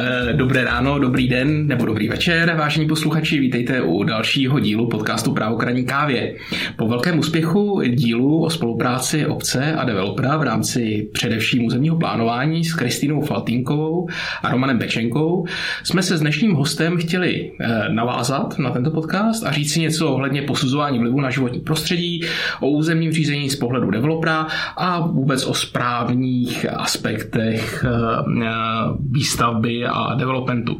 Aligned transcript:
Uh, 0.00 0.19
dobré 0.32 0.64
ráno, 0.64 0.98
dobrý 0.98 1.28
den 1.28 1.66
nebo 1.66 1.86
dobrý 1.86 2.08
večer, 2.08 2.54
vážení 2.58 2.88
posluchači, 2.88 3.40
vítejte 3.40 3.82
u 3.82 4.02
dalšího 4.02 4.60
dílu 4.60 4.88
podcastu 4.88 5.32
Právokraní 5.32 5.84
kávě. 5.84 6.36
Po 6.76 6.88
velkém 6.88 7.18
úspěchu 7.18 7.82
dílu 7.88 8.44
o 8.44 8.50
spolupráci 8.50 9.26
obce 9.26 9.74
a 9.74 9.84
developera 9.84 10.36
v 10.36 10.42
rámci 10.42 11.10
především 11.12 11.64
územního 11.64 11.96
plánování 11.96 12.64
s 12.64 12.74
Kristýnou 12.74 13.20
Faltínkovou 13.20 14.08
a 14.42 14.50
Romanem 14.50 14.78
Bečenkou 14.78 15.46
jsme 15.84 16.02
se 16.02 16.16
s 16.16 16.20
dnešním 16.20 16.54
hostem 16.54 16.96
chtěli 16.96 17.52
eh, 17.60 17.88
navázat 17.88 18.58
na 18.58 18.70
tento 18.70 18.90
podcast 18.90 19.46
a 19.46 19.52
říct 19.52 19.72
si 19.72 19.80
něco 19.80 20.10
ohledně 20.10 20.42
posuzování 20.42 20.98
vlivu 20.98 21.20
na 21.20 21.30
životní 21.30 21.60
prostředí, 21.60 22.24
o 22.60 22.68
územním 22.68 23.12
řízení 23.12 23.50
z 23.50 23.56
pohledu 23.56 23.90
developera 23.90 24.46
a 24.76 25.00
vůbec 25.00 25.46
o 25.46 25.54
správních 25.54 26.66
aspektech 26.68 27.84
eh, 27.88 28.50
výstavby 29.10 29.86
a 29.86 30.14
developmentu. 30.20 30.78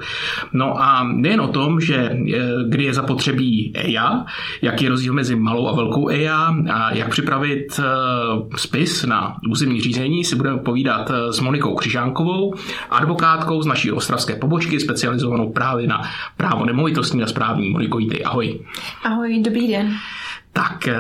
No 0.53 0.83
a 0.83 1.05
nejen 1.05 1.41
o 1.41 1.49
tom, 1.49 1.81
že 1.81 2.17
kdy 2.69 2.85
je 2.85 2.95
zapotřebí 2.95 3.73
EIA, 3.75 4.25
jaký 4.63 4.85
je 4.85 4.91
rozdíl 4.91 5.13
mezi 5.13 5.37
malou 5.37 5.69
a 5.69 5.77
velkou 5.77 6.09
EIA 6.09 6.55
a 6.73 6.95
jak 6.95 7.09
připravit 7.09 7.81
eh, 7.81 7.85
spis 8.57 9.05
na 9.05 9.37
územní 9.51 9.81
řízení, 9.81 10.25
si 10.25 10.37
budeme 10.37 10.59
povídat 10.59 11.11
eh, 11.11 11.33
s 11.33 11.41
Monikou 11.41 11.75
Křižánkovou, 11.75 12.55
advokátkou 12.91 13.63
z 13.63 13.67
naší 13.67 13.93
ostravské 13.93 14.37
pobočky, 14.37 14.81
specializovanou 14.81 15.53
právě 15.53 15.87
na 15.87 16.03
právo 16.37 16.65
nemovitostní 16.65 17.23
a 17.23 17.27
správní. 17.27 17.71
Moniko, 17.71 17.99
ahoj. 18.25 18.61
Ahoj, 19.05 19.43
dobrý 19.43 19.69
den. 19.69 19.93
Tak 20.53 20.89
eh, 20.89 20.97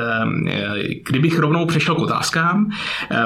kdybych 1.06 1.38
rovnou 1.38 1.66
přešel 1.66 1.95
k 1.95 1.98
otázkám, 1.98 2.70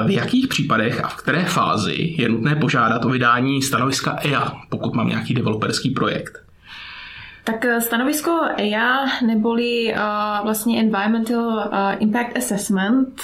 v 0.05 0.09
jakých 0.09 0.47
případech 0.47 1.03
a 1.03 1.07
v 1.07 1.15
které 1.15 1.45
fázi 1.45 2.15
je 2.17 2.29
nutné 2.29 2.55
požádat 2.55 3.05
o 3.05 3.09
vydání 3.09 3.61
stanoviska 3.61 4.17
EIA, 4.21 4.53
pokud 4.69 4.93
mám 4.93 5.07
nějaký 5.07 5.33
developerský 5.33 5.89
projekt? 5.89 6.45
Tak 7.43 7.65
stanovisko 7.79 8.41
EIA 8.57 9.05
neboli 9.25 9.95
vlastně 10.43 10.79
Environmental 10.79 11.71
Impact 11.99 12.37
Assessment, 12.37 13.21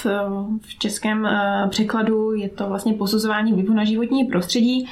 v 0.60 0.78
českém 0.78 1.28
překladu 1.68 2.32
je 2.32 2.48
to 2.48 2.68
vlastně 2.68 2.94
posuzování 2.94 3.52
vlivu 3.52 3.74
na 3.74 3.84
životní 3.84 4.24
prostředí. 4.24 4.88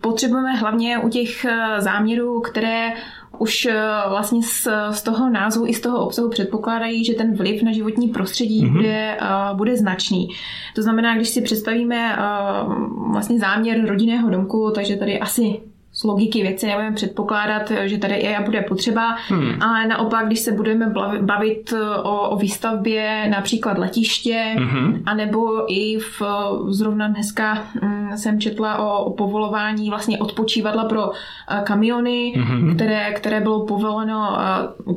Potřebujeme 0.00 0.52
hlavně 0.52 0.98
u 0.98 1.08
těch 1.08 1.46
záměrů, 1.78 2.40
které 2.40 2.92
už 3.38 3.66
eh, 3.66 3.82
vlastně 4.08 4.42
z, 4.42 4.68
z 4.90 5.02
toho 5.02 5.30
názvu 5.30 5.66
i 5.66 5.74
z 5.74 5.80
toho 5.80 6.06
obsahu 6.06 6.28
předpokládají, 6.28 7.04
že 7.04 7.14
ten 7.14 7.34
vliv 7.34 7.62
na 7.62 7.72
životní 7.72 8.08
prostředí 8.08 8.64
mm-hmm. 8.64 8.72
bude, 8.72 9.18
uh, 9.20 9.56
bude 9.56 9.76
značný. 9.76 10.28
To 10.74 10.82
znamená, 10.82 11.16
když 11.16 11.28
si 11.28 11.42
představíme 11.42 12.16
uh, 12.16 13.12
vlastně 13.12 13.38
záměr 13.38 13.86
rodinného 13.86 14.30
domku, 14.30 14.72
takže 14.74 14.96
tady 14.96 15.20
asi 15.20 15.60
z 16.04 16.06
logiky 16.06 16.42
věci 16.42 16.66
nebudeme 16.66 16.94
předpokládat, 16.94 17.72
že 17.84 17.98
tady 17.98 18.14
EIA 18.14 18.42
bude 18.42 18.62
potřeba, 18.62 19.16
hmm. 19.28 19.62
ale 19.62 19.86
naopak, 19.86 20.26
když 20.26 20.40
se 20.40 20.52
budeme 20.52 20.92
bavit 21.20 21.74
o, 22.02 22.28
o 22.28 22.36
výstavbě 22.36 23.28
například 23.30 23.78
letiště, 23.78 24.54
hmm. 24.58 25.02
anebo 25.06 25.72
i 25.72 25.98
v, 25.98 26.22
zrovna 26.68 27.08
dneska 27.08 27.54
hm, 27.82 28.10
jsem 28.16 28.40
četla 28.40 28.78
o, 28.78 29.04
o 29.04 29.10
povolování 29.10 29.90
vlastně 29.90 30.18
odpočívadla 30.18 30.84
pro 30.84 31.10
eh, 31.12 31.62
kamiony, 31.64 32.32
hmm. 32.36 32.74
které, 32.74 33.12
které 33.12 33.40
bylo 33.40 33.66
povoleno, 33.66 34.38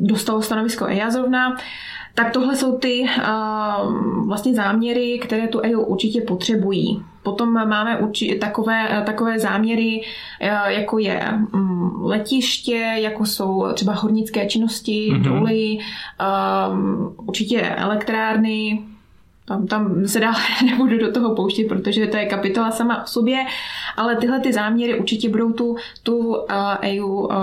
dostalo 0.01 0.41
stanovisko 0.41 0.85
EIA 0.87 1.09
zrovna, 1.11 1.57
tak 2.13 2.31
tohle 2.31 2.55
jsou 2.55 2.77
ty 2.77 3.03
uh, 3.03 4.27
vlastně 4.27 4.53
záměry, 4.53 5.19
které 5.23 5.47
tu 5.47 5.59
EU 5.59 5.81
určitě 5.81 6.21
potřebují. 6.21 7.03
Potom 7.27 7.51
máme 7.53 7.99
urči- 7.99 8.39
takové, 8.39 9.03
takové 9.05 9.39
záměry, 9.39 10.01
uh, 10.41 10.71
jako 10.71 10.97
je 10.97 11.21
um, 11.53 11.99
letiště, 12.01 12.95
jako 12.95 13.25
jsou 13.25 13.73
třeba 13.73 13.93
hornické 13.93 14.45
činnosti, 14.45 15.09
mm-hmm. 15.11 15.21
doly, 15.21 15.77
um, 16.71 17.15
určitě 17.17 17.61
elektrárny, 17.61 18.83
tam, 19.47 19.67
tam 19.67 20.07
se 20.07 20.19
dál 20.19 20.33
nebudu 20.65 20.97
do 20.97 21.11
toho 21.11 21.35
pouštět, 21.35 21.67
protože 21.67 22.07
to 22.07 22.17
je 22.17 22.25
kapitola 22.25 22.71
sama 22.71 23.03
o 23.03 23.07
sobě, 23.07 23.45
ale 23.97 24.15
tyhle 24.15 24.39
ty 24.39 24.53
záměry 24.53 24.99
určitě 24.99 25.29
budou 25.29 25.53
tu, 25.53 25.75
tu 26.03 26.17
uh, 26.17 26.35
EU 26.81 27.05
uh, 27.05 27.35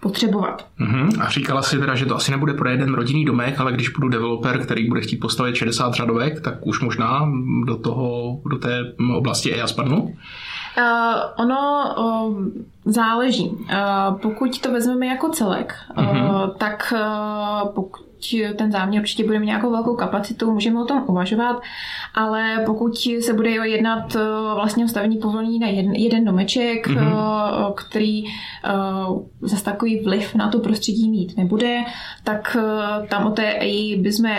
potřebovat. 0.00 0.66
Uh-huh. 0.80 1.22
A 1.22 1.30
říkala 1.30 1.62
si 1.62 1.78
teda, 1.78 1.94
že 1.94 2.06
to 2.06 2.16
asi 2.16 2.30
nebude 2.30 2.54
pro 2.54 2.68
jeden 2.68 2.94
rodinný 2.94 3.24
domek, 3.24 3.60
ale 3.60 3.72
když 3.72 3.88
budu 3.88 4.08
developer, 4.08 4.58
který 4.58 4.88
bude 4.88 5.00
chtít 5.00 5.16
postavit 5.16 5.54
60 5.54 5.94
řadovek, 5.94 6.40
tak 6.40 6.66
už 6.66 6.80
možná 6.80 7.28
do 7.66 7.76
toho, 7.76 8.38
do 8.50 8.58
té 8.58 8.92
oblasti 9.16 9.54
EIA 9.54 9.66
spadnu? 9.66 10.02
Uh, 10.02 10.14
ono 11.36 11.94
uh, 11.98 12.44
záleží. 12.84 13.48
Uh, 13.48 14.18
pokud 14.22 14.60
to 14.60 14.72
vezmeme 14.72 15.06
jako 15.06 15.28
celek, 15.28 15.74
uh-huh. 15.96 16.44
uh, 16.44 16.56
tak 16.56 16.94
uh, 16.96 17.68
pokud 17.68 18.06
ten 18.56 18.72
záměr 18.72 19.02
určitě 19.02 19.24
bude 19.24 19.38
mít 19.38 19.46
nějakou 19.46 19.70
velkou 19.70 19.96
kapacitu, 19.96 20.52
můžeme 20.52 20.82
o 20.82 20.84
tom 20.84 21.04
uvažovat, 21.06 21.62
ale 22.14 22.62
pokud 22.66 22.96
se 23.20 23.32
bude 23.32 23.50
jednat 23.50 24.16
eh, 24.16 24.20
vlastně 24.54 24.84
o 24.84 24.88
stavení 24.88 25.16
povolení 25.16 25.58
na 25.58 25.68
jeden, 25.68 25.94
jeden 25.94 26.24
domeček, 26.24 26.88
mm-hmm. 26.88 27.74
který 27.74 28.24
zase 29.40 29.64
takový 29.64 30.00
vliv 30.00 30.34
na 30.34 30.48
to 30.48 30.58
prostředí 30.58 31.10
mít 31.10 31.36
nebude, 31.36 31.78
tak 32.24 32.56
tam 33.08 33.26
o 33.26 33.30
té 33.30 33.52
EI 33.52 33.96
bychom 33.96 34.30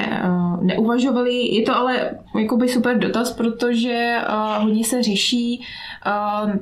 neuvažovali. 0.62 1.56
Je 1.56 1.66
to 1.66 1.76
ale 1.76 2.10
jakoby 2.40 2.70
super 2.70 3.00
dotaz, 3.00 3.34
protože 3.34 4.18
hodně 4.60 4.84
se 4.84 5.04
řeší 5.04 5.64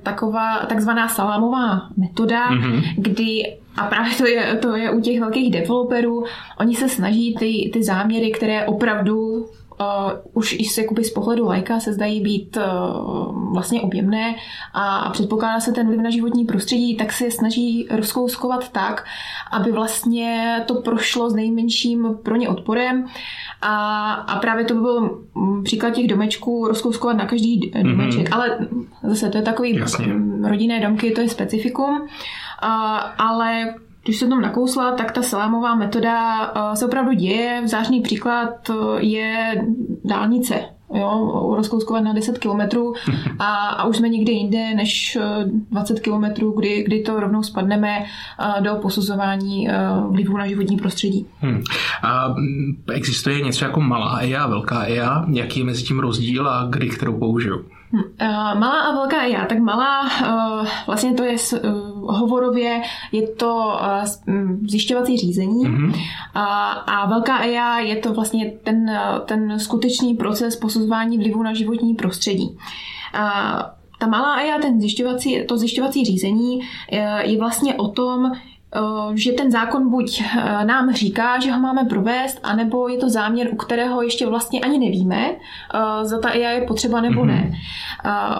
taková 0.03 0.57
takzvaná 0.57 1.07
salámová 1.07 1.89
metoda, 1.97 2.49
mm-hmm. 2.49 2.83
kdy 2.97 3.57
a 3.77 3.85
právě 3.85 4.15
to 4.15 4.27
je, 4.27 4.55
to 4.55 4.75
je 4.75 4.91
u 4.91 5.01
těch 5.01 5.19
velkých 5.19 5.51
developerů. 5.51 6.23
Oni 6.59 6.75
se 6.75 6.89
snaží 6.89 7.35
ty, 7.39 7.69
ty 7.73 7.83
záměry, 7.83 8.31
které 8.31 8.65
opravdu 8.65 9.45
uh, 9.79 10.11
už 10.33 10.55
i 10.59 10.65
z, 10.65 10.77
jakoby 10.77 11.03
z 11.03 11.11
pohledu 11.11 11.45
lajka 11.45 11.79
se 11.79 11.93
zdají 11.93 12.21
být 12.21 12.57
uh, 12.57 13.53
vlastně 13.53 13.81
objemné 13.81 14.35
a, 14.73 14.97
a 14.97 15.09
předpokládá 15.09 15.59
se 15.59 15.71
ten 15.71 15.87
vliv 15.87 15.99
na 15.99 16.09
životní 16.09 16.45
prostředí, 16.45 16.97
tak 16.97 17.11
se 17.11 17.31
snaží 17.31 17.87
rozkouskovat 17.91 18.71
tak, 18.71 19.05
aby 19.51 19.71
vlastně 19.71 20.61
to 20.65 20.75
prošlo 20.81 21.29
s 21.29 21.35
nejmenším 21.35 22.17
pro 22.23 22.35
ně 22.35 22.49
odporem 22.49 23.05
a, 23.61 24.13
a 24.13 24.39
právě 24.39 24.65
to 24.65 24.73
by 24.73 24.81
byl 24.81 25.23
příklad 25.63 25.93
těch 25.93 26.07
domečků 26.07 26.67
rozkouskovat 26.67 27.17
na 27.17 27.25
každý 27.25 27.71
mhm. 27.75 27.91
domeček, 27.91 28.29
mm-hmm. 28.29 28.35
ale 28.35 28.57
zase 29.03 29.29
to 29.29 29.37
je 29.37 29.43
takový 29.43 29.75
Jasně. 29.75 30.05
rodinné 30.43 30.79
domky, 30.79 31.11
to 31.11 31.21
je 31.21 31.29
specifikum, 31.29 32.01
uh, 32.01 32.07
ale 33.17 33.73
když 34.03 34.19
se 34.19 34.27
tom 34.27 34.41
nakousla, 34.41 34.91
tak 34.91 35.11
ta 35.11 35.21
salámová 35.21 35.75
metoda 35.75 36.45
se 36.73 36.85
opravdu 36.85 37.13
děje. 37.13 37.61
Zářný 37.65 38.01
příklad 38.01 38.71
je 38.99 39.61
dálnice. 40.03 40.55
Jo, 40.93 41.53
rozkouskovat 41.57 42.03
na 42.03 42.13
10 42.13 42.37
kilometrů 42.37 42.93
a, 43.39 43.67
a 43.67 43.85
už 43.85 43.97
jsme 43.97 44.09
někde 44.09 44.31
jinde 44.31 44.73
než 44.75 45.17
20 45.71 45.99
kilometrů, 45.99 46.51
kdy, 46.51 46.83
kdy 46.83 46.99
to 46.99 47.19
rovnou 47.19 47.43
spadneme 47.43 48.05
do 48.59 48.75
posuzování 48.75 49.67
vlivu 50.09 50.37
na 50.37 50.47
životní 50.47 50.77
prostředí. 50.77 51.27
Hmm. 51.39 51.61
A 52.03 52.35
existuje 52.93 53.41
něco 53.41 53.65
jako 53.65 53.81
malá 53.81 54.17
EIA 54.17 54.43
a 54.43 54.47
velká 54.47 54.83
EIA? 54.83 55.25
Jaký 55.33 55.59
je 55.59 55.65
mezi 55.65 55.83
tím 55.83 55.99
rozdíl 55.99 56.49
a 56.49 56.67
kdy 56.69 56.89
kterou 56.89 57.19
použiju? 57.19 57.65
Hmm. 57.95 58.59
Malá 58.59 58.81
a 58.81 58.91
velká 58.91 59.21
EIA. 59.21 59.45
Tak 59.45 59.59
malá, 59.59 60.09
vlastně 60.87 61.13
to 61.13 61.23
je 61.23 61.35
hovorově 62.07 62.81
je 63.11 63.27
to 63.27 63.77
uh, 64.27 64.41
zjišťovací 64.67 65.17
řízení 65.17 65.65
mm-hmm. 65.65 65.93
a, 66.33 66.71
a 66.71 67.05
velká 67.05 67.43
EIA 67.43 67.79
je 67.79 67.95
to 67.95 68.13
vlastně 68.13 68.51
ten, 68.63 68.99
ten 69.25 69.59
skutečný 69.59 70.13
proces 70.13 70.55
posuzování 70.55 71.17
vlivu 71.17 71.43
na 71.43 71.53
životní 71.53 71.93
prostředí. 71.93 72.57
A 73.13 73.71
ta 73.99 74.07
malá 74.07 74.35
EIA, 74.35 74.59
ten 74.59 74.81
zjišťovací, 74.81 75.45
to 75.47 75.57
zjišťovací 75.57 76.05
řízení 76.05 76.59
je, 76.91 77.21
je 77.23 77.39
vlastně 77.39 77.75
o 77.75 77.87
tom, 77.87 78.31
Eh, 78.31 78.54
že 79.13 79.31
ten 79.31 79.51
zákon 79.51 79.89
buď 79.89 80.21
eh, 80.21 80.65
nám 80.65 80.93
říká, 80.93 81.39
že 81.39 81.51
ho 81.51 81.59
máme 81.59 81.85
provést, 81.85 82.39
anebo 82.43 82.87
je 82.87 82.97
to 82.97 83.09
záměr, 83.09 83.49
u 83.51 83.55
kterého 83.55 84.01
ještě 84.01 84.27
vlastně 84.27 84.61
ani 84.61 84.79
nevíme, 84.79 85.29
eh, 85.29 86.05
za 86.05 86.19
ta 86.19 86.29
IA 86.29 86.49
je 86.49 86.61
potřeba 86.61 87.01
nebo 87.01 87.21
mm-hmm. 87.21 87.27
ne. 87.27 87.51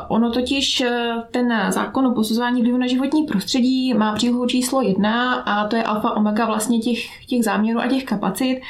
Ono 0.08 0.32
totiž 0.32 0.84
ten 1.32 1.54
zákon 1.70 2.06
o 2.08 2.14
posuzování 2.14 2.62
vlivu 2.62 2.78
na 2.78 2.88
životní 2.88 3.24
prostředí 3.24 3.94
má 3.94 4.14
přílohu 4.14 4.46
číslo 4.46 4.82
jedna 4.82 5.34
a 5.34 5.68
to 5.68 5.76
je 5.76 5.84
alfa 5.84 6.12
omega 6.12 6.46
vlastně 6.46 6.80
těch, 6.80 7.26
těch 7.26 7.44
záměrů 7.44 7.80
a 7.80 7.88
těch 7.88 8.04
kapacit. 8.04 8.62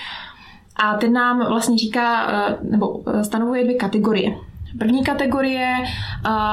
A 0.76 0.94
ten 0.94 1.14
nám 1.14 1.48
vlastně 1.48 1.78
říká, 1.78 2.28
nebo 2.62 3.04
stanovuje 3.22 3.64
dvě 3.64 3.76
kategorie. 3.76 4.38
První 4.80 5.04
kategorie, 5.04 5.76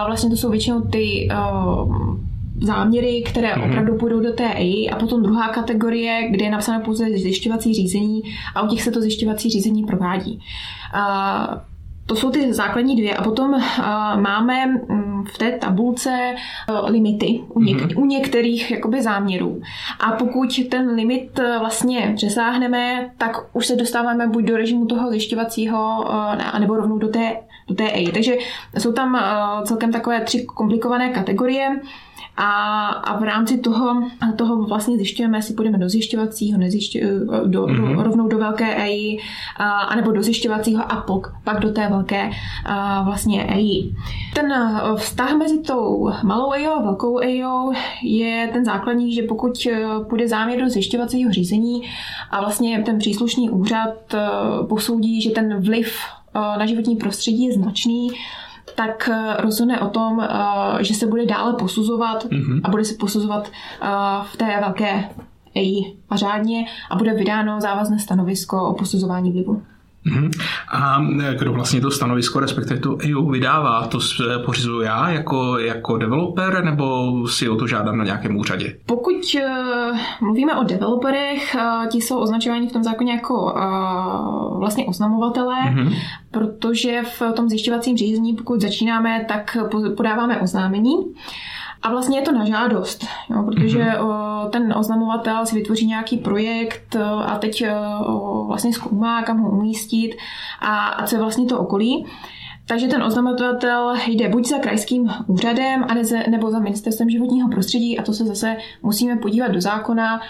vlastně 0.07 0.31
to 0.31 0.37
jsou 0.37 0.51
většinou 0.51 0.81
ty 0.81 1.29
záměry, 2.63 3.23
které 3.27 3.55
mm-hmm. 3.55 3.71
opravdu 3.71 3.97
půjdou 3.97 4.21
do 4.21 4.33
té 4.33 4.55
EI 4.55 4.91
a 4.91 4.97
potom 4.97 5.23
druhá 5.23 5.49
kategorie, 5.49 6.29
kde 6.31 6.45
je 6.45 6.51
napsáno 6.51 6.85
pouze 6.85 7.05
zjišťovací 7.05 7.75
řízení 7.75 8.23
a 8.55 8.63
u 8.63 8.69
těch 8.69 8.83
se 8.83 8.91
to 8.91 9.01
zjišťovací 9.01 9.51
řízení 9.51 9.85
provádí. 9.85 10.41
A 10.95 11.65
to 12.07 12.17
jsou 12.17 12.31
ty 12.31 12.53
základní 12.53 12.97
dvě 12.97 13.17
a 13.17 13.23
potom 13.23 13.61
máme 14.17 14.67
mm, 14.67 15.25
v 15.25 15.39
té 15.39 15.53
tabulce 15.53 16.35
limity 16.87 17.41
u, 17.49 17.61
něk- 17.61 17.77
mm-hmm. 17.77 18.03
u 18.03 18.05
některých 18.07 18.71
jakoby 18.71 19.03
záměrů. 19.03 19.61
A 20.01 20.13
pokud 20.13 20.61
ten 20.71 20.91
limit 20.95 21.41
vlastně 21.59 22.13
přesáhneme, 22.17 23.11
tak 23.19 23.37
už 23.53 23.67
se 23.67 23.77
dostáváme 23.77 24.29
buď 24.29 24.45
do 24.45 24.57
režimu 24.57 24.87
toho 24.87 25.11
zjišťovacího, 25.11 26.05
nebo 26.59 26.77
rovnou 26.77 26.99
do 26.99 27.09
té, 27.09 27.37
do 27.69 27.75
té 27.75 27.91
EI. 27.91 28.13
Takže 28.13 28.35
jsou 28.79 28.93
tam 28.93 29.19
celkem 29.65 29.93
takové 29.93 30.21
tři 30.21 30.45
komplikované 30.45 31.09
kategorie. 31.09 31.81
A, 32.37 32.87
a 32.89 33.19
v 33.19 33.23
rámci 33.23 33.59
toho, 33.59 34.03
toho 34.37 34.63
vlastně 34.63 34.97
zjišťujeme, 34.97 35.39
jestli 35.39 35.55
půjdeme 35.55 35.79
do 35.79 35.89
zjišťovacího, 35.89 36.59
nezjišťu, 36.59 36.99
do, 37.47 37.67
mm-hmm. 37.67 37.97
do, 37.97 38.03
rovnou 38.03 38.29
do 38.29 38.39
velké 38.39 38.75
EI, 38.75 39.19
a, 39.57 39.81
anebo 39.81 40.13
do 40.13 40.23
zjišťovacího 40.23 40.93
a 40.93 40.97
pok, 40.97 41.35
pak 41.45 41.61
do 41.61 41.73
té 41.73 41.89
velké 41.89 42.31
a, 42.65 43.03
vlastně 43.03 43.45
EI. 43.45 43.95
Ten 44.35 44.55
vztah 44.97 45.35
mezi 45.35 45.63
tou 45.63 46.11
malou 46.23 46.53
EIO 46.53 46.73
a 46.73 46.83
velkou 46.83 47.21
EIO 47.21 47.73
je 48.03 48.51
ten 48.53 48.65
základní, 48.65 49.15
že 49.15 49.23
pokud 49.23 49.69
půjde 50.09 50.29
záměr 50.29 50.61
do 50.61 50.69
zjišťovacího 50.69 51.33
řízení 51.33 51.83
a 52.31 52.41
vlastně 52.41 52.83
ten 52.87 52.99
příslušný 52.99 53.51
úřad 53.51 53.95
posoudí, 54.69 55.21
že 55.21 55.31
ten 55.31 55.63
vliv 55.63 55.97
na 56.35 56.67
životní 56.67 56.97
prostředí 56.97 57.45
je 57.45 57.53
značný, 57.53 58.11
tak 58.75 59.09
eh, 59.13 59.37
rozhodne 59.43 59.81
o 59.81 59.89
tom, 59.89 60.21
eh, 60.21 60.85
že 60.85 60.95
se 60.95 61.07
bude 61.07 61.27
dále 61.27 61.53
posuzovat 61.53 62.25
mm-hmm. 62.25 62.61
a 62.65 62.71
bude 62.71 62.85
se 62.85 62.95
posuzovat 62.95 63.51
eh, 63.83 63.89
v 64.25 64.37
té 64.37 64.61
velké 64.61 65.09
EI 65.55 65.97
a 66.11 66.17
řádně 66.17 66.65
a 66.91 66.97
bude 66.97 67.15
vydáno 67.15 67.61
závazné 67.61 67.99
stanovisko 67.99 68.69
o 68.69 68.75
posuzování 68.75 69.33
vlivu. 69.33 69.63
Mhm. 70.05 70.31
A 70.69 71.05
kdo 71.39 71.53
vlastně 71.53 71.81
to 71.81 71.91
stanovisko, 71.91 72.41
respektive 72.41 72.81
to 72.81 72.97
EU 73.11 73.31
vydává, 73.31 73.87
to 73.87 73.99
pořizuju 74.45 74.81
já 74.81 75.11
jako, 75.11 75.59
jako 75.59 75.97
developer, 75.97 76.65
nebo 76.65 77.13
si 77.29 77.49
o 77.49 77.57
to 77.57 77.67
žádám 77.67 77.99
na 77.99 78.05
nějakém 78.05 78.37
úřadě? 78.37 78.77
Pokud 78.87 79.17
uh, 79.35 79.99
mluvíme 80.21 80.57
o 80.57 80.65
developerech, 80.65 81.57
uh, 81.59 81.89
ti 81.89 82.01
jsou 82.01 82.19
označováni 82.19 82.69
v 82.69 82.73
tom 82.73 82.83
zákoně 82.83 83.13
jako 83.13 83.53
uh, 83.53 84.61
vlastně 84.61 84.85
oznamovatelé, 84.85 85.57
mm-hmm. 85.61 85.97
protože 86.31 87.03
v 87.03 87.33
tom 87.33 87.49
zjišťovacím 87.49 87.97
řízení, 87.97 88.35
pokud 88.35 88.61
začínáme, 88.61 89.25
tak 89.29 89.57
podáváme 89.97 90.41
oznámení. 90.41 90.97
A 91.83 91.91
vlastně 91.91 92.19
je 92.19 92.23
to 92.23 92.33
na 92.33 92.45
žádost, 92.45 93.07
jo, 93.31 93.43
protože 93.43 93.83
mm-hmm. 93.83 94.51
ten 94.51 94.75
oznamovatel 94.77 95.47
si 95.47 95.55
vytvoří 95.55 95.87
nějaký 95.87 96.17
projekt 96.17 96.97
a 97.27 97.39
teď 97.39 97.65
vlastně 98.47 98.73
zkoumá, 98.73 99.23
kam 99.23 99.39
ho 99.39 99.51
umístit 99.51 100.17
a, 100.61 100.87
a 100.87 101.07
co 101.07 101.15
je 101.17 101.21
vlastně 101.21 101.47
to 101.47 101.59
okolí. 101.59 102.07
Takže 102.67 102.89
ten 102.89 103.03
oznamovatel 103.03 103.95
jde 104.07 104.29
buď 104.29 104.49
za 104.49 104.59
krajským 104.59 105.11
úřadem, 105.27 105.87
nebo 106.31 106.51
za 106.51 106.59
ministerstvem 106.59 107.11
životního 107.11 107.49
prostředí 107.49 107.99
a 107.99 108.03
to 108.03 108.13
se 108.13 108.25
zase 108.25 108.57
musíme 108.83 109.17
podívat 109.17 109.49
do 109.49 109.61
zákona, 109.61 110.21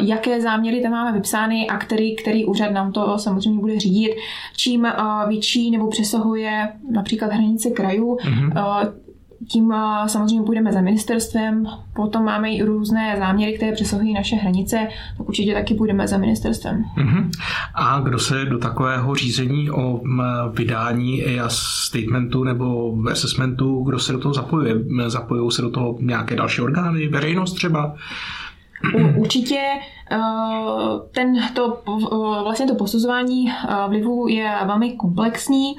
jaké 0.00 0.40
záměry 0.40 0.82
tam 0.82 0.92
máme 0.92 1.12
vypsány 1.12 1.68
a 1.68 1.76
který, 1.76 2.16
který 2.16 2.44
úřad 2.44 2.70
nám 2.70 2.92
to 2.92 3.18
samozřejmě 3.18 3.60
bude 3.60 3.78
řídit. 3.80 4.14
Čím 4.56 4.88
větší 5.28 5.70
nebo 5.70 5.88
přesahuje 5.88 6.68
například 6.90 7.32
hranice 7.32 7.70
krajů, 7.70 8.16
mm-hmm 8.16 8.92
tím 9.48 9.74
samozřejmě 10.06 10.42
půjdeme 10.42 10.72
za 10.72 10.80
ministerstvem, 10.80 11.66
potom 11.94 12.24
máme 12.24 12.50
i 12.50 12.62
různé 12.62 13.16
záměry, 13.18 13.52
které 13.52 13.72
přesahují 13.72 14.14
naše 14.14 14.36
hranice, 14.36 14.88
tak 15.18 15.28
určitě 15.28 15.54
taky 15.54 15.74
půjdeme 15.74 16.08
za 16.08 16.18
ministerstvem. 16.18 16.84
Uh-huh. 16.96 17.30
A 17.74 18.00
kdo 18.00 18.18
se 18.18 18.44
do 18.44 18.58
takového 18.58 19.14
řízení 19.14 19.70
o 19.70 20.00
vydání 20.52 21.24
EIA 21.24 21.48
statementu 21.48 22.44
nebo 22.44 22.96
assessmentu, 23.10 23.82
kdo 23.82 23.98
se 23.98 24.12
do 24.12 24.18
toho 24.18 24.34
zapojuje? 24.34 24.74
Zapojují 25.06 25.50
se 25.50 25.62
do 25.62 25.70
toho 25.70 25.96
nějaké 26.00 26.36
další 26.36 26.60
orgány, 26.60 27.08
veřejnost 27.08 27.52
třeba? 27.52 27.94
Určitě 29.16 29.56
eh, 29.56 29.97
ten, 31.14 31.36
to, 31.54 31.82
eh, 31.88 32.42
vlastně 32.42 32.66
to 32.66 32.74
posuzování 32.74 33.50
eh, 33.50 33.88
vlivu 33.88 34.28
je 34.28 34.52
velmi 34.64 34.92
komplexní. 34.92 35.76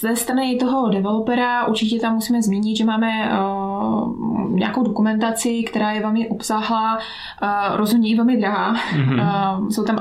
Ze 0.00 0.16
strany 0.16 0.56
toho 0.56 0.88
developera 0.88 1.66
určitě 1.66 2.00
tam 2.00 2.14
musíme 2.14 2.42
zmínit, 2.42 2.76
že 2.76 2.84
máme 2.84 3.08
nějakou 4.48 4.82
dokumentaci, 4.82 5.62
která 5.62 5.92
je 5.92 6.00
velmi 6.00 6.28
obsáhlá, 6.28 6.98
rozhodně 7.74 8.10
i 8.10 8.16
velmi 8.16 8.36
drahá. 8.36 8.74
Mm-hmm. 8.74 9.68
Jsou 9.70 9.84
tam 9.84 9.96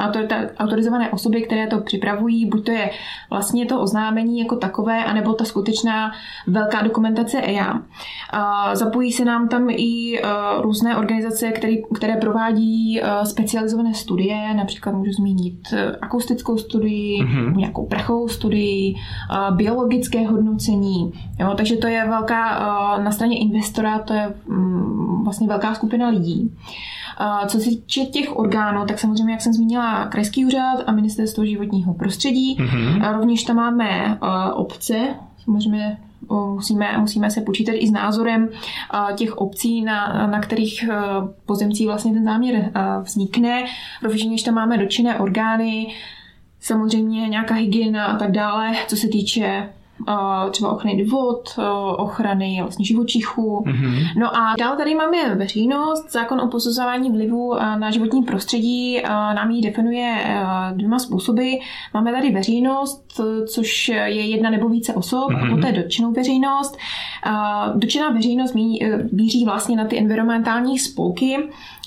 autorizované 0.57 1.11
osoby, 1.11 1.41
které 1.41 1.67
to 1.67 1.79
připravují, 1.79 2.45
buď 2.45 2.65
to 2.65 2.71
je 2.71 2.89
vlastně 3.29 3.65
to 3.65 3.81
oznámení 3.81 4.39
jako 4.39 4.55
takové, 4.55 5.05
anebo 5.05 5.33
ta 5.33 5.45
skutečná 5.45 6.11
velká 6.47 6.81
dokumentace 6.81 7.41
EIA. 7.41 7.81
Zapojí 8.73 9.11
se 9.11 9.25
nám 9.25 9.47
tam 9.47 9.69
i 9.69 10.21
různé 10.61 10.97
organizace, 10.97 11.51
které, 11.51 11.73
které 11.95 12.17
provádí 12.17 12.88
uh, 13.01 13.23
specializované 13.23 13.93
studie, 13.93 14.53
například 14.53 14.95
můžu 14.95 15.11
zmínit 15.11 15.59
uh, 15.73 15.79
akustickou 16.01 16.57
studii, 16.57 17.23
mm-hmm. 17.23 17.55
nějakou 17.55 17.85
prachovou 17.85 18.27
studii, 18.27 18.95
uh, 18.95 19.55
biologické 19.55 20.27
hodnocení. 20.27 21.11
Jo, 21.39 21.53
takže 21.57 21.75
to 21.75 21.87
je 21.87 22.07
velká, 22.09 22.59
na 23.03 23.11
straně 23.11 23.37
investora 23.37 23.99
to 23.99 24.13
je 24.13 24.33
um, 24.49 25.21
vlastně 25.23 25.47
velká 25.47 25.75
skupina 25.75 26.09
lidí. 26.09 26.51
Co 27.47 27.59
se 27.59 27.69
týče 27.69 28.05
těch 28.05 28.37
orgánů, 28.37 28.85
tak 28.85 28.99
samozřejmě, 28.99 29.33
jak 29.33 29.41
jsem 29.41 29.53
zmínila, 29.53 30.05
Krajský 30.05 30.45
úřad 30.45 30.83
a 30.87 30.91
Ministerstvo 30.91 31.45
životního 31.45 31.93
prostředí. 31.93 32.57
Mm-hmm. 32.57 33.13
Rovněž 33.17 33.43
tam 33.43 33.55
máme 33.55 34.17
obce, 34.53 34.95
samozřejmě 35.43 35.97
musíme, 36.29 36.97
musíme 36.97 37.31
se 37.31 37.41
počítat 37.41 37.71
i 37.75 37.87
s 37.87 37.91
názorem 37.91 38.49
těch 39.15 39.37
obcí, 39.37 39.81
na, 39.81 40.27
na 40.27 40.39
kterých 40.39 40.83
e, 40.83 40.97
pozemcích 41.45 41.87
vlastně 41.87 42.13
ten 42.13 42.23
záměr 42.23 42.55
e, 42.55 42.71
vznikne. 43.01 43.65
Rovněž 44.03 44.43
tam 44.43 44.53
máme 44.53 44.77
dočinné 44.77 45.19
orgány, 45.19 45.95
samozřejmě 46.59 47.27
nějaká 47.27 47.55
hygiena 47.55 48.05
a 48.05 48.17
tak 48.17 48.31
dále, 48.31 48.71
co 48.87 48.95
se 48.95 49.07
týče 49.07 49.69
třeba 50.51 50.71
ochrany 50.71 51.03
vod, 51.03 51.59
ochrany 51.97 52.57
vlastně 52.61 52.85
živočichů. 52.85 53.63
Mm-hmm. 53.67 54.07
No 54.17 54.35
a 54.37 54.55
dál 54.59 54.77
tady 54.77 54.95
máme 54.95 55.35
veřejnost, 55.35 56.11
zákon 56.11 56.41
o 56.41 56.47
posuzování 56.47 57.11
vlivu 57.11 57.55
na 57.55 57.91
životní 57.91 58.23
prostředí 58.23 59.01
nám 59.09 59.51
ji 59.51 59.61
definuje 59.61 60.39
dvěma 60.73 60.99
způsoby. 60.99 61.53
Máme 61.93 62.11
tady 62.11 62.31
veřejnost, 62.31 63.21
což 63.47 63.89
je 63.89 64.29
jedna 64.29 64.49
nebo 64.49 64.69
více 64.69 64.93
osob, 64.93 65.29
mm-hmm. 65.31 65.53
a 65.53 65.55
poté 65.55 65.71
dotčenou 65.71 66.11
veřejnost. 66.11 66.77
Dotčená 67.75 68.09
veřejnost 68.09 68.55
míří 69.11 69.45
vlastně 69.45 69.75
na 69.75 69.85
ty 69.85 69.97
environmentální 69.97 70.79
spolky, 70.79 71.37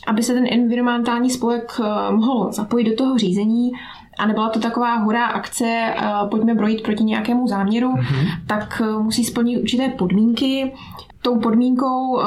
aby 0.07 0.23
se 0.23 0.35
ten 0.35 0.47
environmentální 0.51 1.31
spolek 1.31 1.81
mohl 2.11 2.53
zapojit 2.53 2.85
do 2.85 2.97
toho 2.97 3.19
řízení 3.19 3.71
a 4.19 4.27
nebyla 4.27 4.49
to 4.49 4.61
taková 4.61 4.97
hurá 4.97 5.27
akce, 5.27 5.95
pojďme 6.31 6.55
brojit 6.55 6.83
proti 6.83 7.05
nějakému 7.05 7.49
záměru, 7.49 7.95
mm-hmm. 7.95 8.27
tak 8.47 8.83
e, 8.85 9.03
musí 9.03 9.25
splnit 9.25 9.59
určité 9.59 9.89
podmínky. 9.89 10.73
Tou 11.23 11.39
podmínkou 11.41 12.21
e, 12.21 12.25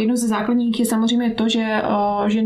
jednou 0.00 0.16
ze 0.16 0.28
základních 0.28 0.80
je 0.80 0.86
samozřejmě 0.86 1.30
to, 1.30 1.48
že, 1.48 1.82
že 2.26 2.42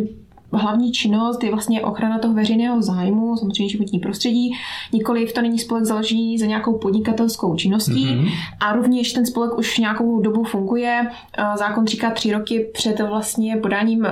hlavní 0.52 0.92
činnost 0.92 1.44
je 1.44 1.50
vlastně 1.50 1.82
ochrana 1.82 2.18
toho 2.18 2.34
veřejného 2.34 2.82
zájmu, 2.82 3.36
samozřejmě 3.36 3.68
životní 3.68 3.98
prostředí. 3.98 4.52
Nikoliv 4.92 5.32
to 5.32 5.42
není 5.42 5.58
spolek 5.58 5.84
založený 5.84 6.38
za 6.38 6.46
nějakou 6.46 6.78
podnikatelskou 6.78 7.56
činností 7.56 8.06
mm-hmm. 8.06 8.28
a 8.60 8.72
rovněž 8.72 9.12
ten 9.12 9.26
spolek 9.26 9.58
už 9.58 9.78
nějakou 9.78 10.20
dobu 10.20 10.44
funguje. 10.44 11.10
Zákon 11.58 11.86
říká 11.86 12.10
tři 12.10 12.32
roky 12.32 12.70
před 12.74 13.00
vlastně 13.00 13.56
podáním 13.56 14.06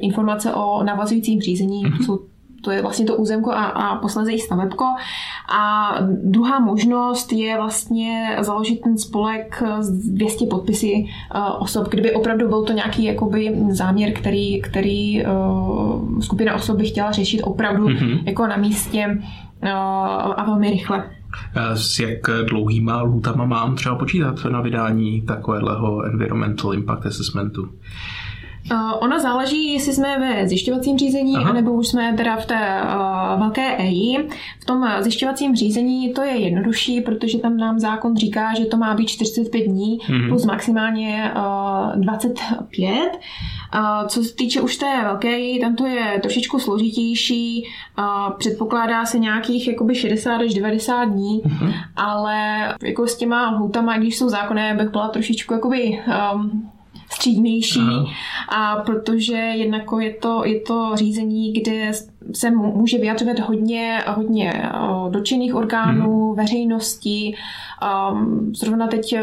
informace 0.00 0.54
o 0.54 0.82
navazujícím 0.84 1.40
řízení. 1.40 1.86
Mm-hmm. 1.86 2.04
Jsou 2.04 2.18
to 2.60 2.70
je 2.70 2.82
vlastně 2.82 3.06
to 3.06 3.16
územko 3.16 3.52
a, 3.52 3.64
a 3.64 3.96
posledně 3.96 4.34
i 4.34 4.38
stavebko. 4.38 4.84
A 5.58 5.94
druhá 6.22 6.60
možnost 6.60 7.32
je 7.32 7.56
vlastně 7.56 8.36
založit 8.40 8.80
ten 8.80 8.98
spolek 8.98 9.62
z 9.80 9.90
200 9.90 10.46
podpisy 10.46 11.06
uh, 11.34 11.62
osob, 11.62 11.88
kdyby 11.88 12.12
opravdu 12.12 12.48
byl 12.48 12.64
to 12.64 12.72
nějaký 12.72 13.04
jakoby 13.04 13.56
záměr, 13.70 14.12
který, 14.12 14.60
který 14.60 15.26
uh, 15.26 16.20
skupina 16.20 16.54
osob 16.54 16.76
by 16.76 16.84
chtěla 16.84 17.12
řešit 17.12 17.42
opravdu 17.42 17.88
mm-hmm. 17.88 18.22
jako 18.26 18.46
na 18.46 18.56
místě 18.56 19.06
uh, 19.62 19.68
a 20.36 20.44
velmi 20.46 20.70
rychle. 20.70 21.04
S 21.74 21.98
jak 21.98 22.20
dlouhýma 22.48 23.02
lůtama 23.02 23.44
mám 23.44 23.76
třeba 23.76 23.94
počítat 23.94 24.44
na 24.50 24.60
vydání 24.60 25.22
takového 25.22 26.04
environmental 26.04 26.74
impact 26.74 27.06
assessmentu? 27.06 27.68
Uh, 28.72 28.92
ono 29.00 29.20
záleží, 29.20 29.72
jestli 29.72 29.92
jsme 29.92 30.18
ve 30.18 30.48
zjišťovacím 30.48 30.98
řízení, 30.98 31.36
Aha. 31.36 31.50
anebo 31.50 31.72
už 31.72 31.88
jsme 31.88 32.14
teda 32.16 32.36
v 32.36 32.46
té 32.46 32.82
uh, 32.82 33.40
velké 33.40 33.76
EI. 33.76 34.28
V 34.60 34.64
tom 34.64 34.88
zjišťovacím 35.00 35.56
řízení 35.56 36.12
to 36.12 36.22
je 36.22 36.36
jednodušší, 36.36 37.00
protože 37.00 37.38
tam 37.38 37.56
nám 37.56 37.78
zákon 37.78 38.16
říká, 38.16 38.54
že 38.54 38.64
to 38.64 38.76
má 38.76 38.94
být 38.94 39.08
45 39.08 39.66
dní 39.66 39.98
mm-hmm. 39.98 40.28
plus 40.28 40.44
maximálně 40.44 41.32
uh, 41.36 42.00
25. 42.00 43.18
Co 44.08 44.24
se 44.24 44.34
týče 44.34 44.60
už 44.60 44.76
té 44.76 45.02
velké, 45.02 45.58
tam 45.60 45.76
to 45.76 45.86
je 45.86 46.18
trošičku 46.22 46.58
složitější, 46.58 47.64
předpokládá 48.38 49.04
se 49.04 49.18
nějakých 49.18 49.68
jakoby 49.68 49.94
60 49.94 50.36
až 50.36 50.54
90 50.54 51.04
dní, 51.04 51.42
uh-huh. 51.42 51.74
ale 51.96 52.68
jako 52.82 53.06
s 53.06 53.16
těma 53.16 53.50
lhůtama, 53.50 53.98
když 53.98 54.18
jsou 54.18 54.28
zákonné, 54.28 54.74
bych 54.74 54.88
byla 54.88 55.08
trošičku 55.08 55.54
jakoby 55.54 56.00
um, 56.34 56.70
střídnější, 57.10 57.80
a 58.48 58.76
protože 58.76 59.36
jednak 59.36 59.82
je 59.98 60.14
to, 60.14 60.44
je 60.44 60.60
to 60.60 60.90
řízení, 60.94 61.52
kde 61.52 61.92
se 62.32 62.50
může 62.50 62.98
vyjadřovat 62.98 63.38
hodně, 63.38 64.02
hodně 64.06 64.70
dočinných 65.10 65.54
orgánů, 65.54 66.26
hmm. 66.26 66.36
veřejnosti. 66.36 67.34
Zrovna 68.52 68.86
teď 68.86 69.14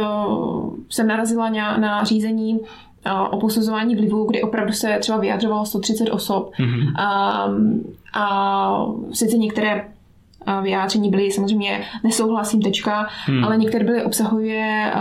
jsem 0.89 1.07
narazila 1.07 1.49
na 1.79 2.03
řízení 2.03 2.59
o 3.29 3.37
posuzování 3.37 3.95
vlivu, 3.95 4.25
kdy 4.25 4.41
opravdu 4.41 4.73
se 4.73 4.97
třeba 5.01 5.17
vyjadřovalo 5.17 5.65
130 5.65 6.09
osob. 6.09 6.51
Mm-hmm. 6.59 6.93
A, 6.99 7.47
a 8.13 8.85
sice 9.13 9.37
některé 9.37 9.85
vyjádření 10.61 11.09
byly 11.09 11.31
samozřejmě 11.31 11.81
nesouhlasím 12.03 12.61
tečka, 12.61 13.07
hmm. 13.25 13.43
ale 13.43 13.57
některé 13.57 13.85
byly 13.85 14.03
obsahově 14.03 14.91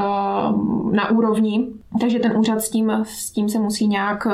na 0.93 1.11
úrovni, 1.11 1.67
takže 2.01 2.19
ten 2.19 2.37
úřad 2.37 2.61
s 2.61 2.71
tím, 2.71 2.93
s 3.03 3.31
tím 3.31 3.49
se 3.49 3.59
musí 3.59 3.87
nějak, 3.87 4.27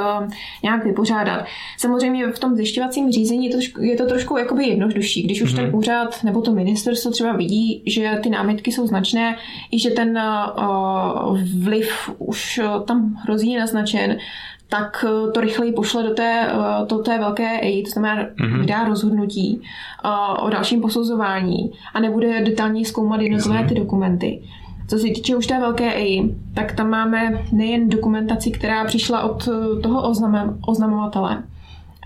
nějak 0.63 0.85
vypořádat. 0.85 1.45
Samozřejmě 1.79 2.27
v 2.27 2.39
tom 2.39 2.57
zjišťovacím 2.57 3.13
řízení 3.13 3.47
je 3.47 3.53
to, 3.53 3.81
je 3.81 3.97
to 3.97 4.07
trošku 4.07 4.37
jakoby 4.37 4.67
jednodušší, 4.67 5.23
když 5.23 5.43
už 5.43 5.55
hmm. 5.55 5.65
ten 5.65 5.77
úřad 5.77 6.25
nebo 6.25 6.41
to 6.41 6.53
ministerstvo 6.53 7.11
třeba 7.11 7.33
vidí, 7.33 7.83
že 7.87 8.19
ty 8.23 8.31
námitky 8.31 8.73
jsou 8.73 8.87
značné, 8.87 9.37
i 9.71 9.79
že 9.79 9.91
ten 9.91 10.21
vliv 11.63 12.11
už 12.19 12.61
tam 12.87 13.15
hrozí 13.25 13.57
naznačen, 13.57 14.19
tak 14.73 15.05
eh, 15.09 15.33
to 15.33 15.41
rychleji 15.41 15.73
pošle 15.73 16.03
do 16.03 16.15
té, 16.15 16.49
eh, 16.49 16.87
do 16.87 16.99
té 16.99 17.19
velké 17.19 17.61
EI, 17.61 17.83
to 17.83 17.91
znamená 17.91 18.23
mm-hmm. 18.23 18.61
vydá 18.61 18.85
rozhodnutí 18.85 19.61
eh, 20.05 20.09
o 20.43 20.51
dalším 20.51 20.81
posuzování 20.81 21.73
a 21.95 22.01
nebude 22.01 22.45
detailně 22.45 22.85
zkoumat 22.85 23.21
jednotlivé 23.21 23.65
ty 23.69 23.75
dokumenty. 23.75 24.43
Co 24.89 24.99
se 24.99 25.05
týče 25.05 25.37
už 25.37 25.47
té 25.47 25.61
velké 25.61 25.95
EI, 25.95 26.35
tak 26.55 26.73
tam 26.73 26.91
máme 26.91 27.45
nejen 27.53 27.89
dokumentaci, 27.89 28.51
která 28.51 28.85
přišla 28.85 29.23
od 29.23 29.49
toho 29.83 30.09
oznam, 30.09 30.59
oznamovatele, 30.67 31.43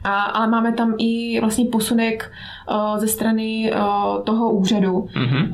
a, 0.04 0.22
ale 0.22 0.46
máme 0.46 0.72
tam 0.72 0.94
i 0.98 1.40
vlastně 1.40 1.64
posunek 1.64 2.30
uh, 2.30 2.55
ze 2.96 3.08
strany 3.08 3.72
uh, 3.72 4.22
toho 4.24 4.50
úřadu. 4.50 5.08
Mm-hmm. 5.14 5.50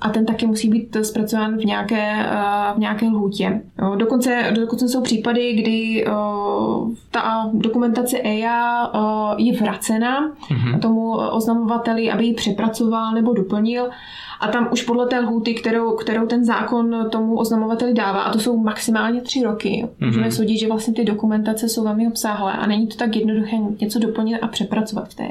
A 0.00 0.08
ten 0.08 0.26
taky 0.26 0.46
musí 0.46 0.68
být 0.68 0.96
zpracován 1.02 1.56
v 1.56 1.64
nějaké, 1.64 2.26
uh, 2.32 2.76
v 2.76 2.78
nějaké 2.78 3.06
lhůtě. 3.06 3.60
Dokonce, 3.96 4.52
dokonce 4.54 4.88
jsou 4.88 5.02
případy, 5.02 5.52
kdy 5.52 6.06
ta 7.10 7.50
dokumentace 7.52 8.18
EIA 8.18 8.90
je 9.36 9.60
vracena 9.60 10.28
mm-hmm. 10.28 10.78
tomu 10.78 11.10
oznamovateli, 11.10 12.10
aby 12.10 12.24
ji 12.24 12.34
přepracoval 12.34 13.14
nebo 13.14 13.34
doplnil. 13.34 13.88
A 14.40 14.48
tam 14.48 14.68
už 14.72 14.82
podle 14.82 15.06
té 15.06 15.20
lhůty, 15.20 15.54
kterou, 15.54 15.96
kterou 15.96 16.26
ten 16.26 16.44
zákon 16.44 17.06
tomu 17.10 17.38
oznamovateli 17.38 17.94
dává, 17.94 18.22
a 18.22 18.32
to 18.32 18.38
jsou 18.38 18.56
maximálně 18.56 19.20
tři 19.20 19.42
roky, 19.42 19.84
mm-hmm. 19.86 20.06
můžeme 20.06 20.30
soudit, 20.30 20.58
že 20.58 20.68
vlastně 20.68 20.94
ty 20.94 21.04
dokumentace 21.04 21.68
jsou 21.68 21.84
velmi 21.84 22.08
obsáhlé 22.08 22.52
a 22.52 22.66
není 22.66 22.86
to 22.86 22.96
tak 22.96 23.16
jednoduché 23.16 23.56
něco 23.80 23.98
doplnit 23.98 24.38
a 24.38 24.46
přepracovat 24.46 25.08
v 25.08 25.14
té. 25.14 25.28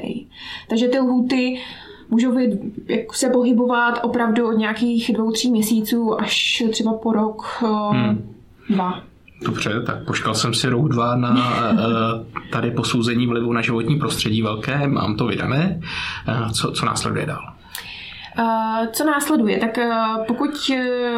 Takže 0.68 0.88
ty 0.88 0.98
lhůty 1.06 1.60
můžou 2.10 2.32
se 3.12 3.28
pohybovat 3.28 4.00
opravdu 4.02 4.48
od 4.48 4.52
nějakých 4.52 5.12
dvou, 5.14 5.32
tří 5.32 5.50
měsíců 5.50 6.20
až 6.20 6.62
třeba 6.70 6.92
po 6.92 7.12
rok, 7.12 7.46
hmm. 7.90 8.34
dva. 8.70 9.02
Dobře, 9.42 9.82
tak 9.86 10.06
počkal 10.06 10.34
jsem 10.34 10.54
si 10.54 10.68
rok, 10.68 10.88
dva 10.88 11.16
na 11.16 11.60
eh, 11.72 12.50
tady 12.50 12.70
posouzení 12.70 13.26
vlivu 13.26 13.52
na 13.52 13.60
životní 13.60 13.98
prostředí 13.98 14.42
velké, 14.42 14.88
mám 14.88 15.16
to 15.16 15.26
vydané. 15.26 15.80
Eh, 16.28 16.52
co, 16.52 16.72
co 16.72 16.86
následuje 16.86 17.26
dál? 17.26 17.55
Co 18.92 19.04
následuje? 19.04 19.58
Tak 19.58 19.78
eh, 19.78 19.90
pokud 20.26 20.50
eh, 20.74 21.14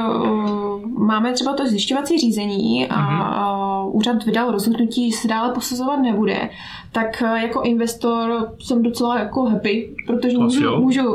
máme 0.98 1.32
třeba 1.32 1.52
to 1.52 1.66
zjišťovací 1.66 2.18
řízení 2.18 2.88
a 2.88 3.00
mhm. 3.00 3.96
úřad 3.96 4.24
vydal 4.24 4.50
rozhodnutí, 4.50 5.10
že 5.10 5.16
se 5.16 5.28
dále 5.28 5.52
posuzovat 5.52 6.00
nebude, 6.00 6.50
tak 6.92 7.22
eh, 7.22 7.42
jako 7.42 7.62
investor 7.62 8.52
jsem 8.60 8.82
docela 8.82 9.18
jako 9.18 9.44
happy, 9.44 9.96
protože 10.06 10.38
můžu, 10.38 10.76
můžu, 10.76 11.14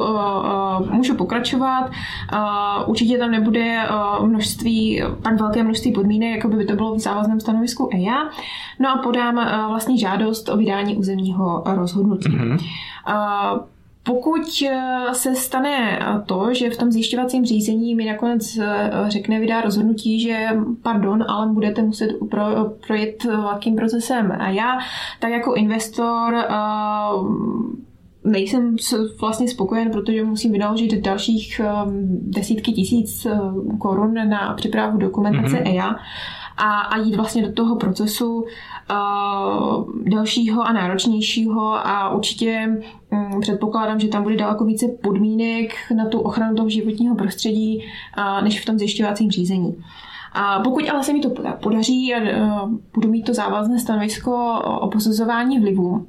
můžu 0.91 1.15
pokračovat. 1.15 1.91
Určitě 2.85 3.17
tam 3.17 3.31
nebude 3.31 3.77
množství, 4.21 5.03
tak 5.21 5.39
velké 5.39 5.63
množství 5.63 5.91
podmínek, 5.91 6.35
jako 6.35 6.47
by 6.47 6.65
to 6.65 6.75
bylo 6.75 6.95
v 6.95 6.99
závazném 6.99 7.39
stanovisku 7.39 7.89
EIA. 7.93 8.29
No 8.79 8.89
a 8.89 8.97
podám 8.97 9.35
vlastně 9.69 9.97
žádost 9.97 10.49
o 10.49 10.57
vydání 10.57 10.95
územního 10.95 11.63
rozhodnutí. 11.65 12.29
Mm-hmm. 12.29 12.59
Pokud 14.03 14.63
eh, 14.67 15.13
se 15.13 15.35
stane 15.35 15.99
eh, 15.99 16.21
to, 16.25 16.53
že 16.53 16.69
v 16.69 16.77
tom 16.77 16.91
zjišťovacím 16.91 17.45
řízení 17.45 17.95
mi 17.95 18.05
nakonec 18.05 18.57
eh, 18.57 18.91
řekne, 19.07 19.39
vydá 19.39 19.61
rozhodnutí, 19.61 20.21
že 20.21 20.49
pardon, 20.81 21.23
ale 21.27 21.47
budete 21.47 21.81
muset 21.81 22.09
pro, 22.29 22.43
projet 22.87 23.23
velkým 23.23 23.75
procesem 23.75 24.31
a 24.39 24.49
já, 24.49 24.79
tak 25.19 25.31
jako 25.31 25.53
investor 25.53 26.45
nejsem 28.23 28.75
vlastně 29.21 29.47
spokojen, 29.47 29.91
protože 29.91 30.23
musím 30.23 30.51
vynaložit 30.51 31.01
dalších 31.01 31.61
desítky 32.07 32.71
tisíc 32.71 33.27
korun 33.79 34.13
na 34.29 34.53
přípravu 34.53 34.97
dokumentace 34.97 35.55
mm-hmm. 35.55 35.67
EIA 35.67 35.95
a, 36.57 36.79
a 36.79 36.97
jít 36.97 37.15
vlastně 37.15 37.41
do 37.41 37.53
toho 37.53 37.75
procesu 37.75 38.35
uh, 38.35 38.45
delšího 40.03 40.61
a 40.61 40.73
náročnějšího 40.73 41.87
a 41.87 42.09
určitě 42.09 42.81
um, 43.09 43.41
předpokládám, 43.41 43.99
že 43.99 44.07
tam 44.07 44.23
bude 44.23 44.35
daleko 44.35 44.65
více 44.65 44.87
podmínek 45.03 45.75
na 45.95 46.05
tu 46.05 46.19
ochranu 46.19 46.55
toho 46.55 46.69
životního 46.69 47.15
prostředí, 47.15 47.83
uh, 48.17 48.43
než 48.43 48.61
v 48.61 48.65
tom 48.65 48.79
zjišťovacím 48.79 49.31
řízení. 49.31 49.83
A 50.33 50.59
pokud 50.59 50.89
ale 50.89 51.03
se 51.03 51.13
mi 51.13 51.19
to 51.19 51.29
podaří 51.61 52.13
a 52.13 52.19
uh, 52.63 52.71
budu 52.93 53.09
mít 53.09 53.23
to 53.23 53.33
závazné 53.33 53.79
stanovisko 53.79 54.61
o 54.81 54.87
posuzování 54.87 55.59
vlivu, 55.59 56.05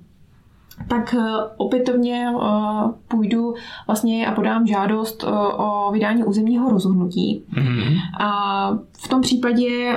tak 0.89 1.15
eh, 1.15 1.21
opětovně 1.57 2.27
eh, 2.29 2.47
půjdu 3.09 3.55
vlastně 3.87 4.27
a 4.27 4.33
podám 4.33 4.67
žádost 4.67 5.25
eh, 5.25 5.31
o 5.57 5.91
vydání 5.93 6.25
územního 6.25 6.71
rozhodnutí. 6.71 7.43
Mm-hmm. 7.53 7.97
A 8.21 8.71
v 8.93 9.09
tom 9.09 9.21
případě 9.21 9.97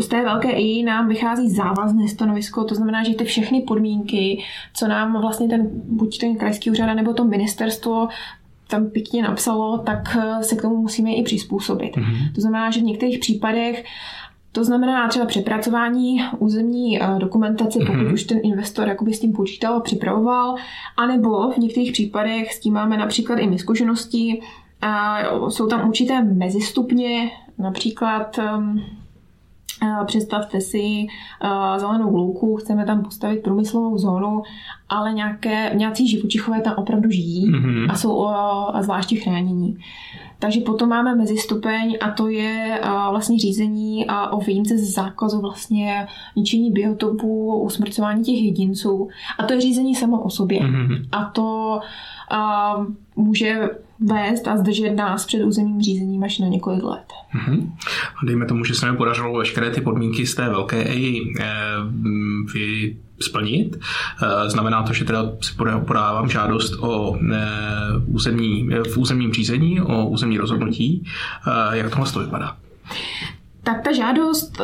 z 0.00 0.08
té 0.08 0.22
velké 0.22 0.50
I 0.50 0.82
nám 0.82 1.08
vychází 1.08 1.50
závazné 1.50 2.08
stanovisko, 2.08 2.64
to 2.64 2.74
znamená, 2.74 3.04
že 3.04 3.14
ty 3.14 3.24
všechny 3.24 3.60
podmínky, 3.60 4.42
co 4.74 4.88
nám 4.88 5.20
vlastně 5.20 5.48
ten, 5.48 5.68
buď 5.84 6.18
ten 6.18 6.36
krajský 6.36 6.70
úřad 6.70 6.94
nebo 6.94 7.12
to 7.12 7.24
ministerstvo 7.24 8.08
tam 8.68 8.86
pěkně 8.86 9.22
napsalo, 9.22 9.78
tak 9.78 10.16
se 10.40 10.56
k 10.56 10.62
tomu 10.62 10.76
musíme 10.76 11.12
i 11.12 11.22
přizpůsobit. 11.22 11.96
Mm-hmm. 11.96 12.32
To 12.34 12.40
znamená, 12.40 12.70
že 12.70 12.80
v 12.80 12.84
některých 12.84 13.18
případech 13.18 13.84
to 14.56 14.64
znamená 14.64 15.08
třeba 15.08 15.26
přepracování 15.26 16.20
územní 16.38 17.02
eh, 17.02 17.06
dokumentace, 17.18 17.78
pokud 17.78 17.92
mm-hmm. 17.92 18.12
už 18.12 18.24
ten 18.24 18.40
investor 18.42 18.88
jakoby 18.88 19.14
s 19.14 19.20
tím 19.20 19.32
počítal 19.32 19.74
a 19.74 19.80
připravoval, 19.80 20.54
anebo 20.96 21.50
v 21.50 21.56
některých 21.56 21.92
případech 21.92 22.54
s 22.54 22.60
tím 22.60 22.74
máme 22.74 22.96
například 22.96 23.36
i 23.36 23.46
my 23.46 23.58
zkušenosti, 23.58 24.40
a 24.80 25.18
jsou 25.48 25.66
tam 25.66 25.88
určité 25.88 26.22
mezistupně, 26.22 27.30
například 27.58 28.38
um, 28.38 28.82
Představte 30.06 30.60
si 30.60 31.06
uh, 31.44 31.78
zelenou 31.78 32.16
louku, 32.16 32.56
chceme 32.56 32.84
tam 32.84 33.02
postavit 33.02 33.42
průmyslovou 33.42 33.98
zónu, 33.98 34.42
ale 34.88 35.12
nějaké, 35.12 35.70
nějací 35.74 36.08
živočichové 36.08 36.60
tam 36.60 36.74
opravdu 36.76 37.10
žijí 37.10 37.52
mm-hmm. 37.52 37.90
a 37.90 37.94
jsou 37.96 38.28
zvláště 38.80 39.16
chránění. 39.16 39.78
Takže 40.38 40.60
potom 40.60 40.88
máme 40.88 41.14
mezistupeň 41.14 41.98
a 42.00 42.10
to 42.10 42.28
je 42.28 42.80
vlastně 43.10 43.38
řízení 43.38 44.06
o 44.30 44.40
výjimce 44.40 44.78
z 44.78 44.94
zákazu 44.94 45.40
vlastně 45.40 46.06
ničení 46.36 46.70
biotopů, 46.70 47.62
usmrcování 47.62 48.22
těch 48.24 48.42
jedinců. 48.42 49.08
A 49.38 49.42
to 49.42 49.52
je 49.52 49.60
řízení 49.60 49.94
samo 49.94 50.22
o 50.22 50.30
sobě. 50.30 50.60
Mm-hmm. 50.60 51.08
A 51.12 51.24
to 51.24 51.80
a, 52.30 52.86
může 53.16 53.68
vést 54.00 54.48
a 54.48 54.56
zdržet 54.56 54.90
nás 54.90 55.26
před 55.26 55.44
územním 55.44 55.82
řízením 55.82 56.24
až 56.24 56.38
na 56.38 56.48
několik 56.48 56.82
let. 56.82 57.06
Mm-hmm. 57.34 57.72
Dejme 58.26 58.46
tomu, 58.46 58.64
že 58.64 58.74
se 58.74 58.90
mi 58.90 58.96
podařilo 58.96 59.38
veškeré 59.38 59.70
ty 59.70 59.80
podmínky 59.80 60.26
z 60.26 60.34
té 60.34 60.48
velké 60.48 60.84
EI 60.84 61.34
eh, 61.40 61.44
vy 62.54 62.96
splnit. 63.20 63.76
Eh, 64.22 64.50
znamená 64.50 64.82
to, 64.82 64.92
že 64.92 65.04
teda 65.04 65.32
si 65.40 65.54
podávám 65.86 66.28
žádost 66.28 66.72
o 66.80 67.16
eh, 67.32 67.38
územní, 68.06 68.68
v 68.92 68.96
územním 68.96 69.32
řízení, 69.32 69.80
o 69.80 70.06
územní 70.06 70.38
rozhodnutí. 70.38 71.04
Jak 71.72 71.90
tohle 71.90 72.12
to 72.12 72.20
vypadá? 72.20 72.56
Tak 73.62 73.82
ta 73.82 73.92
žádost 73.92 74.58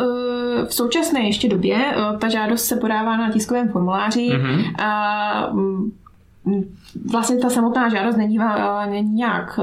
v 0.69 0.75
současné 0.75 1.21
ještě 1.21 1.49
době, 1.49 1.95
ta 2.19 2.29
žádost 2.29 2.65
se 2.65 2.77
podává 2.77 3.17
na 3.17 3.33
tiskovém 3.33 3.69
formuláři. 3.69 4.31
Mm-hmm. 4.31 4.85
A 4.85 5.53
vlastně 7.13 7.37
ta 7.37 7.51
samotná 7.51 7.89
žádost 7.89 8.17
není, 8.17 8.39
není 8.91 9.13
nějak, 9.13 9.61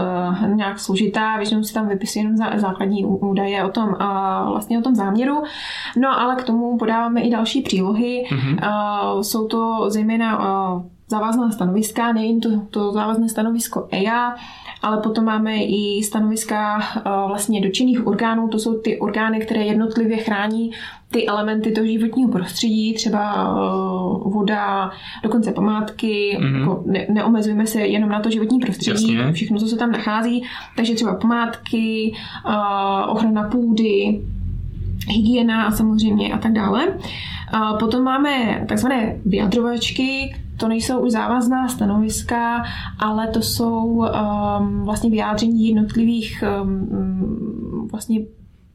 nějak 0.55 0.79
složitá, 0.79 1.37
většinou 1.37 1.63
si 1.63 1.73
tam 1.73 1.87
vypisuje 1.87 2.23
jenom 2.23 2.37
základní 2.59 3.05
údaje 3.05 3.63
o 3.63 3.69
tom, 3.69 3.89
vlastně 4.47 4.79
o 4.79 4.81
tom 4.81 4.95
záměru. 4.95 5.43
No 5.97 6.19
ale 6.19 6.35
k 6.35 6.43
tomu 6.43 6.77
podáváme 6.77 7.21
i 7.21 7.31
další 7.31 7.61
přílohy. 7.61 8.23
Mm-hmm. 8.29 9.21
Jsou 9.21 9.47
to 9.47 9.85
zejména 9.87 10.39
závazná 11.09 11.51
stanoviska, 11.51 12.13
nejen 12.13 12.39
to, 12.39 12.49
to 12.69 12.91
závazné 12.91 13.29
stanovisko 13.29 13.87
EIA, 13.91 14.35
ale 14.81 14.97
potom 14.97 15.25
máme 15.25 15.55
i 15.55 16.03
stanoviska 16.03 16.79
vlastně 17.27 17.61
dočinných 17.61 18.07
orgánů, 18.07 18.47
to 18.47 18.59
jsou 18.59 18.79
ty 18.79 18.99
orgány, 18.99 19.39
které 19.39 19.65
jednotlivě 19.65 20.17
chrání 20.17 20.71
ty 21.11 21.27
elementy 21.27 21.71
toho 21.71 21.87
životního 21.87 22.31
prostředí, 22.31 22.93
třeba 22.93 23.53
voda, 24.25 24.91
dokonce 25.23 25.51
památky, 25.51 26.37
mm-hmm. 26.39 26.59
jako 26.59 26.83
ne, 26.85 27.05
neomezujeme 27.09 27.67
se 27.67 27.81
jenom 27.81 28.09
na 28.09 28.19
to 28.19 28.29
životní 28.29 28.59
prostředí, 28.59 29.13
Jasně. 29.13 29.33
všechno, 29.33 29.59
co 29.59 29.67
se 29.67 29.75
tam 29.75 29.91
nachází, 29.91 30.43
takže 30.75 30.93
třeba 30.93 31.15
památky, 31.15 32.13
ochrana 33.07 33.43
půdy, 33.43 34.21
hygiena 35.07 35.71
samozřejmě 35.71 36.33
a 36.33 36.37
tak 36.37 36.51
dále. 36.51 36.87
Potom 37.79 38.03
máme 38.03 38.65
takzvané 38.67 39.15
vyjadrovačky, 39.25 40.35
to 40.59 40.67
nejsou 40.67 40.99
už 40.99 41.11
závazná 41.11 41.67
stanoviska, 41.67 42.63
ale 42.99 43.27
to 43.27 43.41
jsou 43.41 43.85
um, 43.85 44.83
vlastně 44.83 45.09
vyjádření 45.09 45.67
jednotlivých 45.67 46.43
um, 46.61 47.87
vlastně 47.91 48.19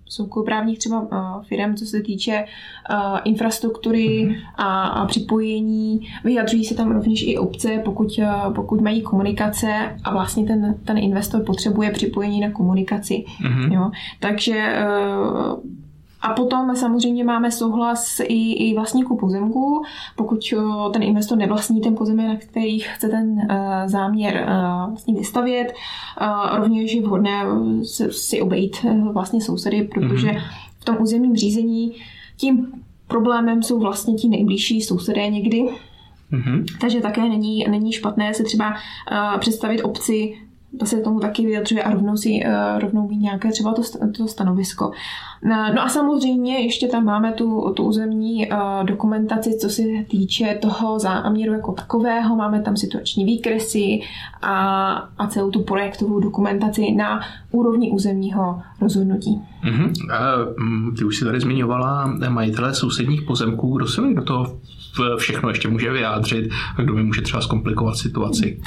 soukromoprávních 0.06 0.78
třeba 0.78 1.00
uh, 1.00 1.42
firm, 1.42 1.74
co 1.74 1.86
se 1.86 2.02
týče 2.02 2.44
uh, 2.90 3.18
infrastruktury 3.24 4.08
mm-hmm. 4.08 4.36
a, 4.54 4.86
a 4.86 5.06
připojení. 5.06 6.00
Vyjadřují 6.24 6.64
se 6.64 6.74
tam 6.74 6.92
rovněž 6.92 7.22
i 7.26 7.38
obce, 7.38 7.82
pokud, 7.84 8.18
uh, 8.18 8.54
pokud 8.54 8.80
mají 8.80 9.02
komunikace 9.02 9.96
a 10.04 10.12
vlastně 10.12 10.44
ten, 10.44 10.74
ten 10.84 10.98
investor 10.98 11.44
potřebuje 11.44 11.90
připojení 11.90 12.40
na 12.40 12.50
komunikaci. 12.50 13.24
Mm-hmm. 13.42 13.72
Jo? 13.72 13.90
Takže 14.20 14.76
uh, 14.86 15.83
a 16.24 16.32
potom 16.32 16.76
samozřejmě 16.76 17.24
máme 17.24 17.50
souhlas 17.50 18.20
i, 18.20 18.52
i 18.52 18.74
vlastníků 18.74 19.16
pozemku, 19.16 19.84
pokud 20.16 20.40
eh, 20.52 20.92
ten 20.92 21.02
investor 21.02 21.38
nevlastní 21.38 21.80
ten 21.80 21.96
pozemek, 21.96 22.26
na 22.26 22.36
který 22.36 22.78
chce 22.78 23.08
ten 23.08 23.30
uh, 23.30 23.56
záměr 23.86 24.34
uh, 24.34 24.88
vlastně 24.88 25.14
vystavět. 25.14 25.72
Rovněž 26.56 26.92
je 26.92 27.02
vhodné 27.02 27.44
si 28.10 28.40
obejít 28.40 28.86
vlastně 29.12 29.40
sousedy, 29.40 29.82
protože 29.94 30.28
mm-hmm. 30.28 30.42
v 30.78 30.84
tom 30.84 30.96
územním 31.00 31.36
řízení 31.36 31.92
tím 32.36 32.66
problémem 33.08 33.62
jsou 33.62 33.78
vlastně 33.78 34.14
ti 34.14 34.28
nejbližší 34.28 34.80
sousedé 34.80 35.28
někdy, 35.28 35.68
Mm-hmm. 36.32 36.64
Takže 36.80 37.00
také 37.00 37.28
není, 37.28 37.64
není 37.70 37.92
špatné 37.92 38.34
se 38.34 38.44
třeba 38.44 38.70
uh, 38.70 39.38
představit 39.40 39.82
obci 39.82 40.38
to 40.78 40.86
se 40.86 41.00
tomu 41.00 41.20
taky 41.20 41.46
vyjadřuje 41.46 41.82
a 41.82 41.90
rovnou 41.90 42.16
si 42.16 42.42
uh, 42.46 42.80
rovnou 42.80 43.08
ví 43.08 43.18
nějaké 43.18 43.50
třeba 43.50 43.74
to, 43.74 43.82
to 44.16 44.28
stanovisko. 44.28 44.90
No 45.74 45.82
a 45.82 45.88
samozřejmě 45.88 46.58
ještě 46.58 46.88
tam 46.88 47.04
máme 47.04 47.32
tu, 47.32 47.72
tu 47.76 47.82
územní 47.82 48.48
uh, 48.48 48.84
dokumentaci, 48.84 49.58
co 49.60 49.68
se 49.68 49.82
týče 50.10 50.58
toho 50.62 50.98
záměru 50.98 51.52
jako 51.52 51.72
takového. 51.72 52.36
Máme 52.36 52.60
tam 52.60 52.76
situační 52.76 53.24
výkresy 53.24 54.00
a, 54.42 54.92
a 55.18 55.26
celou 55.26 55.50
tu 55.50 55.62
projektovou 55.62 56.20
dokumentaci 56.20 56.92
na 56.92 57.20
úrovni 57.50 57.90
územního 57.90 58.62
rozhodnutí. 58.80 59.42
Uh-huh. 59.64 59.92
A, 60.12 60.20
mm, 60.58 60.94
ty 60.98 61.04
už 61.04 61.16
si 61.16 61.24
tady 61.24 61.40
zmiňovala 61.40 62.14
majitele 62.28 62.74
sousedních 62.74 63.22
pozemků. 63.22 63.76
Kdo 63.76 63.86
se 63.86 64.02
do 64.14 64.22
toho 64.22 64.58
všechno 65.16 65.48
ještě 65.48 65.68
může 65.68 65.92
vyjádřit 65.92 66.50
a 66.76 66.82
kdo 66.82 66.94
mi 66.94 67.02
může 67.02 67.22
třeba 67.22 67.42
zkomplikovat 67.42 67.96
situaci? 67.96 68.60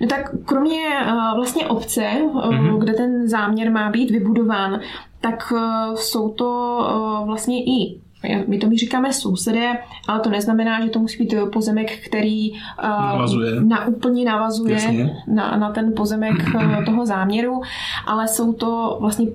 No 0.00 0.06
tak 0.06 0.30
kromě 0.44 0.80
uh, 1.06 1.36
vlastně 1.36 1.66
obce, 1.66 2.10
uh, 2.22 2.44
mm-hmm. 2.44 2.78
kde 2.78 2.92
ten 2.92 3.28
záměr 3.28 3.70
má 3.70 3.90
být 3.90 4.10
vybudován, 4.10 4.80
tak 5.20 5.52
uh, 5.52 5.94
jsou 5.94 6.28
to 6.28 6.78
uh, 7.20 7.26
vlastně 7.26 7.64
i 7.64 8.00
my 8.46 8.58
to 8.58 8.66
my 8.68 8.76
říkáme 8.76 9.12
sousedé, 9.12 9.78
ale 10.08 10.20
to 10.20 10.30
neznamená, 10.30 10.84
že 10.84 10.90
to 10.90 10.98
musí 10.98 11.24
být 11.24 11.34
pozemek, 11.52 11.98
který 12.06 12.52
uh, 12.52 12.58
navazuje. 12.84 13.60
na 13.60 13.86
úplně 13.86 14.24
navazuje 14.24 15.10
na, 15.26 15.56
na 15.56 15.72
ten 15.72 15.92
pozemek 15.96 16.34
toho 16.86 17.06
záměru, 17.06 17.60
ale 18.06 18.28
jsou 18.28 18.52
to 18.52 18.98
vlastně 19.00 19.26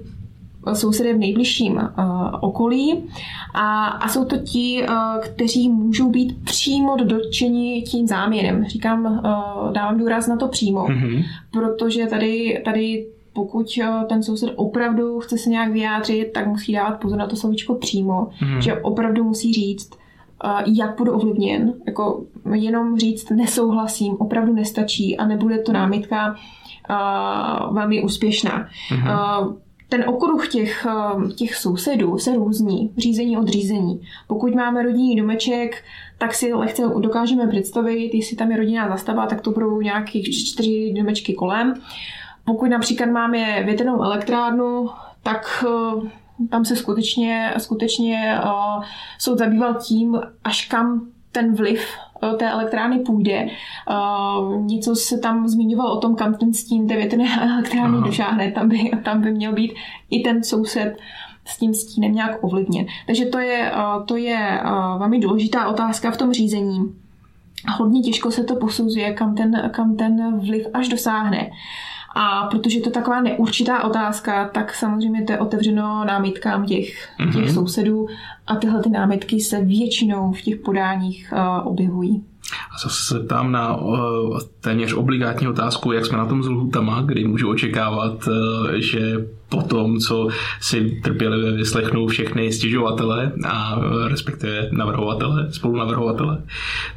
sousedé 0.73 1.13
v 1.13 1.17
nejbližším 1.17 1.73
uh, 1.73 1.83
okolí 2.41 3.03
a, 3.53 3.87
a 3.87 4.07
jsou 4.07 4.25
to 4.25 4.37
ti, 4.37 4.85
uh, 4.89 4.95
kteří 5.21 5.69
můžou 5.69 6.09
být 6.09 6.43
přímo 6.43 6.97
dotčeni 6.97 7.81
tím 7.81 8.07
záměrem. 8.07 8.65
Říkám, 8.65 9.05
uh, 9.05 9.73
dávám 9.73 9.97
důraz 9.97 10.27
na 10.27 10.37
to 10.37 10.47
přímo, 10.47 10.85
mm-hmm. 10.85 11.23
protože 11.51 12.05
tady, 12.05 12.61
tady 12.65 13.07
pokud 13.33 13.67
ten 14.09 14.23
soused 14.23 14.53
opravdu 14.55 15.19
chce 15.19 15.37
se 15.37 15.49
nějak 15.49 15.71
vyjádřit, 15.71 16.33
tak 16.33 16.47
musí 16.47 16.73
dávat 16.73 16.99
pozor 16.99 17.17
na 17.17 17.27
to 17.27 17.35
slovíčko 17.35 17.75
přímo, 17.75 18.27
mm. 18.41 18.61
že 18.61 18.81
opravdu 18.81 19.23
musí 19.23 19.53
říct, 19.53 19.89
jak 20.65 20.97
bude 20.97 21.11
ovlivněn. 21.11 21.73
Jako 21.87 22.23
jenom 22.53 22.97
říct 22.97 23.29
nesouhlasím 23.29 24.15
opravdu 24.19 24.53
nestačí 24.53 25.17
a 25.17 25.27
nebude 25.27 25.57
to 25.57 25.73
námitka 25.73 26.35
velmi 27.71 28.03
úspěšná. 28.03 28.67
Mm. 28.91 29.07
Ten 29.93 30.03
okruh 30.09 30.47
těch, 30.47 30.85
eh, 30.89 31.33
těch 31.33 31.55
sousedů 31.55 32.17
se 32.17 32.35
různí, 32.35 32.93
řízení 32.97 33.37
od 33.37 33.47
řízení. 33.47 34.01
Pokud 34.27 34.55
máme 34.55 34.83
rodinný 34.83 35.15
domeček, 35.15 35.83
tak 36.17 36.33
si 36.33 36.53
lehce 36.53 36.81
dokážeme 36.99 37.47
představit, 37.47 38.13
jestli 38.13 38.35
tam 38.35 38.51
je 38.51 38.57
rodinná 38.57 38.89
zastava, 38.89 39.25
tak 39.25 39.41
to 39.41 39.51
budou 39.51 39.81
nějakých 39.81 40.35
čtyři 40.35 40.93
domečky 40.97 41.33
kolem. 41.33 41.73
Pokud 42.45 42.65
například 42.65 43.09
máme 43.09 43.63
větrnou 43.63 44.03
elektrárnu, 44.03 44.89
tak 45.23 45.65
eh, 45.67 46.09
tam 46.49 46.65
se 46.65 46.75
skutečně, 46.75 47.53
skutečně 47.57 48.39
uh, 48.43 48.83
soud 49.19 49.37
zabýval 49.37 49.73
tím, 49.73 50.19
až 50.43 50.67
kam 50.67 51.12
ten 51.33 51.55
vliv 51.55 51.87
eh, 52.23 52.35
té 52.37 52.51
elektrárny 52.51 52.99
půjde. 52.99 53.47
Uh, 53.89 54.65
něco 54.65 54.95
se 54.95 55.17
tam 55.17 55.47
zmiňoval 55.47 55.91
o 55.91 55.99
tom, 55.99 56.15
kam 56.15 56.33
ten 56.33 56.53
stín 56.53 56.87
té 56.87 56.95
větrné 56.95 57.25
elektrárny 57.41 57.97
Aha. 57.97 58.07
došáhne. 58.07 58.51
Tam 58.51 58.69
by, 58.69 58.91
tam 59.03 59.21
by 59.21 59.31
měl 59.31 59.53
být 59.53 59.73
i 60.09 60.19
ten 60.19 60.43
soused 60.43 60.97
s 61.45 61.57
tím 61.57 61.73
stínem 61.73 62.15
nějak 62.15 62.43
ovlivněn. 62.43 62.85
Takže 63.05 63.25
to 63.25 63.39
je, 63.39 63.71
uh, 63.71 64.05
to 64.05 64.15
je 64.15 64.61
uh, 64.65 64.99
velmi 64.99 65.19
důležitá 65.19 65.67
otázka 65.67 66.11
v 66.11 66.17
tom 66.17 66.33
řízení. 66.33 66.95
Hodně 67.77 68.01
těžko 68.01 68.31
se 68.31 68.43
to 68.43 68.55
posuzuje, 68.55 69.13
kam 69.13 69.35
ten, 69.35 69.69
kam 69.73 69.95
ten 69.95 70.39
vliv 70.39 70.67
až 70.73 70.87
dosáhne. 70.87 71.51
A 72.15 72.47
protože 72.51 72.79
to 72.79 72.89
je 72.89 72.93
taková 72.93 73.21
neurčitá 73.21 73.83
otázka, 73.83 74.49
tak 74.53 74.75
samozřejmě 74.75 75.23
to 75.23 75.31
je 75.31 75.39
otevřeno 75.39 76.05
námitkám 76.05 76.65
těch, 76.65 77.09
mm-hmm. 77.19 77.33
těch 77.33 77.51
sousedů 77.51 78.07
a 78.47 78.55
tyhle 78.55 78.83
ty 78.83 78.89
námitky 78.89 79.39
se 79.39 79.61
většinou 79.61 80.31
v 80.31 80.41
těch 80.41 80.55
podáních 80.55 81.33
uh, 81.33 81.67
objevují. 81.67 82.23
A 82.75 82.77
zase 82.83 83.03
se 83.03 83.19
ptám 83.19 83.51
na 83.51 83.75
uh, 83.75 84.39
téměř 84.61 84.93
obligátní 84.93 85.47
otázku, 85.47 85.91
jak 85.91 86.05
jsme 86.05 86.17
na 86.17 86.25
tom 86.25 86.43
s 86.43 86.47
lhutama, 86.47 87.01
kdy 87.01 87.27
můžu 87.27 87.49
očekávat, 87.49 88.27
uh, 88.27 88.71
že 88.73 89.27
po 89.53 89.61
tom, 89.61 89.99
co 89.99 90.27
si 90.61 90.99
trpělivě 91.03 91.51
vyslechnou 91.51 92.07
všechny 92.07 92.51
stěžovatele 92.51 93.31
a 93.45 93.77
uh, 93.77 94.07
respektive 94.07 94.69
navrhovatele, 94.71 95.47
spolunavrhovatele, 95.51 96.37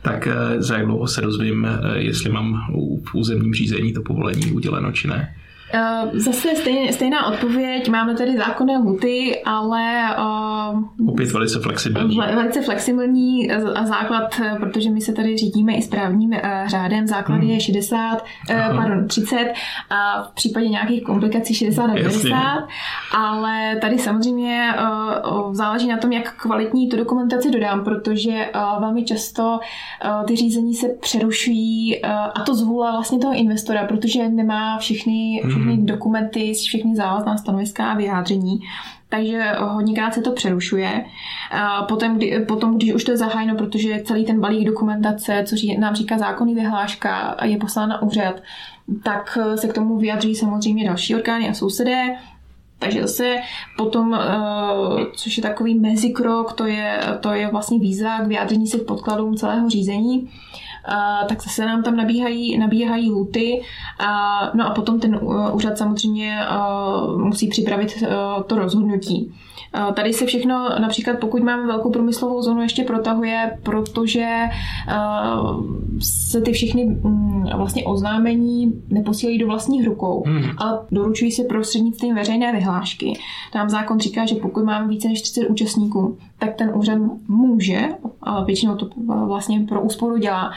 tak 0.02 0.26
uh, 0.26 0.62
za 0.62 0.76
jak 0.76 0.86
dlouho 0.86 1.06
se 1.06 1.20
dozvím, 1.20 1.64
uh, 1.64 1.96
jestli 1.96 2.30
mám 2.30 2.64
v 3.04 3.14
územním 3.14 3.54
řízení 3.54 3.92
to 3.92 4.02
povolení 4.02 4.52
uděleno 4.52 4.92
či 4.92 5.08
ne. 5.08 5.34
Uh, 5.74 6.10
zase 6.18 6.56
stejn, 6.56 6.92
stejná 6.92 7.26
odpověď, 7.26 7.88
máme 7.88 8.14
tady 8.14 8.36
zákonné 8.36 8.76
huty, 8.76 9.42
ale... 9.44 10.02
Uh, 10.18 11.08
Opět 11.08 11.32
velice 11.32 11.60
flexibilní. 11.60 12.16
Velice 12.16 12.62
flexibilní 12.62 13.50
a 13.52 13.84
základ, 13.86 14.40
protože 14.60 14.90
my 14.90 15.00
se 15.00 15.12
tady 15.12 15.36
řídíme 15.36 15.74
i 15.74 15.82
správním 15.82 16.30
uh, 16.30 16.38
řádem, 16.66 17.06
základ 17.06 17.36
hmm. 17.36 17.50
je 17.50 17.60
60, 17.60 18.24
uh, 18.50 18.76
pardon, 18.76 19.08
30 19.08 19.52
a 19.90 20.22
v 20.22 20.34
případě 20.34 20.68
nějakých 20.68 21.02
komplikací 21.02 21.54
60 21.54 21.84
a 21.84 21.94
90, 21.94 22.68
ale 23.16 23.76
tady 23.80 23.98
samozřejmě 23.98 24.74
uh, 25.30 25.54
záleží 25.54 25.88
na 25.88 25.96
tom, 25.96 26.12
jak 26.12 26.36
kvalitní 26.36 26.88
tu 26.88 26.96
dokumentaci 26.96 27.50
dodám, 27.50 27.84
protože 27.84 28.50
uh, 28.54 28.80
velmi 28.80 29.04
často 29.04 29.42
uh, 29.42 30.26
ty 30.26 30.36
řízení 30.36 30.74
se 30.74 30.88
přerušují 31.00 32.00
uh, 32.04 32.10
a 32.10 32.42
to 32.46 32.54
zvůle 32.54 32.92
vlastně 32.92 33.18
toho 33.18 33.34
investora, 33.34 33.84
protože 33.84 34.28
nemá 34.28 34.78
všechny 34.78 35.42
hmm 35.44 35.55
všechny 35.56 35.76
mm. 35.76 35.86
dokumenty, 35.86 36.52
všechny 36.54 36.96
závazná 36.96 37.36
stanoviska 37.36 37.90
a 37.90 37.96
vyjádření. 37.96 38.60
Takže 39.08 39.52
hodněkrát 39.58 40.14
se 40.14 40.20
to 40.20 40.32
přerušuje. 40.32 41.04
Potom, 41.88 42.16
kdy, 42.16 42.44
potom, 42.48 42.76
když 42.76 42.94
už 42.94 43.04
to 43.04 43.10
je 43.10 43.16
zahájeno, 43.16 43.54
protože 43.54 44.02
celý 44.04 44.24
ten 44.24 44.40
balík 44.40 44.66
dokumentace, 44.66 45.44
co 45.46 45.56
nám 45.78 45.94
říká 45.94 46.18
zákonný 46.18 46.54
vyhláška, 46.54 47.16
a 47.16 47.44
je 47.44 47.58
poslán 47.58 47.88
na 47.88 48.02
úřad, 48.02 48.42
tak 49.02 49.38
se 49.54 49.68
k 49.68 49.72
tomu 49.72 49.98
vyjadří 49.98 50.34
samozřejmě 50.34 50.86
další 50.86 51.14
orgány 51.14 51.48
a 51.48 51.54
sousedé. 51.54 52.16
Takže 52.78 53.02
zase 53.02 53.36
potom, 53.76 54.14
eh, 54.14 54.18
což 55.12 55.36
je 55.36 55.42
takový 55.42 55.78
mezikrok, 55.78 56.52
to 56.52 56.66
je, 56.66 57.00
to 57.20 57.32
je 57.32 57.48
vlastně 57.48 57.78
výzva 57.78 58.20
k 58.20 58.26
vyjádření 58.26 58.66
se 58.66 58.78
k 58.78 58.86
podkladům 58.86 59.36
celého 59.36 59.70
řízení. 59.70 60.30
Tak 61.28 61.42
zase 61.42 61.66
nám 61.66 61.82
tam 61.82 61.96
nabíhají, 61.96 62.58
nabíhají 62.58 63.10
luty. 63.10 63.62
No 64.54 64.66
a 64.66 64.70
potom 64.74 65.00
ten 65.00 65.20
úřad 65.52 65.78
samozřejmě 65.78 66.38
musí 67.16 67.48
připravit 67.48 68.04
to 68.46 68.56
rozhodnutí. 68.56 69.32
Tady 69.94 70.12
se 70.12 70.26
všechno, 70.26 70.68
například 70.80 71.18
pokud 71.18 71.42
máme 71.42 71.66
velkou 71.66 71.90
průmyslovou 71.90 72.42
zónu, 72.42 72.62
ještě 72.62 72.84
protahuje, 72.84 73.58
protože 73.62 74.26
se 75.98 76.40
ty 76.40 76.52
všechny 76.52 76.84
mm, 76.84 77.46
vlastně 77.56 77.84
oznámení 77.84 78.82
neposílají 78.90 79.38
do 79.38 79.46
vlastních 79.46 79.86
rukou, 79.86 80.24
hmm. 80.26 80.44
ale 80.58 80.78
doručují 80.90 81.32
se 81.32 81.44
prostřednictvím 81.44 82.14
veřejné 82.14 82.52
vyhlášky. 82.52 83.12
Tam 83.52 83.68
zákon 83.68 84.00
říká, 84.00 84.26
že 84.26 84.34
pokud 84.34 84.64
máme 84.64 84.88
více 84.88 85.08
než 85.08 85.22
30 85.22 85.46
účastníků, 85.46 86.18
tak 86.38 86.54
ten 86.54 86.72
úřad 86.74 86.98
může, 87.28 87.80
ale 88.22 88.44
většinou 88.44 88.76
to 88.76 88.88
vlastně 89.26 89.60
pro 89.68 89.82
úsporu 89.82 90.16
dělá, 90.16 90.50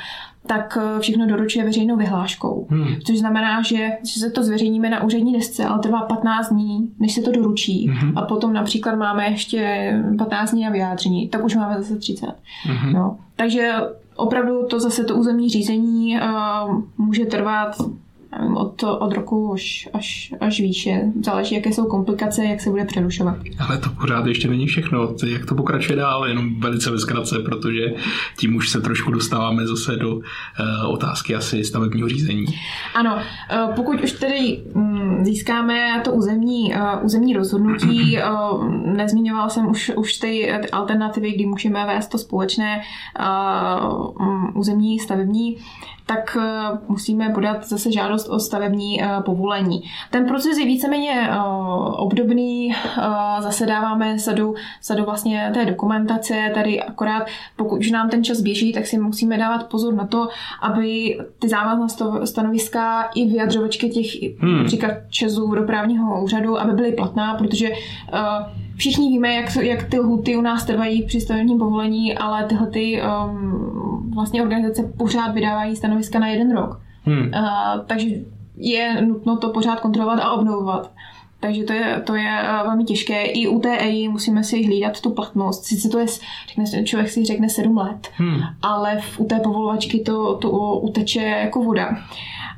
tak 0.50 0.78
eh, 0.82 1.00
všechno 1.00 1.28
doručuje 1.28 1.66
veřejnou 1.66 1.98
vyhláškou. 1.98 2.68
Hmm. 2.70 2.96
Což 3.06 3.20
znamená, 3.20 3.62
že, 3.62 3.90
že 4.14 4.20
se 4.20 4.32
to 4.32 4.44
zveřejníme 4.44 4.90
na 4.90 5.04
úřední 5.04 5.34
desce, 5.34 5.66
ale 5.66 5.80
trvá 5.80 6.02
15 6.02 6.50
dní, 6.50 6.92
než 7.00 7.14
se 7.14 7.22
to 7.22 7.32
doručí. 7.32 7.88
Hmm. 7.88 8.18
A 8.18 8.22
potom 8.22 8.54
například 8.54 8.96
máme 8.96 9.30
ještě 9.30 9.94
15 10.18 10.52
dní 10.52 10.64
na 10.64 10.70
vyjádření, 10.70 11.30
tak 11.30 11.46
už 11.46 11.56
máme 11.56 11.76
zase 11.78 11.96
30. 11.96 12.28
Hmm. 12.64 12.94
No. 12.94 13.18
Takže 13.36 13.74
opravdu 14.16 14.68
to 14.68 14.80
zase 14.80 15.04
to 15.04 15.16
územní 15.16 15.50
řízení 15.50 16.18
uh, 16.22 16.82
může 16.98 17.26
trvat 17.26 17.76
nevím, 18.38 18.58
od, 18.58 18.84
od 18.84 19.14
roku 19.14 19.54
až, 19.54 19.90
až, 19.94 20.34
až 20.40 20.60
výše. 20.60 21.02
Záleží, 21.24 21.56
jaké 21.56 21.74
jsou 21.74 21.86
komplikace, 21.86 22.46
jak 22.46 22.62
se 22.62 22.70
bude 22.70 22.86
přerušovat. 22.86 23.36
Ale 23.60 23.78
to 23.78 23.90
pořád 23.90 24.26
ještě 24.26 24.48
není 24.48 24.68
všechno. 24.68 25.16
Jak 25.28 25.46
to 25.46 25.56
pokračuje 25.56 25.96
dál, 25.96 26.28
jenom 26.28 26.60
velice 26.60 26.92
bezkratce, 26.92 27.40
protože 27.40 27.94
tím 28.38 28.56
už 28.56 28.70
se 28.70 28.82
trošku 28.82 29.12
dostáváme 29.12 29.68
zase 29.68 29.96
do 29.96 30.16
uh, 30.16 30.22
otázky 30.88 31.36
asi 31.36 31.64
stavebního 31.64 32.10
řízení. 32.10 32.46
Ano, 32.96 33.16
uh, 33.16 33.76
pokud 33.76 34.02
už 34.02 34.12
tedy 34.12 34.60
um, 34.74 35.26
získáme 35.26 36.02
to 36.06 36.12
územní, 36.12 36.74
uh, 36.74 37.06
územní 37.06 37.34
rozhodnutí, 37.34 38.18
uh, 38.18 38.70
nezmiňoval 38.86 39.50
jsem 39.50 39.70
už, 39.70 39.92
už 39.96 40.18
ty 40.18 40.52
alternativy, 40.72 41.32
kdy 41.32 41.46
můžeme 41.46 41.86
vést 41.86 42.08
to 42.08 42.18
společné 42.18 42.82
uh, 43.20 44.28
um, 44.28 44.52
územní 44.56 45.00
stavební 45.00 45.58
tak 46.10 46.38
eh, 46.40 46.78
musíme 46.88 47.30
podat 47.30 47.68
zase 47.68 47.92
žádost 47.92 48.28
o 48.30 48.40
stavební 48.40 49.04
eh, 49.04 49.08
povolení. 49.26 49.84
Ten 50.12 50.26
proces 50.26 50.58
je 50.58 50.66
víceméně 50.66 51.30
eh, 51.30 51.40
obdobný, 51.96 52.76
zase 53.40 53.66
dáváme 53.66 54.20
sadu, 54.20 54.56
sadu 54.82 55.06
vlastně 55.06 55.52
té 55.54 55.66
dokumentace, 55.66 56.52
tady 56.54 56.82
akorát 56.82 57.28
pokud 57.56 57.80
už 57.80 57.92
nám 57.92 58.10
ten 58.10 58.24
čas 58.24 58.42
běží, 58.42 58.74
tak 58.74 58.88
si 58.88 58.98
musíme 58.98 59.38
dávat 59.38 59.70
pozor 59.70 59.94
na 59.94 60.08
to, 60.08 60.28
aby 60.62 61.20
ty 61.40 61.50
závazné 61.50 61.88
stanoviska 62.26 63.10
i 63.16 63.26
vyjadřovačky 63.26 63.90
těch 63.90 64.40
hmm. 64.42 64.58
například 64.58 64.92
Česů 65.10 65.48
vodoprávního 65.48 66.24
úřadu, 66.24 66.60
aby 66.60 66.74
byly 66.74 66.92
platná, 66.92 67.34
protože 67.34 67.70
všichni 68.80 69.10
víme, 69.10 69.34
jak, 69.34 69.56
jak 69.56 69.84
ty 69.84 70.00
lhuty 70.00 70.38
u 70.38 70.42
nás 70.42 70.66
trvají 70.66 71.04
při 71.04 71.22
stavebním 71.22 71.60
povolení, 71.60 72.18
ale 72.18 72.44
tyhle 72.44 72.68
ty 72.68 73.02
um, 73.02 74.12
vlastně 74.16 74.42
organizace 74.42 74.94
pořád 74.98 75.34
vydávají 75.34 75.76
stanoviska 75.76 76.20
na 76.20 76.28
jeden 76.28 76.56
rok. 76.56 76.82
Hmm. 77.04 77.32
Uh, 77.36 77.86
takže 77.86 78.08
je 78.56 79.02
nutno 79.02 79.38
to 79.38 79.50
pořád 79.50 79.80
kontrolovat 79.80 80.20
a 80.20 80.32
obnovovat. 80.32 80.92
Takže 81.40 81.64
to 81.64 81.74
je, 81.74 82.02
to 82.06 82.16
je 82.16 82.44
uh, 82.44 82.68
velmi 82.68 82.84
těžké. 82.84 83.26
I 83.26 83.48
u 83.48 83.60
té 83.60 83.78
EI 83.78 84.08
musíme 84.08 84.44
si 84.44 84.66
hlídat 84.66 85.02
tu 85.02 85.10
platnost. 85.10 85.66
Sice 85.66 85.90
to 85.90 86.00
je, 86.00 86.06
řekne, 86.48 86.84
člověk 86.84 87.10
si 87.10 87.26
řekne 87.26 87.50
sedm 87.50 87.78
let, 87.78 88.08
hmm. 88.14 88.42
ale 88.62 88.98
v, 89.02 89.20
u 89.20 89.26
té 89.26 89.40
povolovačky 89.40 90.00
to, 90.00 90.36
to 90.36 90.50
uteče 90.80 91.22
jako 91.22 91.64
voda. 91.64 91.98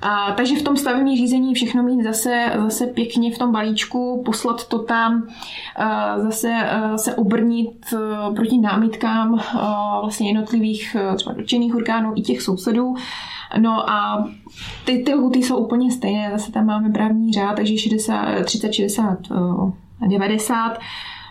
A, 0.01 0.31
takže 0.31 0.55
v 0.55 0.61
tom 0.61 0.77
stavebním 0.77 1.17
řízení 1.17 1.53
všechno 1.53 1.83
mít 1.83 2.03
zase, 2.03 2.51
zase 2.63 2.87
pěkně 2.87 3.31
v 3.31 3.37
tom 3.37 3.51
balíčku, 3.51 4.21
poslat 4.25 4.67
to 4.67 4.79
tam, 4.79 5.27
a, 5.75 6.19
zase 6.19 6.53
a, 6.53 6.97
se 6.97 7.15
obrnit 7.15 7.93
proti 8.35 8.57
námitkám 8.57 9.39
a, 9.39 9.99
vlastně 10.01 10.27
jednotlivých 10.27 10.95
třeba 11.15 11.35
dotčených 11.35 11.75
orgánů 11.75 12.13
i 12.15 12.21
těch 12.21 12.41
sousedů. 12.41 12.95
No 13.57 13.89
a 13.89 14.27
ty, 14.85 14.97
ty 14.97 15.13
lhuty 15.13 15.39
jsou 15.39 15.57
úplně 15.57 15.91
stejné, 15.91 16.31
zase 16.31 16.51
tam 16.51 16.65
máme 16.65 16.89
právní 16.89 17.33
řád, 17.33 17.55
takže 17.55 17.77
60, 17.77 18.43
30, 18.45 18.73
60, 18.73 19.17
90. 20.07 20.79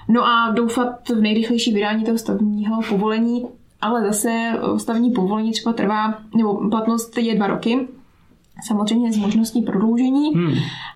No 0.08 0.26
a 0.26 0.50
doufat 0.50 1.08
v 1.08 1.20
nejrychlejší 1.20 1.72
vydání 1.72 2.04
toho 2.04 2.18
stavního 2.18 2.82
povolení, 2.88 3.46
ale 3.80 4.06
zase 4.06 4.52
stavní 4.76 5.10
povolení 5.10 5.52
třeba 5.52 5.72
trvá, 5.72 6.18
nebo 6.36 6.68
platnost 6.70 7.18
je 7.18 7.34
dva 7.34 7.46
roky, 7.46 7.88
samozřejmě 8.66 9.12
s 9.12 9.16
možností 9.16 9.62
prodloužení, 9.62 10.34
hmm. 10.34 10.54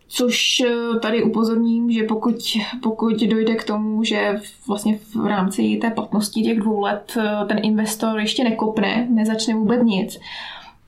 což 0.08 0.60
eh, 0.60 0.98
tady 1.02 1.22
upozorním, 1.22 1.90
že 1.90 2.02
pokud, 2.02 2.34
pokud 2.82 3.22
dojde 3.22 3.54
k 3.54 3.64
tomu, 3.64 4.04
že 4.04 4.40
vlastně 4.68 4.98
v 5.14 5.26
rámci 5.26 5.78
té 5.80 5.90
platnosti 5.90 6.42
těch 6.42 6.60
dvou 6.60 6.80
let 6.80 7.16
eh, 7.18 7.46
ten 7.46 7.60
investor 7.62 8.20
ještě 8.20 8.44
nekopne, 8.44 9.06
nezačne 9.10 9.54
vůbec 9.54 9.82
nic, 9.82 10.20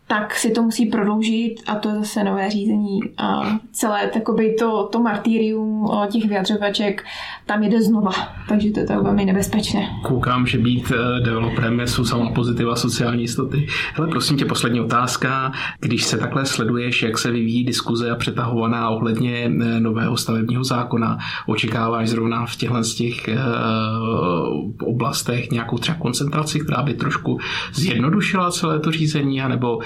tak 0.07 0.35
si 0.35 0.51
to 0.51 0.63
musí 0.63 0.87
prodloužit 0.87 1.55
a 1.67 1.75
to 1.75 1.89
je 1.89 1.95
zase 1.95 2.25
nové 2.25 2.51
řízení 2.51 3.01
a 3.19 3.59
celé 3.73 4.09
takoby 4.09 4.55
to, 4.59 4.89
to 4.93 5.03
martýrium 5.03 5.91
těch 6.11 6.25
vyjadřovaček 6.25 7.05
tam 7.47 7.63
jde 7.63 7.83
znova, 7.83 8.13
takže 8.49 8.71
to 8.71 8.81
je 8.81 8.87
to 8.87 9.03
velmi 9.03 9.25
nebezpečné. 9.25 9.89
Koukám, 10.03 10.47
že 10.47 10.59
být 10.59 10.93
eh, 10.95 11.21
developerem 11.21 11.81
jsou 11.85 12.05
sama 12.05 12.31
pozitiva 12.31 12.77
sociální 12.77 13.23
jistoty. 13.23 13.67
Hele, 13.95 14.09
prosím 14.09 14.37
tě, 14.37 14.45
poslední 14.45 14.81
otázka. 14.81 15.53
Když 15.81 16.05
se 16.05 16.19
takhle 16.19 16.47
sleduješ, 16.47 17.03
jak 17.03 17.19
se 17.19 17.31
vyvíjí 17.31 17.65
diskuze 17.65 18.11
a 18.11 18.15
přetahovaná 18.15 18.89
ohledně 18.89 19.35
eh, 19.45 19.81
nového 19.81 20.17
stavebního 20.17 20.65
zákona, 20.65 21.19
očekáváš 21.47 22.09
zrovna 22.09 22.47
v 22.47 22.57
těchto 22.57 22.77
z 22.85 22.95
těch 22.95 23.29
uh, 23.29 24.89
oblastech 24.89 25.51
nějakou 25.51 25.79
třeba 25.79 25.99
koncentraci, 25.99 26.61
která 26.61 26.83
by 26.83 26.95
trošku 26.95 27.39
zjednodušila 27.73 28.51
celé 28.51 28.81
to 28.81 28.93
řízení, 28.93 29.43
anebo 29.43 29.79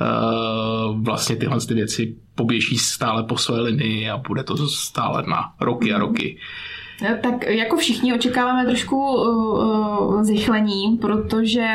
uh, 0.00 1.02
vlastně 1.02 1.36
tyhle 1.36 1.60
ty 1.60 1.74
věci 1.74 2.16
poběží 2.34 2.78
stále 2.78 3.22
po 3.22 3.36
své 3.36 3.60
linii 3.60 4.10
a 4.10 4.16
bude 4.16 4.42
to 4.42 4.68
stále 4.68 5.22
na 5.28 5.54
roky 5.60 5.92
a 5.92 5.98
roky. 5.98 6.38
No, 7.02 7.08
tak 7.22 7.46
jako 7.46 7.76
všichni 7.76 8.14
očekáváme 8.14 8.66
trošku 8.66 8.96
uh, 8.96 10.22
zrychlení, 10.22 10.98
protože 11.00 11.66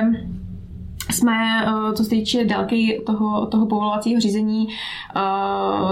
jsme, 1.11 1.65
co 1.93 2.03
se 2.03 2.09
týče 2.09 2.45
délky 2.45 3.01
toho, 3.05 3.45
toho 3.45 3.65
povolovacího 3.65 4.21
řízení, 4.21 4.67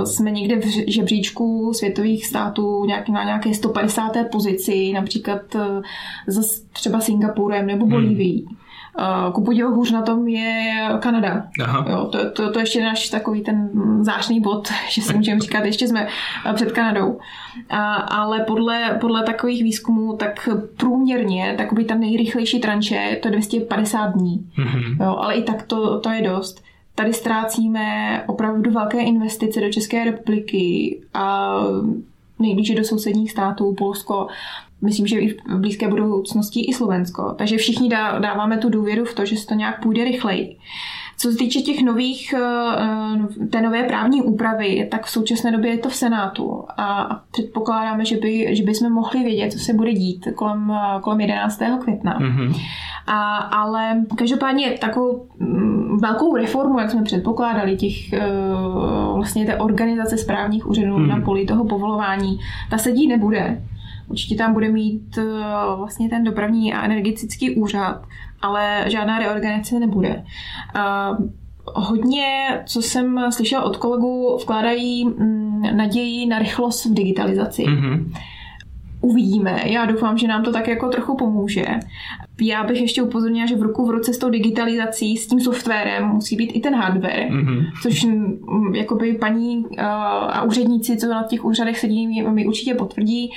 jsme 0.03 0.31
někde 0.31 0.55
v 0.55 0.65
žebříčku 0.87 1.71
světových 1.73 2.25
států 2.25 2.85
nějak, 2.85 3.09
na 3.09 3.23
nějaké 3.23 3.53
150. 3.53 4.11
pozici, 4.31 4.93
například 4.93 5.41
za 6.27 6.41
třeba 6.73 6.99
Singapurem 6.99 7.65
nebo 7.65 7.85
Bolívií. 7.85 8.45
Hmm. 8.47 8.57
Ku 9.33 9.43
podivu 9.43 9.75
hůř 9.75 9.91
na 9.91 10.01
tom 10.01 10.27
je 10.27 10.79
Kanada. 10.99 11.43
Aha. 11.63 11.85
Jo, 11.89 12.05
to, 12.11 12.31
to, 12.31 12.51
to 12.51 12.59
ještě 12.59 12.83
náš 12.83 13.09
takový 13.09 13.41
ten 13.41 13.69
zášný 14.01 14.39
bod, 14.39 14.69
že 14.89 15.01
si 15.01 15.13
můžeme 15.13 15.39
říkat, 15.39 15.65
ještě 15.65 15.87
jsme 15.87 16.07
eh, 16.45 16.53
před 16.53 16.71
Kanadou. 16.71 17.19
A, 17.69 17.93
ale 17.93 18.39
podle, 18.39 18.97
podle 19.01 19.23
takových 19.23 19.63
výzkumů, 19.63 20.17
tak 20.17 20.49
průměrně 20.77 21.55
takový 21.57 21.85
ta 21.85 21.95
nejrychlejší 21.95 22.59
tranče, 22.59 23.19
to 23.21 23.27
je 23.27 23.31
250 23.31 24.07
dní. 24.07 24.51
Mm-hmm. 24.57 25.03
Jo, 25.05 25.15
ale 25.17 25.35
i 25.35 25.43
tak 25.43 25.61
to, 25.61 25.99
to 25.99 26.09
je 26.09 26.21
dost. 26.21 26.63
Tady 26.95 27.13
ztrácíme 27.13 28.23
opravdu 28.27 28.71
velké 28.71 29.01
investice 29.01 29.61
do 29.61 29.71
České 29.71 30.05
republiky 30.05 31.01
a 31.13 31.55
nejblíže 32.39 32.75
do 32.75 32.83
sousedních 32.83 33.31
států, 33.31 33.75
Polsko, 33.77 34.27
myslím, 34.81 35.07
že 35.07 35.19
i 35.19 35.29
v 35.29 35.57
blízké 35.57 35.87
budoucnosti 35.87 36.59
i 36.59 36.73
Slovensko. 36.73 37.35
Takže 37.37 37.57
všichni 37.57 37.89
dáváme 38.19 38.57
tu 38.57 38.69
důvěru 38.69 39.05
v 39.05 39.15
to, 39.15 39.25
že 39.25 39.37
se 39.37 39.47
to 39.47 39.53
nějak 39.53 39.81
půjde 39.81 40.03
rychleji. 40.03 40.57
Co 41.21 41.31
se 41.31 41.37
týče 41.37 41.59
těch 41.59 41.83
nových, 41.83 42.33
eh, 42.33 43.47
té 43.47 43.61
nové 43.61 43.83
právní 43.83 44.21
úpravy, 44.21 44.87
tak 44.91 45.05
v 45.05 45.09
současné 45.09 45.51
době 45.51 45.71
je 45.71 45.77
to 45.77 45.89
v 45.89 45.95
Senátu 45.95 46.63
a 46.77 47.19
předpokládáme, 47.31 48.05
že, 48.05 48.17
by, 48.17 48.55
že 48.55 48.63
bychom 48.63 48.91
mohli 48.91 49.23
vědět, 49.23 49.51
co 49.51 49.59
se 49.59 49.73
bude 49.73 49.93
dít 49.93 50.27
kolem, 50.35 50.73
kolem 51.01 51.21
11. 51.21 51.61
května. 51.81 52.19
Mm-hmm. 52.19 52.61
A, 53.07 53.37
ale 53.37 54.01
každopádně 54.17 54.71
takovou 54.71 55.25
mm, 55.39 55.97
velkou 56.01 56.35
reformu, 56.35 56.79
jak 56.79 56.91
jsme 56.91 57.03
předpokládali, 57.03 57.77
těch 57.77 58.13
eh, 58.13 58.21
vlastně 59.15 59.45
té 59.45 59.57
organizace 59.57 60.17
správních 60.17 60.67
úřadů 60.67 60.97
mm. 60.97 61.07
na 61.07 61.21
poli 61.21 61.45
toho 61.45 61.65
povolování, 61.65 62.39
ta 62.69 62.77
sedí 62.77 63.07
nebude. 63.07 63.61
Určitě 64.11 64.35
tam 64.35 64.53
bude 64.53 64.69
mít 64.69 65.17
eh, 65.17 65.23
vlastně 65.75 66.09
ten 66.09 66.23
dopravní 66.23 66.73
a 66.73 66.85
energetický 66.85 67.55
úřad, 67.55 68.01
ale 68.41 68.85
žádná 68.87 69.19
reorganizace 69.19 69.79
nebude. 69.79 70.23
Hodně, 71.65 72.61
co 72.65 72.81
jsem 72.81 73.19
slyšela 73.31 73.63
od 73.63 73.77
kolegů, 73.77 74.37
vkládají 74.41 75.05
mm, 75.05 75.77
naději 75.77 76.25
na 76.25 76.39
rychlost 76.39 76.85
v 76.85 76.93
digitalizaci. 76.93 77.63
Mm-hmm. 77.63 78.13
uvidíme. 79.01 79.61
Já 79.65 79.85
doufám, 79.85 80.17
že 80.17 80.27
nám 80.27 80.43
to 80.43 80.51
tak 80.51 80.67
jako 80.67 80.89
trochu 80.89 81.17
pomůže. 81.17 81.65
Já 82.41 82.63
bych 82.63 82.81
ještě 82.81 83.01
upozornila, 83.01 83.45
že 83.45 83.55
v 83.55 83.61
ruku 83.61 83.85
v 83.85 83.89
ruce 83.89 84.13
s 84.13 84.17
tou 84.17 84.29
digitalizací, 84.29 85.17
s 85.17 85.27
tím 85.27 85.39
softwarem 85.39 86.07
musí 86.07 86.35
být 86.35 86.51
i 86.51 86.59
ten 86.59 86.75
hardware, 86.75 87.27
mm-hmm. 87.29 87.65
což 87.81 88.03
mm, 88.03 88.75
jakoby 88.75 89.13
paní 89.13 89.57
uh, 89.57 89.83
a 90.29 90.43
úředníci, 90.43 90.97
co 90.97 91.07
na 91.07 91.23
těch 91.23 91.45
úřadech 91.45 91.79
sedí, 91.79 92.23
mi 92.29 92.47
určitě 92.47 92.73
potvrdí, 92.73 93.31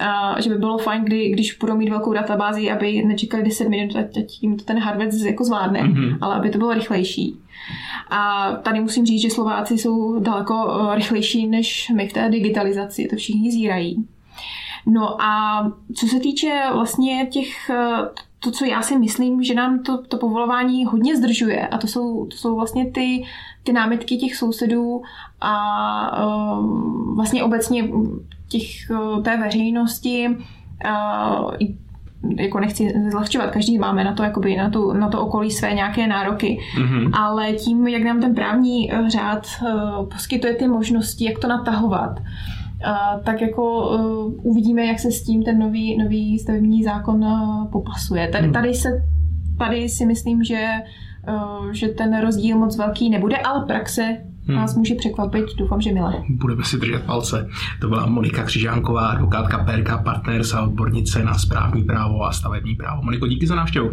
uh, 0.00 0.38
že 0.38 0.50
by 0.50 0.56
bylo 0.56 0.78
fajn, 0.78 1.04
kdy, 1.04 1.30
když 1.30 1.56
budou 1.56 1.76
mít 1.76 1.90
velkou 1.90 2.12
databázi, 2.12 2.70
aby 2.70 3.02
nečekali 3.04 3.42
10 3.42 3.68
minut, 3.68 3.96
ať 3.96 4.42
jim 4.42 4.56
to 4.56 4.64
ten 4.64 4.78
hardware 4.78 5.26
jako 5.26 5.44
zvládne, 5.44 5.82
mm-hmm. 5.82 6.18
ale 6.20 6.34
aby 6.34 6.50
to 6.50 6.58
bylo 6.58 6.74
rychlejší. 6.74 7.38
A 8.10 8.52
tady 8.52 8.80
musím 8.80 9.06
říct, 9.06 9.22
že 9.22 9.30
Slováci 9.30 9.78
jsou 9.78 10.20
daleko 10.20 10.54
uh, 10.54 10.94
rychlejší 10.94 11.46
než 11.46 11.88
my 11.96 12.08
v 12.08 12.12
té 12.12 12.28
digitalizaci, 12.28 13.08
to 13.10 13.16
všichni 13.16 13.52
zírají. 13.52 14.06
No 14.86 15.22
a 15.22 15.62
co 15.94 16.06
se 16.06 16.20
týče 16.20 16.62
vlastně 16.72 17.26
těch, 17.30 17.70
eh, 17.70 18.08
to, 18.40 18.50
co 18.50 18.64
já 18.64 18.82
si 18.82 18.98
myslím, 18.98 19.42
že 19.42 19.54
nám 19.54 19.82
to, 19.82 20.02
to 20.02 20.16
povolování 20.16 20.84
hodně 20.84 21.16
zdržuje. 21.16 21.66
A 21.66 21.78
to 21.78 21.86
jsou, 21.86 22.26
to 22.26 22.36
jsou 22.36 22.56
vlastně 22.56 22.90
ty, 22.90 23.24
ty 23.62 23.72
námitky 23.72 24.16
těch 24.16 24.36
sousedů 24.36 25.02
a 25.40 26.26
uh, 26.26 27.16
vlastně 27.16 27.42
obecně 27.42 27.88
těch, 28.48 28.90
uh, 28.90 29.22
té 29.22 29.36
veřejnosti. 29.36 30.28
Uh, 30.84 31.50
jako 32.36 32.60
nechci 32.60 32.92
zlehčovat, 33.10 33.50
každý 33.50 33.78
máme 33.78 34.04
na 34.04 34.12
to, 34.12 34.22
jakoby, 34.22 34.56
na, 34.56 34.70
tu, 34.70 34.92
na 34.92 35.08
to 35.08 35.20
okolí 35.20 35.50
své 35.50 35.74
nějaké 35.74 36.06
nároky, 36.06 36.58
mm-hmm. 36.76 37.10
ale 37.12 37.52
tím, 37.52 37.88
jak 37.88 38.02
nám 38.02 38.20
ten 38.20 38.34
právní 38.34 38.90
řád 39.06 39.46
uh, 39.62 40.08
poskytuje 40.08 40.54
ty 40.54 40.68
možnosti, 40.68 41.24
jak 41.24 41.38
to 41.38 41.48
natahovat, 41.48 42.20
tak 43.24 43.40
jako 43.40 43.88
uh, 43.88 44.34
uvidíme, 44.42 44.86
jak 44.86 44.98
se 44.98 45.10
s 45.10 45.22
tím 45.24 45.42
ten 45.42 45.58
nový, 45.58 45.98
nový 45.98 46.38
stavební 46.38 46.84
zákon 46.84 47.24
uh, 47.24 47.70
popasuje. 47.70 48.28
Tady, 48.28 48.44
hmm. 48.44 48.52
tady, 48.52 48.74
se, 48.74 48.88
tady 49.58 49.88
si 49.88 50.06
myslím, 50.06 50.44
že, 50.44 50.68
uh, 51.28 51.70
že 51.72 51.88
ten 51.88 52.20
rozdíl 52.20 52.58
moc 52.58 52.78
velký 52.78 53.10
nebude, 53.10 53.36
ale 53.36 53.66
praxe 53.66 54.16
hmm. 54.46 54.56
nás 54.56 54.76
může 54.76 54.94
překvapit, 54.94 55.44
doufám, 55.58 55.80
že 55.80 55.92
milé. 55.92 56.14
Budeme 56.28 56.64
si 56.64 56.78
držet 56.78 57.02
palce. 57.02 57.48
To 57.80 57.88
byla 57.88 58.06
Monika 58.06 58.42
Křižánková, 58.42 59.08
advokátka 59.08 59.64
PRK 59.64 60.04
Partners 60.04 60.54
a 60.54 60.62
odbornice 60.62 61.24
na 61.24 61.34
správní 61.34 61.84
právo 61.84 62.24
a 62.24 62.32
stavební 62.32 62.74
právo. 62.74 63.02
Moniko, 63.02 63.26
díky 63.26 63.46
za 63.46 63.54
návštěvu. 63.54 63.90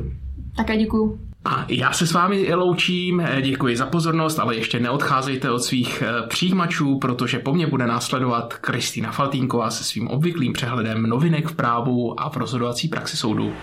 Také 0.57 0.77
děkuji. 0.77 1.26
A 1.47 1.65
já 1.69 1.91
se 1.91 2.07
s 2.07 2.13
vámi 2.13 2.53
loučím, 2.53 3.27
děkuji 3.41 3.77
za 3.77 3.85
pozornost, 3.85 4.39
ale 4.39 4.55
ještě 4.55 4.79
neodcházejte 4.79 5.51
od 5.51 5.59
svých 5.59 6.01
eh, 6.01 6.27
přijímačů, 6.27 6.99
protože 6.99 7.39
po 7.39 7.53
mně 7.53 7.67
bude 7.67 7.87
následovat 7.87 8.53
Kristýna 8.53 9.11
Faltínková 9.11 9.69
se 9.69 9.83
svým 9.83 10.07
obvyklým 10.07 10.53
přehledem 10.53 11.03
novinek 11.03 11.47
v 11.47 11.55
právu 11.55 12.19
a 12.19 12.29
v 12.29 12.37
rozhodovací 12.37 12.87
praxi 12.87 13.17
soudu. 13.17 13.53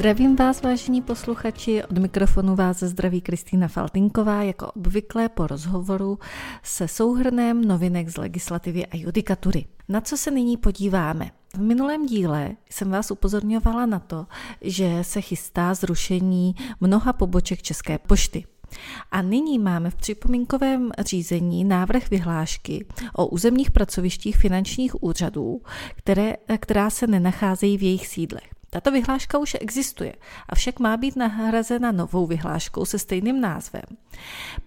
Zdravím 0.00 0.36
vás, 0.36 0.62
vážení 0.62 1.02
posluchači, 1.02 1.84
od 1.84 1.98
mikrofonu 1.98 2.54
vás 2.56 2.78
zdraví 2.78 3.20
Kristýna 3.20 3.68
Faltinková, 3.68 4.42
jako 4.42 4.72
obvykle 4.72 5.28
po 5.28 5.46
rozhovoru 5.46 6.18
se 6.62 6.88
souhrnem 6.88 7.64
novinek 7.64 8.08
z 8.08 8.16
legislativy 8.16 8.86
a 8.86 8.96
judikatury. 8.96 9.64
Na 9.88 10.00
co 10.00 10.16
se 10.16 10.30
nyní 10.30 10.56
podíváme? 10.56 11.30
V 11.54 11.60
minulém 11.60 12.06
díle 12.06 12.50
jsem 12.70 12.90
vás 12.90 13.10
upozorňovala 13.10 13.86
na 13.86 13.98
to, 13.98 14.26
že 14.60 14.98
se 15.02 15.20
chystá 15.20 15.74
zrušení 15.74 16.54
mnoha 16.80 17.12
poboček 17.12 17.62
České 17.62 17.98
pošty. 17.98 18.44
A 19.10 19.22
nyní 19.22 19.58
máme 19.58 19.90
v 19.90 19.96
připomínkovém 19.96 20.90
řízení 20.98 21.64
návrh 21.64 22.10
vyhlášky 22.10 22.86
o 23.14 23.26
územních 23.26 23.70
pracovištích 23.70 24.36
finančních 24.36 25.02
úřadů, 25.02 25.62
které, 25.96 26.34
která 26.58 26.90
se 26.90 27.06
nenacházejí 27.06 27.78
v 27.78 27.82
jejich 27.82 28.06
sídlech. 28.06 28.59
Tato 28.70 28.90
vyhláška 28.90 29.38
už 29.38 29.56
existuje, 29.60 30.14
avšak 30.48 30.78
má 30.78 30.96
být 30.96 31.16
nahrazena 31.16 31.92
novou 31.92 32.26
vyhláškou 32.26 32.84
se 32.84 32.98
stejným 32.98 33.40
názvem. 33.40 33.82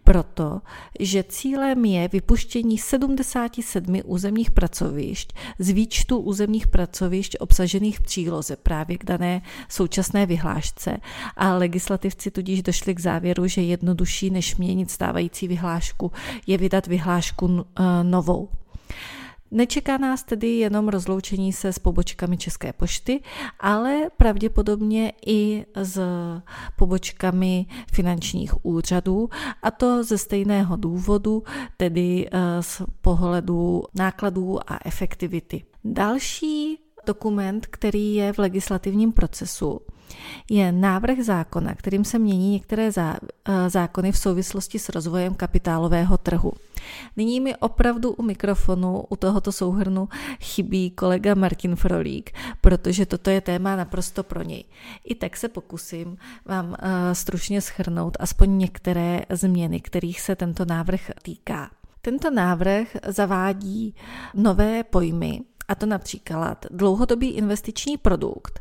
Proto, 0.03 0.61
že 0.99 1.23
cílem 1.23 1.85
je 1.85 2.07
vypuštění 2.07 2.77
77 2.77 4.01
územních 4.05 4.51
pracovišť 4.51 5.33
z 5.59 5.69
výčtu 5.69 6.17
územních 6.17 6.67
pracovišť 6.67 7.35
obsažených 7.39 7.99
v 7.99 8.01
příloze 8.01 8.55
právě 8.55 8.97
k 8.97 9.05
dané 9.05 9.41
současné 9.69 10.25
vyhlášce 10.25 10.97
a 11.37 11.53
legislativci 11.53 12.31
tudíž 12.31 12.63
došli 12.63 12.95
k 12.95 12.99
závěru, 12.99 13.47
že 13.47 13.61
jednodušší 13.61 14.29
než 14.29 14.55
měnit 14.55 14.91
stávající 14.91 15.47
vyhlášku 15.47 16.11
je 16.47 16.57
vydat 16.57 16.87
vyhlášku 16.87 17.65
novou. 18.03 18.49
Nečeká 19.53 19.97
nás 19.97 20.23
tedy 20.23 20.47
jenom 20.47 20.87
rozloučení 20.87 21.53
se 21.53 21.73
s 21.73 21.79
pobočkami 21.79 22.37
České 22.37 22.73
pošty, 22.73 23.21
ale 23.59 24.09
pravděpodobně 24.17 25.13
i 25.25 25.65
s 25.75 25.99
pobočkami 26.77 27.65
finančních 27.91 28.65
úřadů, 28.65 29.29
a 29.63 29.71
to 29.71 30.03
ze 30.03 30.17
stejného 30.17 30.75
důvodu, 30.75 31.43
tedy 31.77 32.29
eh, 32.31 32.63
z 32.63 32.81
pohledu 33.01 33.83
nákladů 33.95 34.59
a 34.71 34.79
efektivity. 34.85 35.63
Další 35.83 36.79
dokument, 37.05 37.67
který 37.67 38.15
je 38.15 38.33
v 38.33 38.39
legislativním 38.39 39.11
procesu, 39.11 39.79
je 40.49 40.71
návrh 40.71 41.19
zákona, 41.19 41.75
kterým 41.75 42.05
se 42.05 42.19
mění 42.19 42.51
některé 42.51 42.89
eh, 42.97 43.69
zákony 43.69 44.11
v 44.11 44.17
souvislosti 44.17 44.79
s 44.79 44.89
rozvojem 44.89 45.35
kapitálového 45.35 46.17
trhu. 46.17 46.51
Nyní 47.17 47.39
mi 47.39 47.55
opravdu 47.55 48.11
u 48.13 48.23
mikrofonu, 48.23 49.03
u 49.09 49.15
tohoto 49.15 49.51
souhrnu 49.51 50.09
chybí 50.41 50.91
kolega 50.91 51.35
Martin 51.35 51.75
Frolík, 51.75 52.31
protože 52.61 53.05
toto 53.05 53.29
je 53.29 53.41
téma 53.41 53.75
naprosto 53.75 54.23
pro 54.23 54.43
něj. 54.43 54.63
I 55.03 55.15
tak 55.15 55.37
se 55.37 55.49
pokusím 55.49 56.17
vám 56.45 56.69
uh, 56.69 56.75
stručně 57.13 57.61
schrnout 57.61 58.17
aspoň 58.19 58.57
některé 58.57 59.21
změny, 59.29 59.81
kterých 59.81 60.21
se 60.21 60.35
tento 60.35 60.65
návrh 60.65 61.11
týká. 61.21 61.69
Tento 62.01 62.31
návrh 62.31 62.87
zavádí 63.07 63.95
nové 64.33 64.83
pojmy, 64.83 65.41
a 65.67 65.75
to 65.75 65.85
například 65.85 66.65
dlouhodobý 66.71 67.29
investiční 67.29 67.97
produkt, 67.97 68.59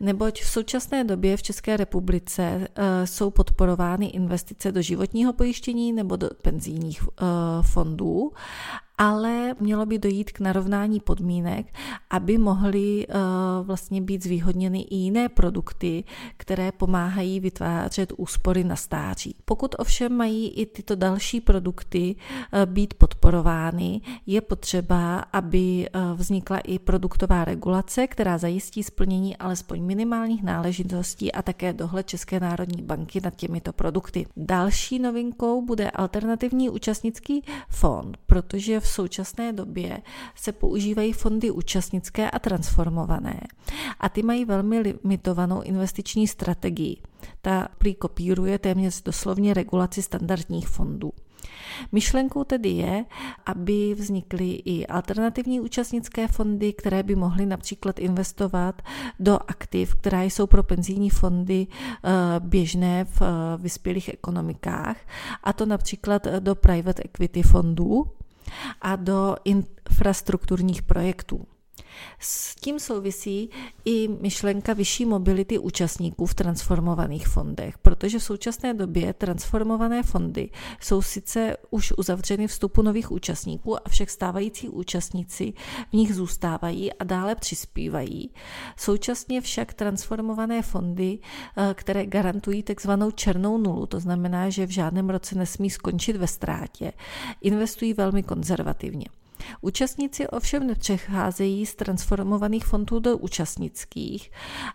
neboť 0.00 0.42
v 0.42 0.48
současné 0.48 1.04
době 1.04 1.36
v 1.36 1.42
České 1.42 1.76
republice 1.76 2.68
eh, 2.74 3.06
jsou 3.06 3.30
podporovány 3.30 4.06
investice 4.06 4.72
do 4.72 4.82
životního 4.82 5.32
pojištění 5.32 5.92
nebo 5.92 6.16
do 6.16 6.28
penzijních 6.42 7.02
eh, 7.02 7.24
fondů 7.62 8.32
ale 8.98 9.54
mělo 9.60 9.86
by 9.86 9.98
dojít 9.98 10.32
k 10.32 10.40
narovnání 10.40 11.00
podmínek, 11.00 11.66
aby 12.10 12.38
mohly 12.38 13.06
uh, 13.06 13.14
vlastně 13.66 14.02
být 14.02 14.24
zvýhodněny 14.24 14.80
i 14.80 14.96
jiné 14.96 15.28
produkty, 15.28 16.04
které 16.36 16.72
pomáhají 16.72 17.40
vytvářet 17.40 18.12
úspory 18.16 18.64
na 18.64 18.76
stáří. 18.76 19.36
Pokud 19.44 19.74
ovšem 19.78 20.16
mají 20.16 20.48
i 20.48 20.66
tyto 20.66 20.96
další 20.96 21.40
produkty 21.40 22.16
uh, 22.16 22.72
být 22.72 22.94
podporovány, 22.94 24.00
je 24.26 24.40
potřeba, 24.40 25.18
aby 25.18 25.88
uh, 25.94 26.18
vznikla 26.18 26.58
i 26.58 26.78
produktová 26.78 27.44
regulace, 27.44 28.06
která 28.06 28.38
zajistí 28.38 28.82
splnění 28.82 29.36
alespoň 29.36 29.82
minimálních 29.82 30.42
náležitostí 30.42 31.32
a 31.32 31.42
také 31.42 31.72
dohled 31.72 32.06
České 32.06 32.40
národní 32.40 32.82
banky 32.82 33.20
nad 33.24 33.36
těmito 33.36 33.72
produkty. 33.72 34.26
Další 34.36 34.98
novinkou 34.98 35.62
bude 35.66 35.90
alternativní 35.90 36.70
účastnický 36.70 37.42
fond, 37.68 38.16
protože 38.26 38.80
v 38.82 38.88
současné 38.88 39.52
době 39.52 40.02
se 40.34 40.52
používají 40.52 41.12
fondy 41.12 41.50
účastnické 41.50 42.30
a 42.30 42.38
transformované 42.38 43.40
a 44.00 44.08
ty 44.08 44.22
mají 44.22 44.44
velmi 44.44 44.78
limitovanou 44.78 45.62
investiční 45.62 46.28
strategii. 46.28 46.96
Ta 47.42 47.68
prý 47.78 47.94
kopíruje 47.94 48.58
téměř 48.58 49.02
doslovně 49.02 49.54
regulaci 49.54 50.02
standardních 50.02 50.68
fondů. 50.68 51.12
Myšlenkou 51.92 52.44
tedy 52.44 52.68
je, 52.68 53.04
aby 53.46 53.94
vznikly 53.94 54.50
i 54.50 54.86
alternativní 54.86 55.60
účastnické 55.60 56.28
fondy, 56.28 56.72
které 56.72 57.02
by 57.02 57.16
mohly 57.16 57.46
například 57.46 57.98
investovat 57.98 58.82
do 59.20 59.38
aktiv, 59.48 59.94
která 59.94 60.22
jsou 60.22 60.46
pro 60.46 60.62
penzijní 60.62 61.10
fondy 61.10 61.66
eh, 61.66 62.10
běžné 62.40 63.04
v 63.04 63.22
eh, 63.22 63.26
vyspělých 63.58 64.08
ekonomikách, 64.08 64.96
a 65.44 65.52
to 65.52 65.66
například 65.66 66.26
do 66.26 66.54
private 66.54 67.02
equity 67.04 67.42
fondů, 67.42 68.06
a 68.80 68.96
do 68.96 69.36
infrastrukturních 69.44 70.82
projektů. 70.82 71.46
S 72.18 72.54
tím 72.54 72.80
souvisí 72.80 73.50
i 73.84 74.08
myšlenka 74.08 74.72
vyšší 74.72 75.04
mobility 75.04 75.58
účastníků 75.58 76.26
v 76.26 76.34
transformovaných 76.34 77.28
fondech, 77.28 77.78
protože 77.78 78.18
v 78.18 78.22
současné 78.22 78.74
době 78.74 79.12
transformované 79.12 80.02
fondy 80.02 80.50
jsou 80.80 81.02
sice 81.02 81.56
už 81.70 81.92
uzavřeny 81.98 82.46
vstupu 82.46 82.82
nových 82.82 83.10
účastníků, 83.12 83.86
avšak 83.86 84.10
stávající 84.10 84.68
účastníci 84.68 85.52
v 85.90 85.92
nich 85.92 86.14
zůstávají 86.14 86.92
a 86.92 87.04
dále 87.04 87.34
přispívají. 87.34 88.30
Současně 88.76 89.40
však 89.40 89.74
transformované 89.74 90.62
fondy, 90.62 91.18
eh, 91.56 91.74
které 91.74 92.06
garantují 92.06 92.62
takzvanou 92.62 93.10
černou 93.10 93.58
nulu, 93.58 93.86
to 93.86 94.00
znamená, 94.00 94.50
že 94.50 94.66
v 94.66 94.70
žádném 94.70 95.10
roce 95.10 95.34
nesmí 95.34 95.70
skončit 95.70 96.16
ve 96.16 96.26
ztrátě, 96.26 96.92
investují 97.40 97.94
velmi 97.94 98.22
konzervativně. 98.22 99.06
Účastníci 99.60 100.28
ovšem 100.28 100.66
nepřecházejí 100.66 101.66
z 101.66 101.74
transformovaných 101.74 102.64
fondů 102.64 102.98
do 102.98 103.18
účastnických 103.18 104.30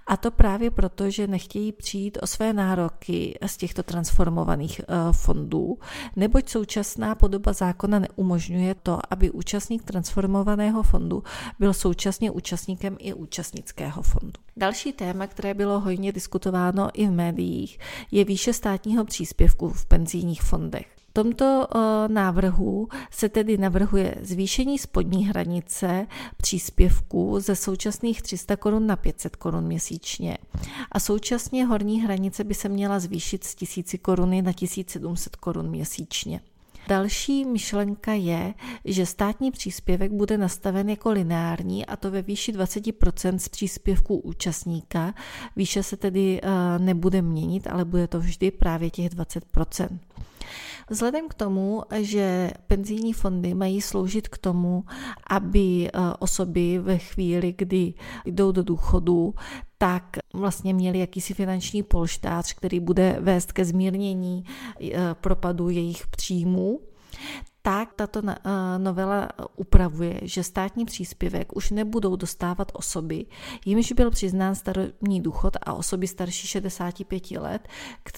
a 0.08 0.18
to 0.18 0.32
právě 0.32 0.72
proto, 0.72 1.10
že 1.10 1.28
nechtějí 1.28 1.72
přijít 1.72 2.18
o 2.22 2.28
své 2.28 2.54
nároky 2.54 3.40
z 3.46 3.58
těchto 3.58 3.84
transformovaných 3.84 4.82
eh, 4.82 4.94
fondů, 5.12 5.78
neboť 6.16 6.50
současná 6.50 7.16
podoba 7.16 7.54
zákona 7.54 8.00
neumožňuje 8.00 8.76
to, 8.76 9.00
aby 9.10 9.32
účastník 9.32 9.84
transformovaného 9.84 10.84
fondu 10.84 11.24
byl 11.60 11.74
současně 11.74 12.32
účastníkem 12.32 12.98
i 13.00 13.14
účastnického 13.14 14.02
fondu. 14.02 14.34
Další 14.58 14.94
téma, 14.94 15.28
které 15.28 15.54
bylo 15.54 15.80
hojně 15.80 16.12
diskutováno 16.12 16.90
i 16.94 17.08
v 17.08 17.12
médiích, 17.12 17.80
je 18.12 18.26
výše 18.26 18.54
státního 18.54 19.06
příspěvku 19.06 19.70
v 19.70 19.86
penzijních 19.86 20.42
fondech 20.42 20.97
tomto 21.18 21.68
eh, 21.76 22.08
návrhu 22.08 22.88
se 23.12 23.30
tedy 23.30 23.58
navrhuje 23.58 24.16
zvýšení 24.22 24.78
spodní 24.78 25.28
hranice 25.28 26.08
příspěvků 26.38 27.40
ze 27.40 27.56
současných 27.56 28.22
300 28.22 28.56
korun 28.56 28.88
na 28.88 28.96
500 28.96 29.36
korun 29.36 29.64
měsíčně 29.64 30.38
a 30.92 31.00
současně 31.00 31.66
horní 31.66 32.02
hranice 32.02 32.44
by 32.44 32.54
se 32.54 32.70
měla 32.70 33.00
zvýšit 33.00 33.44
z 33.44 33.56
1000 33.56 33.96
koruny 34.02 34.42
na 34.42 34.54
1700 34.54 35.36
korun 35.36 35.70
měsíčně. 35.70 36.42
Další 36.88 37.46
myšlenka 37.46 38.14
je, 38.14 38.54
že 38.86 39.06
státní 39.06 39.52
příspěvek 39.52 40.12
bude 40.12 40.38
nastaven 40.38 40.90
jako 40.90 41.12
lineární 41.12 41.86
a 41.86 41.96
to 41.96 42.12
ve 42.12 42.22
výši 42.22 42.52
20% 42.52 43.38
z 43.38 43.50
příspěvků 43.50 44.18
účastníka. 44.18 45.14
Výše 45.56 45.84
se 45.84 45.98
tedy 45.98 46.42
eh, 46.44 46.50
nebude 46.80 47.22
měnit, 47.22 47.68
ale 47.68 47.86
bude 47.86 48.08
to 48.08 48.20
vždy 48.20 48.52
právě 48.52 48.90
těch 48.90 49.10
20%. 49.10 49.88
Vzhledem 50.90 51.28
k 51.30 51.34
tomu, 51.34 51.84
že 52.00 52.52
penzijní 52.68 53.14
fondy 53.14 53.54
mají 53.54 53.82
sloužit 53.82 54.28
k 54.28 54.38
tomu, 54.38 54.84
aby 55.28 55.88
eh, 55.88 56.00
osoby 56.20 56.80
ve 56.80 56.98
chvíli, 56.98 57.54
kdy 57.58 57.94
jdou 58.26 58.52
do 58.52 58.64
důchodu, 58.64 59.34
tak 59.78 60.18
vlastně 60.34 60.74
měli 60.74 61.00
jakýsi 61.00 61.34
finanční 61.34 61.84
polštář, 61.84 62.54
který 62.54 62.80
bude 62.80 63.18
vést 63.20 63.52
ke 63.52 63.66
zmírnění 63.66 64.44
eh, 64.82 65.16
propadu 65.22 65.70
jejich 65.70 66.08
příjmů 66.08 66.80
tak 67.68 67.94
tato 67.94 68.22
eh, 68.28 68.36
novela 68.78 69.30
upravuje, 69.56 70.20
že 70.24 70.44
státní 70.44 70.86
příspěvek 70.86 71.56
už 71.56 71.72
nebudou 71.72 72.16
dostávat 72.16 72.72
osoby, 72.74 73.26
jimž 73.66 73.92
byl 73.92 74.12
přiznán 74.12 74.56
starobní 74.56 75.22
důchod 75.22 75.58
a 75.62 75.74
osoby 75.74 76.08
starší 76.08 76.48
65 76.48 77.32
let, 77.32 77.68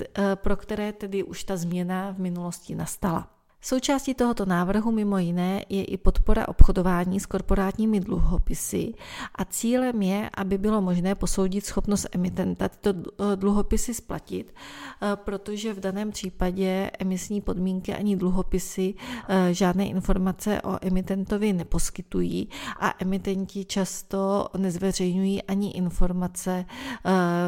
eh, 0.02 0.36
pro 0.36 0.56
které 0.56 0.94
tedy 0.94 1.24
už 1.24 1.44
ta 1.44 1.58
změna 1.58 2.12
v 2.12 2.20
minulosti 2.20 2.76
nastala. 2.76 3.39
Součástí 3.62 4.14
tohoto 4.14 4.46
návrhu 4.46 4.92
mimo 4.92 5.18
jiné 5.18 5.66
je 5.70 5.84
i 5.84 5.98
podpora 5.98 6.48
obchodování 6.48 7.20
s 7.20 7.26
korporátními 7.26 8.00
dluhopisy 8.00 8.94
a 9.36 9.46
cílem 9.46 10.02
je, 10.02 10.30
aby 10.34 10.58
bylo 10.58 10.82
možné 10.82 11.16
posoudit 11.16 11.66
schopnost 11.66 12.08
emitenta 12.12 12.70
tyto 12.70 12.90
eh, 13.00 13.36
dluhopisy 13.36 13.94
splatit, 13.94 14.54
eh, 15.02 15.16
protože 15.16 15.74
v 15.74 15.80
daném 15.80 16.12
případě 16.12 16.92
emisní 17.00 17.42
podmínky 17.42 17.94
ani 17.94 18.16
dluhopisy 18.16 18.94
eh, 19.30 19.54
žádné 19.54 19.86
informace 19.86 20.62
o 20.62 20.78
emitentovi 20.82 21.54
neposkytují 21.54 22.50
a 22.80 22.94
emitenti 23.00 23.66
často 23.66 24.48
nezveřejňují 24.58 25.44
ani 25.44 25.72
informace 25.72 26.66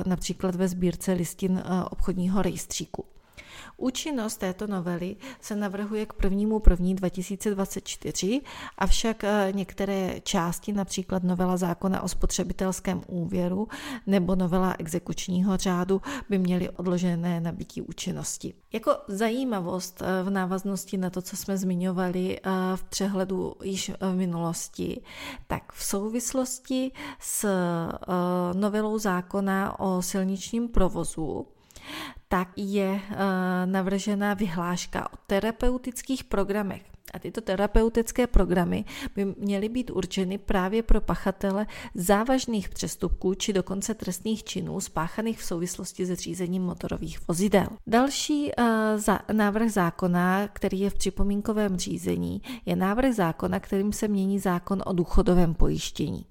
například 0.05 0.55
ve 0.55 0.67
sbírce 0.67 1.13
listin 1.13 1.63
obchodního 1.91 2.41
rejstříku. 2.41 3.05
Účinnost 3.81 4.37
této 4.37 4.67
novely 4.67 5.15
se 5.41 5.55
navrhuje 5.55 6.05
k 6.05 6.13
1. 6.23 6.59
1. 6.69 6.93
2024, 6.95 8.41
avšak 8.77 9.23
eh, 9.23 9.51
některé 9.55 10.21
části, 10.23 10.73
například 10.73 11.23
novela 11.23 11.57
zákona 11.57 12.01
o 12.01 12.07
spotřebitelském 12.07 13.01
úvěru 13.07 13.67
nebo 14.07 14.35
novela 14.35 14.75
exekučního 14.79 15.57
řádu, 15.57 16.01
by 16.29 16.37
měly 16.37 16.69
odložené 16.69 17.41
nabití 17.41 17.81
účinnosti. 17.81 18.53
Jako 18.73 18.91
zajímavost 19.07 20.01
eh, 20.01 20.23
v 20.23 20.29
návaznosti 20.29 20.97
na 20.97 21.09
to, 21.09 21.21
co 21.21 21.37
jsme 21.37 21.57
zmiňovali 21.57 22.39
eh, 22.39 22.49
v 22.75 22.83
přehledu 22.83 23.55
již 23.63 23.91
v 23.99 24.15
minulosti, 24.15 25.01
tak 25.47 25.73
v 25.73 25.83
souvislosti 25.83 26.91
s 27.19 27.47
novelou 28.53 28.97
zákona 28.97 29.79
o 29.79 30.01
silničním 30.01 30.67
provozu 30.67 31.47
tak 32.27 32.49
je 32.55 32.91
uh, 32.91 33.17
navržena 33.65 34.33
vyhláška 34.33 35.13
o 35.13 35.17
terapeutických 35.27 36.23
programech. 36.23 36.81
A 37.13 37.19
tyto 37.19 37.41
terapeutické 37.41 38.27
programy 38.27 38.85
by 39.15 39.25
měly 39.25 39.69
být 39.69 39.91
určeny 39.91 40.37
právě 40.37 40.83
pro 40.83 41.01
pachatele 41.01 41.65
závažných 41.95 42.69
přestupků 42.69 43.33
či 43.33 43.53
dokonce 43.53 43.93
trestných 43.93 44.43
činů 44.43 44.79
spáchaných 44.79 45.39
v 45.39 45.43
souvislosti 45.43 46.05
se 46.05 46.15
řízením 46.15 46.63
motorových 46.63 47.27
vozidel. 47.27 47.67
Další 47.87 48.51
uh, 48.59 48.65
za, 48.95 49.19
návrh 49.31 49.71
zákona, 49.71 50.47
který 50.47 50.79
je 50.79 50.89
v 50.89 50.93
připomínkovém 50.93 51.77
řízení, 51.77 52.41
je 52.65 52.75
návrh 52.75 53.13
zákona, 53.13 53.59
kterým 53.59 53.93
se 53.93 54.07
mění 54.07 54.39
zákon 54.39 54.83
o 54.85 54.93
důchodovém 54.93 55.53
pojištění. 55.53 56.25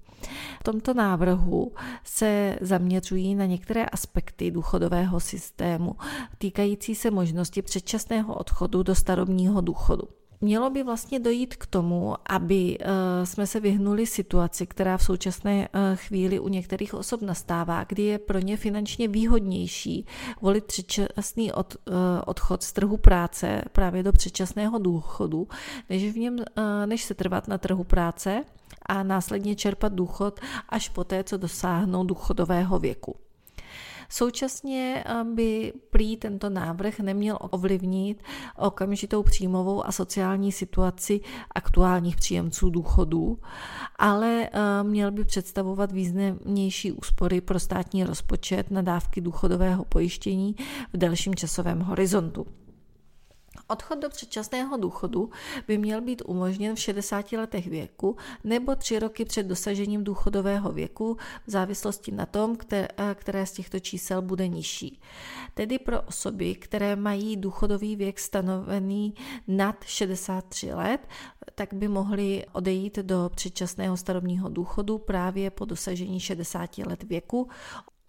V 0.59 0.63
tomto 0.63 0.93
návrhu 0.93 1.71
se 2.03 2.57
zaměřují 2.61 3.35
na 3.35 3.45
některé 3.45 3.85
aspekty 3.85 4.51
důchodového 4.51 5.19
systému 5.19 5.95
týkající 6.37 6.95
se 6.95 7.11
možnosti 7.11 7.61
předčasného 7.61 8.35
odchodu 8.35 8.83
do 8.83 8.95
starobního 8.95 9.61
důchodu. 9.61 10.20
Mělo 10.43 10.69
by 10.69 10.83
vlastně 10.83 11.19
dojít 11.19 11.55
k 11.55 11.65
tomu, 11.65 12.15
aby 12.25 12.77
eh, 12.79 13.25
jsme 13.25 13.47
se 13.47 13.59
vyhnuli 13.59 14.05
situaci, 14.05 14.67
která 14.67 14.97
v 14.97 15.03
současné 15.03 15.69
eh, 15.73 15.95
chvíli 15.95 16.39
u 16.39 16.47
některých 16.47 16.93
osob 16.93 17.21
nastává, 17.21 17.83
kdy 17.83 18.03
je 18.03 18.19
pro 18.19 18.39
ně 18.39 18.57
finančně 18.57 19.07
výhodnější 19.07 20.05
volit 20.41 20.65
předčasný 20.65 21.51
od, 21.51 21.75
eh, 21.75 21.91
odchod 22.25 22.63
z 22.63 22.73
trhu 22.73 22.97
práce 22.97 23.61
právě 23.71 24.03
do 24.03 24.11
předčasného 24.11 24.79
důchodu, 24.79 25.47
než, 25.89 26.03
v 26.13 26.17
něm, 26.17 26.37
než 26.85 27.03
se 27.03 27.13
trvat 27.13 27.47
na 27.47 27.57
trhu 27.57 27.83
práce 27.83 28.43
a 28.85 29.03
následně 29.03 29.55
čerpat 29.55 29.93
důchod 29.93 30.39
až 30.69 30.89
poté, 30.89 31.23
co 31.23 31.37
dosáhnou 31.37 32.03
důchodového 32.03 32.79
věku. 32.79 33.15
Současně 34.11 35.03
by 35.35 35.73
prý 35.89 36.17
tento 36.17 36.49
návrh 36.49 36.99
neměl 36.99 37.37
ovlivnit 37.41 38.23
okamžitou 38.57 39.23
příjmovou 39.23 39.85
a 39.85 39.91
sociální 39.91 40.51
situaci 40.51 41.19
aktuálních 41.55 42.15
příjemců 42.15 42.69
důchodů, 42.69 43.39
ale 43.99 44.49
eh, 44.53 44.83
měl 44.83 45.11
by 45.11 45.23
představovat 45.23 45.91
významnější 45.91 46.91
úspory 46.91 47.41
pro 47.41 47.59
státní 47.59 48.03
rozpočet 48.03 48.71
na 48.71 48.81
dávky 48.81 49.21
důchodového 49.21 49.85
pojištění 49.85 50.55
v 50.93 50.97
dalším 50.97 51.35
časovém 51.35 51.79
horizontu. 51.79 52.45
Odchod 53.71 53.99
do 53.99 54.09
předčasného 54.09 54.77
důchodu 54.77 55.29
by 55.67 55.77
měl 55.77 56.01
být 56.01 56.21
umožněn 56.25 56.75
v 56.75 56.79
60 56.79 57.31
letech 57.31 57.67
věku 57.67 58.15
nebo 58.43 58.75
tři 58.75 58.99
roky 58.99 59.25
před 59.25 59.43
dosažením 59.43 60.03
důchodového 60.03 60.71
věku 60.71 61.17
v 61.47 61.51
závislosti 61.51 62.11
na 62.11 62.25
tom, 62.25 62.55
které, 62.55 62.87
které 63.15 63.45
z 63.45 63.51
těchto 63.51 63.79
čísel 63.79 64.21
bude 64.21 64.47
nižší. 64.47 65.01
Tedy 65.53 65.79
pro 65.79 66.01
osoby, 66.01 66.55
které 66.55 66.95
mají 66.95 67.37
důchodový 67.37 67.95
věk 67.95 68.19
stanovený 68.19 69.13
nad 69.47 69.83
63 69.85 70.73
let, 70.73 71.07
tak 71.55 71.73
by 71.73 71.87
mohly 71.87 72.45
odejít 72.51 72.97
do 72.97 73.31
předčasného 73.35 73.97
starobního 73.97 74.49
důchodu 74.49 74.97
právě 74.97 75.49
po 75.49 75.65
dosažení 75.65 76.19
60 76.19 76.77
let 76.77 77.03
věku. 77.03 77.49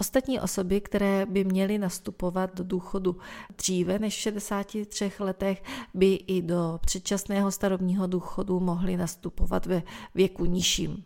Ostatní 0.02 0.40
osoby, 0.40 0.80
které 0.80 1.26
by 1.26 1.44
měly 1.44 1.78
nastupovat 1.78 2.54
do 2.56 2.64
důchodu 2.64 3.16
dříve 3.58 3.98
než 3.98 4.16
v 4.16 4.20
63 4.20 5.12
letech, 5.18 5.62
by 5.94 6.14
i 6.14 6.42
do 6.42 6.78
předčasného 6.80 7.50
starobního 7.50 8.06
důchodu 8.06 8.60
mohly 8.60 8.96
nastupovat 8.96 9.66
ve 9.66 9.82
věku 10.14 10.44
nižším. 10.44 11.04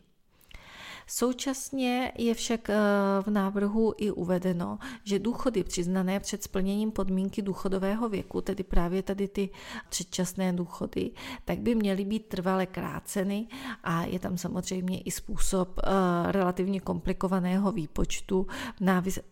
Současně 1.08 2.12
je 2.18 2.34
však 2.34 2.70
eh, 2.70 2.76
v 3.20 3.30
návrhu 3.30 3.94
i 3.96 4.10
uvedeno, 4.10 4.78
že 5.04 5.18
důchody 5.18 5.64
přiznané 5.64 6.20
před 6.20 6.42
splněním 6.42 6.90
podmínky 6.90 7.42
důchodového 7.42 8.08
věku, 8.08 8.40
tedy 8.40 8.62
právě 8.62 9.02
tady 9.02 9.28
ty 9.28 9.50
předčasné 9.88 10.52
důchody, 10.52 11.10
tak 11.44 11.58
by 11.58 11.74
měly 11.74 12.04
být 12.04 12.26
trvale 12.26 12.66
kráceny 12.66 13.46
a 13.84 14.02
je 14.04 14.18
tam 14.18 14.38
samozřejmě 14.38 15.00
i 15.00 15.10
způsob 15.10 15.78
eh, 15.78 16.32
relativně 16.32 16.80
komplikovaného 16.80 17.72
výpočtu 17.72 18.46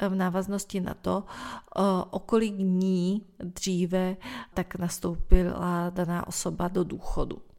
v 0.09 0.15
návaznosti 0.15 0.81
na 0.81 0.95
to, 0.95 1.25
eh, 1.27 1.81
o 2.11 2.19
kolik 2.19 2.55
dní 2.55 3.23
dříve 3.39 4.17
tak 4.55 4.77
nastoupila 4.79 5.91
daná 5.91 6.27
osoba 6.27 6.69
do 6.69 6.85
důchodu. 6.85 7.54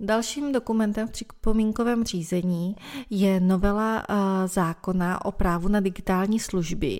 Dalším 0.00 0.52
dokumentem 0.52 1.08
v 1.08 1.10
připomínkovém 1.10 2.04
řízení 2.04 2.76
je 3.10 3.40
novela 3.40 4.02
eh, 4.08 4.48
zákona 4.48 5.24
o 5.24 5.32
právu 5.32 5.68
na 5.68 5.80
digitální 5.80 6.40
služby, 6.40 6.98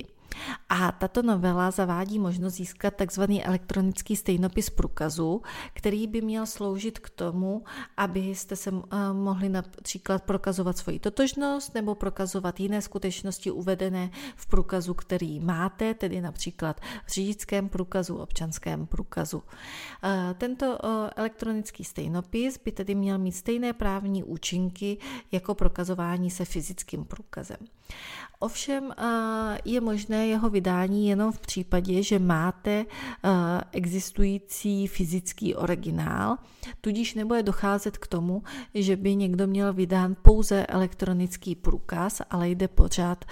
a 0.69 0.93
tato 0.93 1.23
novela 1.23 1.71
zavádí 1.71 2.19
možnost 2.19 2.55
získat 2.55 2.95
tzv. 3.07 3.23
elektronický 3.43 4.17
stejnopis 4.17 4.71
průkazu, 4.71 5.43
který 5.73 6.07
by 6.07 6.21
měl 6.21 6.47
sloužit 6.47 6.99
k 6.99 7.11
tomu, 7.11 7.65
abyste 7.97 8.57
se 8.57 8.71
eh, 8.71 8.97
mohli 9.13 9.49
například 9.49 10.23
prokazovat 10.23 10.79
svoji 10.79 10.99
totožnost 10.99 11.75
nebo 11.75 11.95
prokazovat 11.95 12.61
jiné 12.61 12.83
skutečnosti 12.83 13.51
uvedené 13.51 14.11
v 14.37 14.47
průkazu, 14.47 14.95
který 14.95 15.41
máte, 15.41 15.95
tedy 15.95 16.21
například 16.21 16.81
v 17.07 17.11
řidičském 17.11 17.69
průkazu, 17.69 18.17
občanském 18.17 18.87
průkazu. 18.87 19.43
Eh, 20.05 20.35
tento 20.39 20.79
eh, 20.85 21.11
elektronický 21.17 21.85
stejnopis 21.85 22.59
by 22.65 22.73
tedy 22.73 22.95
měl 22.95 23.19
mít 23.19 23.33
stejné 23.33 23.73
právní 23.73 24.25
účinky 24.25 24.99
jako 25.33 25.55
prokazování 25.55 26.31
se 26.31 26.45
fyzickým 26.45 27.05
průkazem. 27.05 27.57
Ovšem 28.39 28.93
je 29.65 29.81
možné 29.81 30.26
jeho 30.27 30.51
vydání 30.51 31.09
jenom 31.09 31.33
v 31.33 31.41
případě, 31.41 32.03
že 32.03 32.19
máte 32.19 32.85
existující 33.73 34.87
fyzický 34.87 35.55
originál, 35.55 36.37
tudíž 36.81 37.15
nebude 37.15 37.43
docházet 37.43 37.99
k 37.99 38.07
tomu, 38.07 38.43
že 38.75 38.97
by 38.97 39.17
někdo 39.17 39.47
měl 39.47 39.73
vydán 39.73 40.17
pouze 40.23 40.67
elektronický 40.67 41.55
průkaz, 41.55 42.23
ale 42.31 42.49
jde 42.49 42.69
pořád 42.69 43.25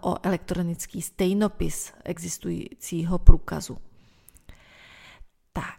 o 0.00 0.16
elektronický 0.22 1.02
stejnopis 1.02 1.92
existujícího 2.04 3.18
průkazu. 3.18 3.78
Tak 5.52 5.78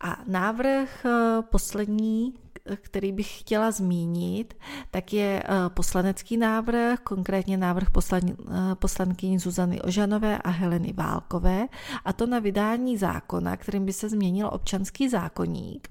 a 0.00 0.18
návrh 0.26 1.06
poslední, 1.50 2.34
který 2.76 3.12
bych 3.12 3.40
chtěla 3.40 3.70
zmínit, 3.70 4.54
tak 4.90 5.12
je 5.12 5.42
eh, 5.42 5.48
poslanecký 5.68 6.36
návrh, 6.36 7.00
konkrétně 7.00 7.56
návrh 7.56 7.90
poslan, 7.90 8.22
eh, 8.24 8.34
poslankyní 8.74 9.38
Zuzany 9.38 9.82
Ožanové 9.82 10.38
a 10.38 10.50
Heleny 10.50 10.92
Válkové, 10.92 11.66
a 12.04 12.12
to 12.12 12.26
na 12.26 12.38
vydání 12.38 12.96
zákona, 12.96 13.56
kterým 13.56 13.84
by 13.84 13.92
se 13.92 14.08
změnil 14.08 14.50
občanský 14.52 15.08
zákonník. 15.08 15.88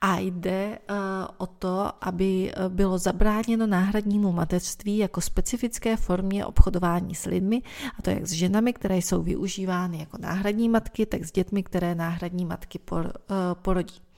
A 0.00 0.18
jde 0.18 0.78
uh, 0.90 0.96
o 1.38 1.46
to, 1.46 1.92
aby 2.00 2.52
bylo 2.68 2.98
zabráněno 2.98 3.66
náhradnímu 3.66 4.32
mateřství 4.32 4.96
jako 4.96 5.20
specifické 5.20 5.96
formě 5.96 6.46
obchodování 6.46 7.14
s 7.14 7.24
lidmi, 7.24 7.62
a 7.98 8.02
to 8.02 8.10
jak 8.10 8.26
s 8.26 8.32
ženami, 8.32 8.72
které 8.72 8.96
jsou 8.96 9.22
využívány 9.22 9.98
jako 9.98 10.18
náhradní 10.20 10.68
matky, 10.68 11.06
tak 11.06 11.24
s 11.24 11.32
dětmi, 11.32 11.62
které 11.62 11.94
náhradní 11.94 12.44
matky 12.44 12.78
por, 12.78 13.12
porodí. 13.62 14.09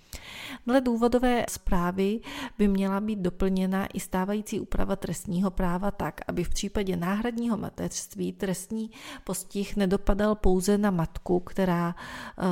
Dle 0.67 0.81
důvodové 0.81 1.47
zprávy 1.49 2.21
by 2.59 2.69
měla 2.69 3.01
být 3.01 3.19
doplněna 3.19 3.87
i 3.87 4.01
stávající 4.01 4.61
úprava 4.61 4.97
trestního 4.97 5.51
práva 5.51 5.91
tak, 5.91 6.21
aby 6.29 6.45
v 6.45 6.49
případě 6.49 6.97
náhradního 6.97 7.57
mateřství 7.57 8.33
trestní 8.33 8.91
postih 9.25 9.77
nedopadal 9.77 10.35
pouze 10.35 10.79
na 10.79 10.91
matku, 10.91 11.41
která, 11.41 11.95
eh, 12.39 12.43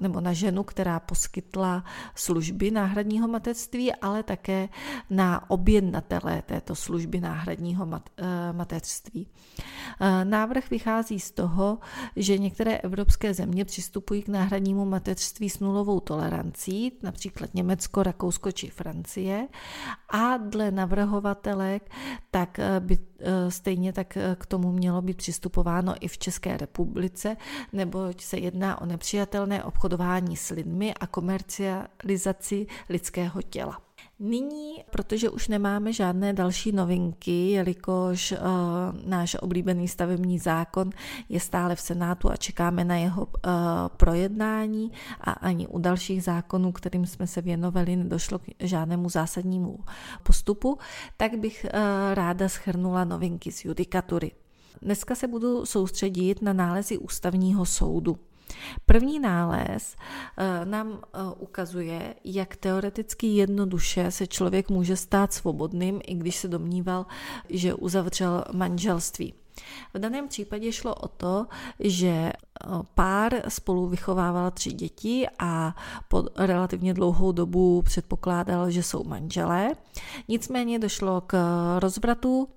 nebo 0.00 0.20
na 0.20 0.32
ženu, 0.32 0.62
která 0.62 1.00
poskytla 1.00 1.84
služby 2.14 2.70
náhradního 2.70 3.28
mateřství, 3.28 3.92
ale 3.94 4.22
také 4.22 4.68
na 5.10 5.50
objednatele 5.50 6.42
této 6.46 6.74
služby 6.74 7.20
náhradního 7.20 7.88
eh, 7.94 8.52
mateřství. 8.52 9.26
Eh, 10.00 10.24
návrh 10.24 10.70
vychází 10.70 11.20
z 11.20 11.30
toho, 11.30 11.78
že 12.16 12.38
některé 12.38 12.78
evropské 12.78 13.34
země 13.34 13.64
přistupují 13.64 14.22
k 14.22 14.28
náhradnímu 14.28 14.84
mateřství 14.84 15.50
s 15.50 15.60
nulovou 15.60 16.00
tolerancí, 16.00 16.92
například 17.02 17.25
Německo, 17.54 18.02
Rakousko 18.02 18.52
či 18.52 18.70
Francie. 18.70 19.48
A 20.08 20.36
dle 20.36 20.70
navrhovatelek 20.70 21.90
tak 22.30 22.58
eh, 22.58 22.80
by 22.80 22.98
eh, 22.98 23.50
stejně 23.50 23.92
tak 23.92 24.16
eh, 24.16 24.36
k 24.38 24.46
tomu 24.46 24.72
mělo 24.72 25.02
být 25.02 25.16
přistupováno 25.16 25.94
i 26.00 26.08
v 26.08 26.18
České 26.18 26.56
republice, 26.56 27.36
neboť 27.72 28.22
se 28.22 28.38
jedná 28.38 28.80
o 28.80 28.86
nepřijatelné 28.86 29.64
obchodování 29.64 30.36
s 30.36 30.50
lidmi 30.50 30.94
a 30.94 31.06
komercializaci 31.06 32.66
lidského 32.88 33.42
těla. 33.42 33.85
Nyní, 34.18 34.84
protože 34.90 35.30
už 35.30 35.48
nemáme 35.48 35.92
žádné 35.92 36.32
další 36.32 36.72
novinky, 36.72 37.50
jelikož 37.50 38.32
uh, 38.32 38.38
náš 39.08 39.36
oblíbený 39.40 39.88
stavební 39.88 40.38
zákon 40.38 40.90
je 41.28 41.40
stále 41.40 41.76
v 41.76 41.80
Senátu 41.80 42.30
a 42.30 42.36
čekáme 42.36 42.84
na 42.84 42.96
jeho 42.96 43.22
uh, 43.22 43.30
projednání 43.96 44.92
a 45.20 45.30
ani 45.30 45.66
u 45.66 45.78
dalších 45.78 46.22
zákonů, 46.22 46.72
kterým 46.72 47.06
jsme 47.06 47.26
se 47.26 47.42
věnovali, 47.42 47.96
nedošlo 47.96 48.38
k 48.38 48.42
žádnému 48.60 49.08
zásadnímu 49.08 49.78
postupu, 50.22 50.78
tak 51.16 51.38
bych 51.38 51.66
uh, 51.68 51.80
ráda 52.14 52.48
schrnula 52.48 53.04
novinky 53.04 53.52
z 53.52 53.64
judikatury. 53.64 54.32
Dneska 54.82 55.14
se 55.14 55.28
budu 55.28 55.66
soustředit 55.66 56.42
na 56.42 56.52
nálezy 56.52 56.98
ústavního 56.98 57.64
soudu. 57.64 58.18
První 58.86 59.20
nález 59.20 59.96
eh, 60.36 60.64
nám 60.64 60.98
eh, 61.02 61.18
ukazuje, 61.38 62.14
jak 62.24 62.56
teoreticky 62.56 63.26
jednoduše 63.26 64.10
se 64.10 64.26
člověk 64.26 64.70
může 64.70 64.96
stát 64.96 65.32
svobodným, 65.32 66.00
i 66.06 66.14
když 66.14 66.36
se 66.36 66.48
domníval, 66.48 67.06
že 67.48 67.74
uzavřel 67.74 68.44
manželství. 68.52 69.34
V 69.94 69.98
daném 69.98 70.28
případě 70.28 70.72
šlo 70.72 70.94
o 70.94 71.08
to, 71.08 71.46
že 71.80 72.08
eh, 72.08 72.32
pár 72.94 73.32
spolu 73.48 73.88
vychovával 73.88 74.50
tři 74.50 74.72
děti 74.72 75.26
a 75.38 75.74
po 76.08 76.24
relativně 76.36 76.94
dlouhou 76.94 77.32
dobu 77.32 77.82
předpokládal, 77.82 78.70
že 78.70 78.82
jsou 78.82 79.04
manželé. 79.04 79.72
Nicméně 80.28 80.78
došlo 80.78 81.20
k 81.20 81.36
rozvratu 81.78 82.48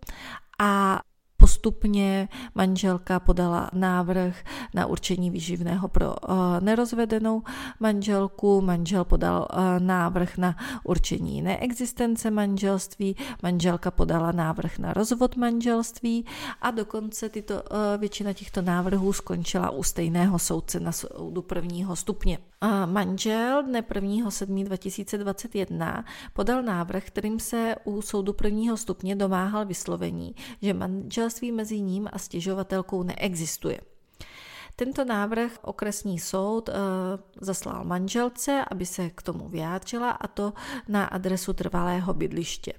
a 0.60 1.02
Postupně 1.40 2.30
manželka 2.56 3.20
podala 3.20 3.70
návrh 3.74 4.36
na 4.74 4.86
určení 4.86 5.32
výživného 5.32 5.88
pro 5.88 6.08
uh, 6.08 6.16
nerozvedenou 6.60 7.42
manželku, 7.80 8.62
manžel 8.62 9.06
podal 9.06 9.48
uh, 9.54 9.60
návrh 9.80 10.38
na 10.38 10.56
určení 10.84 11.42
neexistence 11.42 12.32
manželství, 12.32 13.16
manželka 13.44 13.92
podala 13.92 14.32
návrh 14.32 14.80
na 14.80 14.94
rozvod 14.94 15.36
manželství. 15.36 16.26
A 16.62 16.72
dokonce 16.72 17.30
tyto, 17.30 17.54
uh, 17.54 17.62
většina 17.98 18.34
těchto 18.34 18.62
návrhů 18.62 19.14
skončila 19.14 19.70
u 19.70 19.84
stejného 19.84 20.40
soudce 20.40 20.80
na 20.80 20.92
soudu 20.92 21.42
prvního 21.42 21.96
stupně. 21.96 22.38
Manžel 22.86 23.64
dne 23.64 23.82
1.7.2021 23.82 26.04
podal 26.34 26.64
návrh, 26.64 27.04
kterým 27.04 27.40
se 27.40 27.76
u 27.84 28.02
soudu 28.02 28.34
prvního 28.34 28.78
stupně 28.78 29.16
domáhal 29.16 29.66
vyslovení, 29.66 30.36
že 30.62 30.74
manželství 31.30 31.52
mezi 31.52 31.82
ním 31.82 32.10
a 32.14 32.18
stěžovatelkou 32.18 33.04
neexistuje. 33.04 33.80
Tento 34.76 35.06
návrh 35.06 35.52
okresní 35.62 36.20
soud 36.20 36.70
e, 36.70 36.74
zaslal 37.42 37.84
manželce, 37.84 38.66
aby 38.72 38.86
se 38.86 39.10
k 39.10 39.22
tomu 39.22 39.50
vyjádřila, 39.50 40.12
a 40.12 40.28
to 40.28 40.54
na 40.88 41.06
adresu 41.06 41.54
trvalého 41.54 42.14
bydliště. 42.14 42.74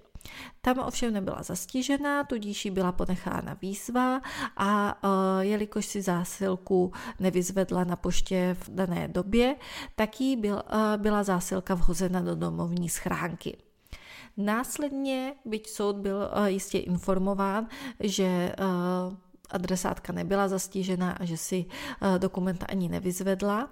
Tam 0.61 0.79
ovšem 0.79 1.13
nebyla 1.13 1.43
zastížená, 1.43 2.25
tudíž 2.25 2.65
jí 2.65 2.71
byla 2.71 2.93
ponechána 2.93 3.57
výzva 3.63 4.21
a 4.57 4.99
e, 5.03 5.45
jelikož 5.45 5.87
si 5.87 6.03
zásilku 6.03 6.93
nevyzvedla 7.21 7.85
na 7.85 7.97
poště 7.97 8.57
v 8.61 8.69
dané 8.69 9.09
době, 9.09 9.57
tak 9.97 10.21
jí 10.21 10.37
byl, 10.37 10.59
e, 10.59 10.99
byla 10.99 11.23
zásilka 11.23 11.75
vhozena 11.75 12.21
do 12.21 12.35
domovní 12.35 12.89
schránky. 12.89 13.70
Následně, 14.41 15.35
byť 15.45 15.69
soud 15.69 15.97
byl 15.97 16.31
e, 16.33 16.51
jistě 16.51 16.79
informován, 16.79 17.69
že 18.01 18.53
adresátka 19.51 20.13
nebyla 20.13 20.49
zastížena 20.49 21.13
a 21.13 21.25
že 21.25 21.37
si 21.37 21.65
eh, 21.67 22.19
dokument 22.19 22.65
ani 22.69 22.89
nevyzvedla, 22.89 23.69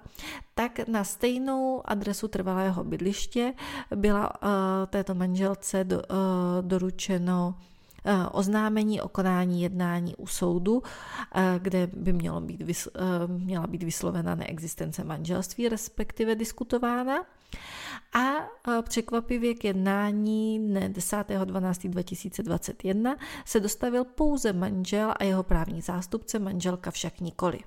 tak 0.55 0.87
na 0.87 1.03
stejnou 1.03 1.81
adresu 1.85 2.27
trvalého 2.27 2.83
bydliště 2.83 3.53
byla 3.95 4.29
eh, 4.33 4.47
této 4.87 5.15
manželce 5.15 5.83
do, 5.83 6.01
eh, 6.01 6.61
doručeno 6.61 7.55
oznámení 8.31 9.01
o 9.01 9.09
konání 9.09 9.61
jednání 9.61 10.15
u 10.15 10.27
soudu, 10.27 10.83
kde 11.59 11.87
by 11.87 12.13
mělo 12.13 12.41
být, 12.41 12.63
měla 13.27 13.67
být 13.67 13.83
vyslovena 13.83 14.35
neexistence 14.35 15.03
manželství, 15.03 15.69
respektive 15.69 16.35
diskutována. 16.35 17.25
A 18.13 18.47
překvapivě 18.81 19.53
k 19.53 19.63
jednání 19.63 20.67
dne 20.67 20.89
10.12.2021 20.89 23.15
se 23.45 23.59
dostavil 23.59 24.05
pouze 24.05 24.53
manžel 24.53 25.13
a 25.19 25.23
jeho 25.23 25.43
právní 25.43 25.81
zástupce, 25.81 26.39
manželka 26.39 26.91
však 26.91 27.19
nikoli. 27.19 27.59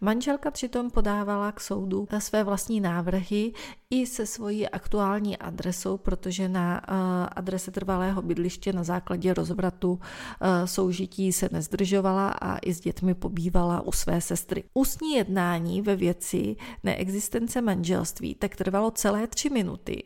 Manželka 0.00 0.50
přitom 0.50 0.90
podávala 0.90 1.52
k 1.52 1.60
soudu 1.60 2.08
své 2.18 2.44
vlastní 2.44 2.80
návrhy 2.80 3.52
i 3.90 4.06
se 4.06 4.26
svojí 4.26 4.68
aktuální 4.68 5.36
adresou, 5.36 5.96
protože 5.96 6.48
na 6.48 6.80
eh, 6.80 6.92
adrese 7.36 7.70
trvalého 7.70 8.22
bydliště 8.22 8.72
na 8.72 8.84
základě 8.84 9.34
rozvratu 9.34 10.00
eh, 10.40 10.66
soužití 10.66 11.32
se 11.32 11.48
nezdržovala 11.52 12.28
a 12.28 12.58
i 12.58 12.74
s 12.74 12.80
dětmi 12.80 13.14
pobývala 13.14 13.80
u 13.80 13.92
své 13.92 14.20
sestry. 14.20 14.64
Ústní 14.74 15.14
jednání 15.14 15.82
ve 15.82 15.96
věci 15.96 16.56
neexistence 16.84 17.60
manželství 17.60 18.34
tak 18.34 18.56
trvalo 18.56 18.90
celé 18.90 19.26
tři 19.26 19.50
minuty 19.50 20.04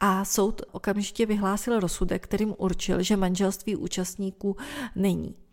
a 0.00 0.24
soud 0.24 0.62
okamžitě 0.72 1.26
vyhlásil 1.26 1.80
rozsudek, 1.80 2.22
kterým 2.22 2.54
určil, 2.58 3.02
že 3.02 3.16
manželství 3.16 3.76
účastníků 3.76 4.56
není. 4.96 5.47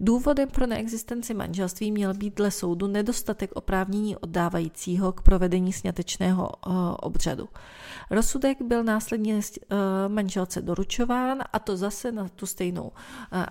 Důvodem 0.00 0.48
pro 0.48 0.66
neexistenci 0.66 1.34
manželství 1.34 1.92
měl 1.92 2.14
být 2.14 2.34
dle 2.34 2.50
soudu 2.50 2.86
nedostatek 2.86 3.50
oprávnění 3.54 4.16
oddávajícího 4.16 5.12
k 5.12 5.22
provedení 5.22 5.72
snětečného 5.72 6.50
uh, 6.66 6.72
obřadu. 7.00 7.48
Rozsudek 8.10 8.62
byl 8.62 8.84
následně 8.84 9.34
uh, 9.34 9.40
manželce 10.08 10.62
doručován 10.62 11.38
a 11.52 11.58
to 11.58 11.76
zase 11.76 12.12
na 12.12 12.28
tu 12.28 12.46
stejnou 12.46 12.82
uh, 12.82 12.90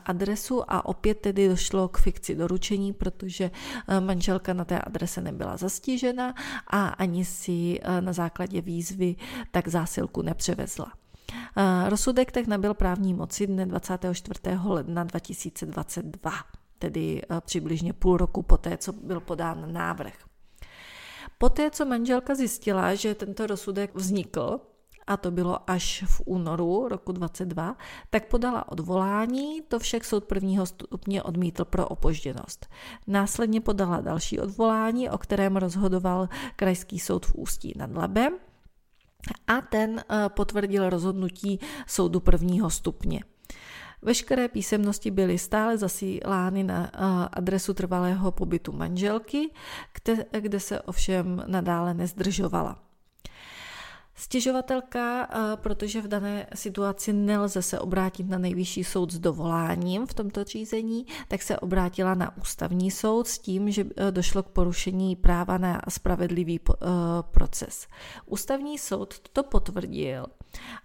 adresu 0.05 0.71
a 0.71 0.85
opět 0.85 1.17
tedy 1.17 1.49
došlo 1.49 1.87
k 1.87 1.97
fikci 1.97 2.35
doručení, 2.35 2.93
protože 2.93 3.51
manželka 3.99 4.53
na 4.53 4.65
té 4.65 4.79
adrese 4.79 5.21
nebyla 5.21 5.57
zastížena 5.57 6.33
a 6.67 6.87
ani 6.87 7.25
si 7.25 7.79
na 7.99 8.13
základě 8.13 8.61
výzvy 8.61 9.15
tak 9.51 9.67
zásilku 9.67 10.21
nepřevezla. 10.21 10.91
Rozsudek 11.87 12.31
tak 12.31 12.47
nabyl 12.47 12.73
právní 12.73 13.13
moci 13.13 13.47
dne 13.47 13.65
24. 13.65 14.39
ledna 14.63 15.03
2022, 15.03 16.31
tedy 16.79 17.21
e, 17.21 17.41
přibližně 17.41 17.93
půl 17.93 18.17
roku 18.17 18.41
poté, 18.41 18.77
co 18.77 18.93
byl 18.93 19.19
podán 19.19 19.73
návrh. 19.73 20.13
Poté, 21.37 21.71
co 21.71 21.85
manželka 21.85 22.35
zjistila, 22.35 22.95
že 22.95 23.15
tento 23.15 23.47
rozsudek 23.47 23.95
vznikl, 23.95 24.59
a 25.07 25.17
to 25.17 25.31
bylo 25.31 25.69
až 25.69 26.03
v 26.07 26.21
únoru 26.25 26.87
roku 26.87 27.11
22, 27.11 27.75
tak 28.09 28.27
podala 28.27 28.71
odvolání, 28.71 29.61
to 29.61 29.79
však 29.79 30.05
soud 30.05 30.23
prvního 30.23 30.65
stupně 30.65 31.23
odmítl 31.23 31.65
pro 31.65 31.87
opožděnost. 31.87 32.67
Následně 33.07 33.61
podala 33.61 34.01
další 34.01 34.39
odvolání, 34.39 35.09
o 35.09 35.17
kterém 35.17 35.57
rozhodoval 35.57 36.29
Krajský 36.55 36.99
soud 36.99 37.25
v 37.25 37.35
Ústí 37.35 37.73
nad 37.77 37.95
Labem 37.95 38.33
a 39.47 39.61
ten 39.61 39.99
eh, 39.99 40.29
potvrdil 40.29 40.89
rozhodnutí 40.89 41.59
soudu 41.87 42.19
prvního 42.19 42.69
stupně. 42.69 43.23
Veškeré 44.01 44.47
písemnosti 44.47 45.11
byly 45.11 45.37
stále 45.37 45.77
zasílány 45.77 46.63
na 46.63 46.91
eh, 46.93 46.99
adresu 47.33 47.73
trvalého 47.73 48.31
pobytu 48.31 48.71
manželky, 48.71 49.49
kde 50.39 50.59
se 50.59 50.81
ovšem 50.81 51.43
nadále 51.47 51.93
nezdržovala. 51.93 52.86
Stěžovatelka, 54.19 55.23
eh, 55.31 55.57
protože 55.57 56.01
v 56.01 56.07
dané 56.07 56.47
situaci 56.55 57.13
nelze 57.13 57.61
se 57.61 57.79
obrátit 57.79 58.29
na 58.29 58.37
nejvyšší 58.37 58.83
soud 58.83 59.11
s 59.11 59.19
dovoláním 59.19 60.07
v 60.07 60.13
tomto 60.13 60.43
řízení, 60.43 61.05
tak 61.27 61.41
se 61.41 61.59
obrátila 61.59 62.13
na 62.13 62.37
ústavní 62.37 62.91
soud 62.91 63.27
s 63.27 63.39
tím, 63.39 63.71
že 63.71 63.85
eh, 63.97 64.11
došlo 64.11 64.43
k 64.43 64.49
porušení 64.49 65.15
práva 65.15 65.57
na 65.57 65.81
spravedlivý 65.89 66.59
eh, 66.69 66.75
proces. 67.21 67.87
Ústavní 68.25 68.77
soud 68.77 69.19
to 69.33 69.43
potvrdil 69.43 70.25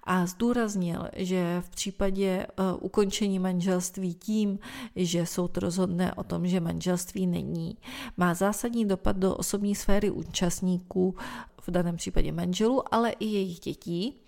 a 0.05 0.27
zdůraznil, 0.27 1.09
že 1.17 1.63
v 1.67 1.71
případě 1.71 2.47
ukončení 2.81 3.39
manželství 3.39 4.15
tím, 4.15 4.59
že 4.97 5.27
soud 5.27 5.57
rozhodne 5.57 6.15
o 6.15 6.25
tom, 6.25 6.47
že 6.47 6.61
manželství 6.61 7.27
není, 7.27 7.77
má 8.17 8.35
zásadní 8.35 8.85
dopad 8.89 9.17
do 9.17 9.37
osobní 9.37 9.75
sféry 9.75 10.11
účastníků 10.11 11.17
v 11.61 11.71
daném 11.71 11.97
případě 11.97 12.33
manželů, 12.33 12.95
ale 12.95 13.11
i 13.11 13.27
jejich 13.27 13.61
dětí. 13.61 14.22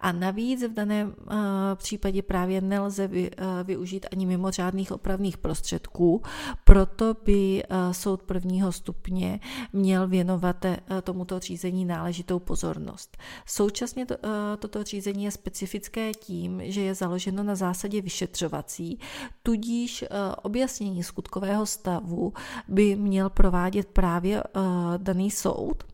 A 0.00 0.12
navíc 0.12 0.62
v 0.62 0.74
daném 0.74 1.08
uh, 1.08 1.34
případě 1.74 2.22
právě 2.22 2.60
nelze 2.60 3.08
uh, 3.08 3.14
využít 3.64 4.06
ani 4.12 4.26
mimořádných 4.26 4.92
opravných 4.92 5.38
prostředků, 5.38 6.22
proto 6.64 7.16
by 7.24 7.62
uh, 7.70 7.92
soud 7.92 8.22
prvního 8.22 8.72
stupně 8.72 9.40
měl 9.72 10.08
věnovat 10.08 10.66
tomuto 11.02 11.38
řízení 11.38 11.84
náležitou 11.84 12.38
pozornost. 12.38 13.16
Současně 13.46 14.06
to, 14.06 14.14
toto 14.58 14.84
řízení 14.84 15.24
je 15.24 15.30
specifické 15.30 16.14
tím, 16.14 16.62
že 16.64 16.80
je 16.80 16.94
založeno 16.94 17.42
na 17.42 17.54
zásadě 17.54 18.00
vyšetřovací, 18.00 18.98
tudíž 19.42 20.04
objasnění 20.42 21.02
skutkového 21.02 21.66
stavu 21.66 22.32
by 22.68 22.96
měl 22.96 23.30
provádět 23.30 23.88
právě 23.88 24.42
daný 24.96 25.30
soud 25.30 25.84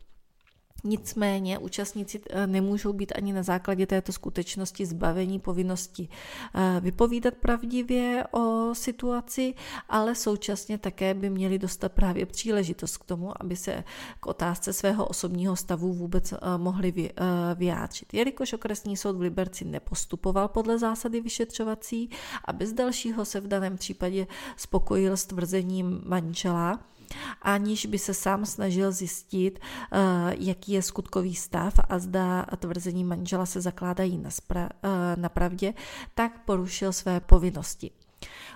Nicméně 0.83 1.57
účastníci 1.57 2.21
eh, 2.29 2.47
nemůžou 2.47 2.93
být 2.93 3.11
ani 3.15 3.33
na 3.33 3.43
základě 3.43 3.85
této 3.85 4.11
skutečnosti 4.11 4.85
zbavení 4.85 5.39
povinnosti 5.39 6.09
eh, 6.55 6.79
vypovídat 6.79 7.33
pravdivě 7.33 8.23
o 8.31 8.75
situaci, 8.75 9.53
ale 9.89 10.15
současně 10.15 10.77
také 10.77 11.13
by 11.13 11.29
měli 11.29 11.59
dostat 11.59 11.91
právě 11.91 12.25
příležitost 12.25 12.97
k 12.97 13.05
tomu, 13.05 13.41
aby 13.41 13.55
se 13.55 13.83
k 14.19 14.25
otázce 14.25 14.73
svého 14.73 15.07
osobního 15.07 15.55
stavu 15.55 15.93
vůbec 15.93 16.33
eh, 16.33 16.37
mohli 16.57 17.11
vyjádřit. 17.55 18.13
Jelikož 18.13 18.53
okresní 18.53 18.97
soud 18.97 19.15
v 19.17 19.21
Liberci 19.21 19.65
nepostupoval 19.65 20.47
podle 20.47 20.79
zásady 20.79 21.21
vyšetřovací 21.21 22.09
a 22.45 22.53
bez 22.53 22.73
dalšího 22.73 23.25
se 23.25 23.39
v 23.39 23.47
daném 23.47 23.77
případě 23.77 24.27
spokojil 24.57 25.17
s 25.17 25.25
tvrzením 25.25 26.01
manžela, 26.05 26.79
aniž 27.41 27.85
by 27.85 27.99
se 27.99 28.13
sám 28.13 28.45
snažil 28.45 28.91
zjistit, 28.91 29.59
eh, 29.59 29.97
jaký 30.37 30.71
je 30.71 30.81
skutkový 30.81 31.35
stav 31.35 31.73
a 31.89 31.99
zda 31.99 32.45
tvrzení 32.57 33.03
manžela 33.03 33.45
se 33.45 33.61
zakládají 33.61 34.17
na, 34.17 34.29
spra- 34.29 34.69
eh, 34.83 35.15
na 35.15 35.29
pravdě, 35.29 35.73
tak 36.15 36.45
porušil 36.45 36.93
své 36.93 37.19
povinnosti. 37.19 37.91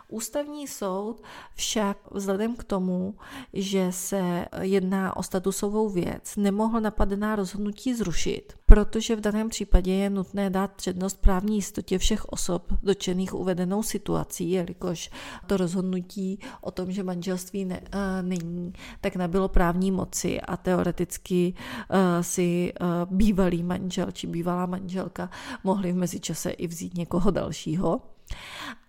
Ústavní 0.09 0.67
soud 0.67 1.21
však 1.55 1.97
vzhledem 2.11 2.55
k 2.55 2.63
tomu, 2.63 3.15
že 3.53 3.91
se 3.91 4.45
jedná 4.61 5.17
o 5.17 5.23
statusovou 5.23 5.89
věc, 5.89 6.35
nemohl 6.35 6.81
napadená 6.81 7.35
rozhodnutí 7.35 7.93
zrušit, 7.93 8.53
protože 8.65 9.15
v 9.15 9.21
daném 9.21 9.49
případě 9.49 9.93
je 9.93 10.09
nutné 10.09 10.49
dát 10.49 10.71
přednost 10.71 11.21
právní 11.21 11.55
jistotě 11.55 11.97
všech 11.97 12.25
osob 12.25 12.73
dočených 12.83 13.33
uvedenou 13.33 13.83
situací, 13.83 14.51
jelikož 14.51 15.09
to 15.47 15.57
rozhodnutí 15.57 16.39
o 16.61 16.71
tom, 16.71 16.91
že 16.91 17.03
manželství 17.03 17.65
ne, 17.65 17.81
uh, 17.81 18.27
není, 18.27 18.73
tak 19.01 19.15
nebylo 19.15 19.47
právní 19.47 19.91
moci 19.91 20.41
a 20.41 20.57
teoreticky 20.57 21.53
uh, 21.53 21.97
si 22.21 22.73
uh, 22.81 22.87
bývalý 23.17 23.63
manžel 23.63 24.11
či 24.11 24.27
bývalá 24.27 24.65
manželka 24.65 25.29
mohli 25.63 25.91
v 25.91 25.95
mezičase 25.95 26.49
i 26.49 26.67
vzít 26.67 26.93
někoho 26.97 27.31
dalšího 27.31 28.01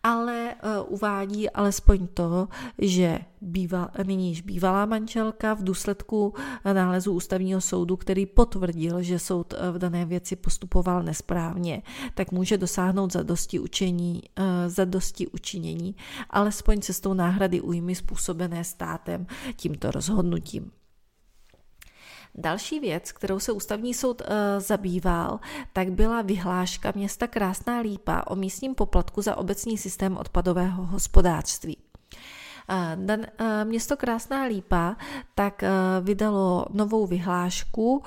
ale 0.02 0.54
uh, 0.54 0.92
uvádí 0.94 1.50
alespoň 1.50 2.06
to, 2.06 2.48
že 2.78 3.18
býval, 3.40 3.90
nyní 4.06 4.28
již 4.28 4.40
bývalá 4.40 4.86
manželka 4.86 5.54
v 5.54 5.64
důsledku 5.64 6.34
nálezu 6.72 7.12
ústavního 7.12 7.60
soudu, 7.60 7.96
který 7.96 8.26
potvrdil, 8.26 9.02
že 9.02 9.18
soud 9.18 9.54
eh, 9.54 9.72
v 9.72 9.78
dané 9.78 10.04
věci 10.04 10.36
postupoval 10.36 11.02
nesprávně, 11.02 11.82
tak 12.14 12.32
může 12.32 12.58
dosáhnout 12.58 13.12
zadosti, 13.12 13.58
učení, 13.58 14.22
uh, 14.38 14.44
zadosti 14.66 15.26
učinění, 15.26 15.96
alespoň 16.30 16.80
cestou 16.80 17.14
náhrady 17.14 17.60
újmy 17.60 17.94
způsobené 17.94 18.64
státem 18.64 19.26
tímto 19.56 19.90
rozhodnutím. 19.90 20.70
Další 22.40 22.80
věc, 22.80 23.12
kterou 23.12 23.38
se 23.38 23.52
ústavní 23.52 23.94
soud 23.94 24.22
e, 24.22 24.60
zabýval, 24.60 25.40
tak 25.72 25.90
byla 25.90 26.22
vyhláška 26.22 26.92
města 26.96 27.26
Krásná 27.26 27.80
Lípa 27.80 28.22
o 28.26 28.36
místním 28.36 28.74
poplatku 28.74 29.22
za 29.22 29.36
obecní 29.36 29.78
systém 29.78 30.16
odpadového 30.16 30.86
hospodářství. 30.86 31.87
Město 33.64 33.96
Krásná 33.96 34.44
Lípa 34.44 34.96
tak 35.34 35.64
vydalo 36.00 36.66
novou 36.70 37.06
vyhlášku, 37.06 38.02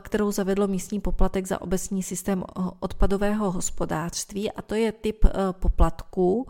kterou 0.00 0.32
zavedlo 0.32 0.66
místní 0.66 1.00
poplatek 1.00 1.46
za 1.46 1.60
obecní 1.60 2.02
systém 2.02 2.44
odpadového 2.80 3.50
hospodářství 3.50 4.52
a 4.52 4.62
to 4.62 4.74
je 4.74 4.92
typ 4.92 5.24
poplatků, 5.52 6.46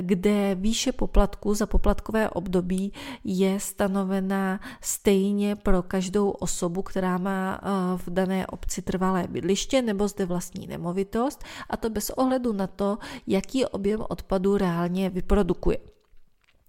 kde 0.00 0.54
výše 0.54 0.92
poplatku 0.92 1.54
za 1.54 1.66
poplatkové 1.66 2.30
období 2.30 2.92
je 3.24 3.60
stanovena 3.60 4.60
stejně 4.80 5.56
pro 5.56 5.82
každou 5.82 6.30
osobu, 6.30 6.82
která 6.82 7.18
má 7.18 7.60
v 7.96 8.10
dané 8.10 8.46
obci 8.46 8.82
trvalé 8.82 9.26
bydliště 9.28 9.82
nebo 9.82 10.08
zde 10.08 10.26
vlastní 10.26 10.66
nemovitost 10.66 11.44
a 11.70 11.76
to 11.76 11.90
bez 11.90 12.10
ohledu 12.10 12.52
na 12.52 12.66
to, 12.66 12.98
jaký 13.26 13.66
objem 13.66 14.04
odpadu 14.08 14.56
reálně 14.56 15.10
vyprodukuje. 15.10 15.78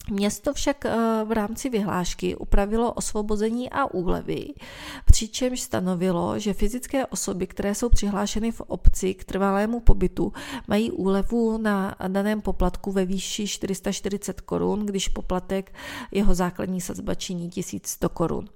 Město 0.10 0.54
však 0.54 0.86
eh, 0.86 0.96
v 1.26 1.32
rámci 1.32 1.70
vyhlášky 1.70 2.36
upravilo 2.36 2.94
osvobození 2.94 3.70
a 3.70 3.86
úlevy, 3.86 4.48
přičemž 5.06 5.62
stanovilo, 5.62 6.40
že 6.40 6.54
fyzické 6.54 7.06
osoby, 7.06 7.48
které 7.48 7.76
jsou 7.76 7.90
přihlášeny 7.90 8.52
v 8.52 8.62
obci 8.62 9.14
k 9.14 9.24
trvalému 9.24 9.80
pobytu, 9.80 10.34
mají 10.68 10.92
úlevu 10.92 11.58
na 11.58 11.96
daném 12.08 12.42
poplatku 12.42 12.92
ve 12.92 13.06
výši 13.06 13.48
440 13.48 14.42
korun, 14.42 14.86
když 14.86 15.08
poplatek 15.08 15.74
jeho 16.12 16.36
základní 16.36 16.82
sazba 16.82 17.16
činí 17.16 17.50
1100 17.50 18.10
korun. 18.10 18.50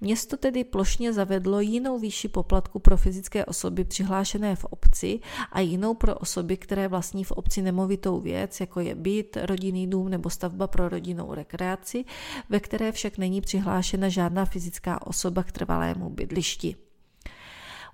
Město 0.00 0.36
tedy 0.36 0.64
plošně 0.64 1.12
zavedlo 1.12 1.60
jinou 1.60 1.98
výši 1.98 2.28
poplatku 2.28 2.78
pro 2.78 2.96
fyzické 2.96 3.44
osoby 3.44 3.84
přihlášené 3.84 4.56
v 4.56 4.64
obci 4.64 5.20
a 5.52 5.60
jinou 5.60 5.94
pro 5.94 6.14
osoby, 6.14 6.56
které 6.56 6.88
vlastní 6.88 7.24
v 7.24 7.32
obci 7.32 7.62
nemovitou 7.62 8.20
věc, 8.20 8.60
jako 8.60 8.80
je 8.80 8.94
byt, 8.94 9.36
rodinný 9.42 9.86
dům 9.90 10.08
nebo 10.08 10.30
stavba 10.30 10.66
pro 10.66 10.88
rodinnou 10.88 11.34
rekreaci, 11.34 12.04
ve 12.48 12.60
které 12.60 12.92
však 12.92 13.18
není 13.18 13.40
přihlášena 13.40 14.08
žádná 14.08 14.44
fyzická 14.44 15.06
osoba 15.06 15.42
k 15.42 15.52
trvalému 15.52 16.10
bydlišti. 16.10 16.89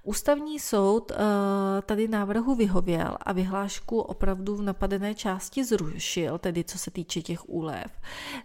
Ústavní 0.06 0.58
soud 0.58 1.10
eh, 1.10 1.16
tady 1.82 2.08
návrhu 2.08 2.54
vyhověl 2.54 3.16
a 3.20 3.32
vyhlášku 3.32 4.00
opravdu 4.00 4.56
v 4.56 4.62
napadené 4.62 5.14
části 5.14 5.64
zrušil, 5.64 6.38
tedy 6.38 6.64
co 6.64 6.78
se 6.78 6.90
týče 6.90 7.22
těch 7.22 7.48
úlev. 7.48 7.90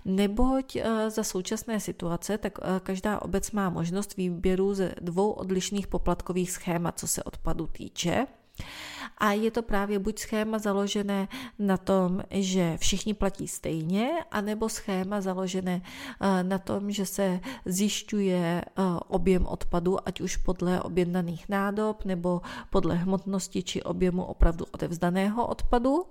Neboť 0.06 0.76
eh, 0.76 1.10
za 1.10 1.24
současné 1.24 1.80
situace, 1.80 2.38
tak 2.38 2.60
eh, 2.62 2.80
každá 2.84 3.22
obec 3.22 3.52
má 3.52 3.70
možnost 3.70 4.18
výběru 4.18 4.74
ze 4.74 4.96
dvou 5.02 5.32
odlišných 5.32 5.88
poplatkových 5.88 6.52
schémat, 6.52 7.00
co 7.00 7.08
se 7.08 7.24
odpadu 7.24 7.68
týče. 7.68 8.28
A 9.22 9.32
je 9.32 9.52
to 9.52 9.62
právě 9.62 10.00
buď 10.00 10.20
schéma 10.20 10.60
založené 10.60 11.28
na 11.60 11.78
tom, 11.78 12.22
že 12.30 12.78
všichni 12.78 13.14
platí 13.14 13.48
stejně, 13.48 14.10
anebo 14.32 14.70
schéma 14.70 15.22
založené 15.22 15.82
eh, 15.82 16.44
na 16.44 16.58
tom, 16.58 16.92
že 16.92 17.06
se 17.06 17.40
zjišťuje 17.66 18.42
eh, 18.42 18.84
objem 19.08 19.46
odpadu, 19.46 19.98
ať 20.08 20.22
už 20.22 20.38
podle 20.38 20.82
objednaných 20.82 21.50
nádob, 21.50 22.06
nebo 22.06 22.42
podle 22.70 22.96
hmotnosti 22.96 23.64
či 23.64 23.84
objemu 23.84 24.24
opravdu 24.24 24.66
odevzdaného 24.74 25.48
odpadu. 25.48 26.06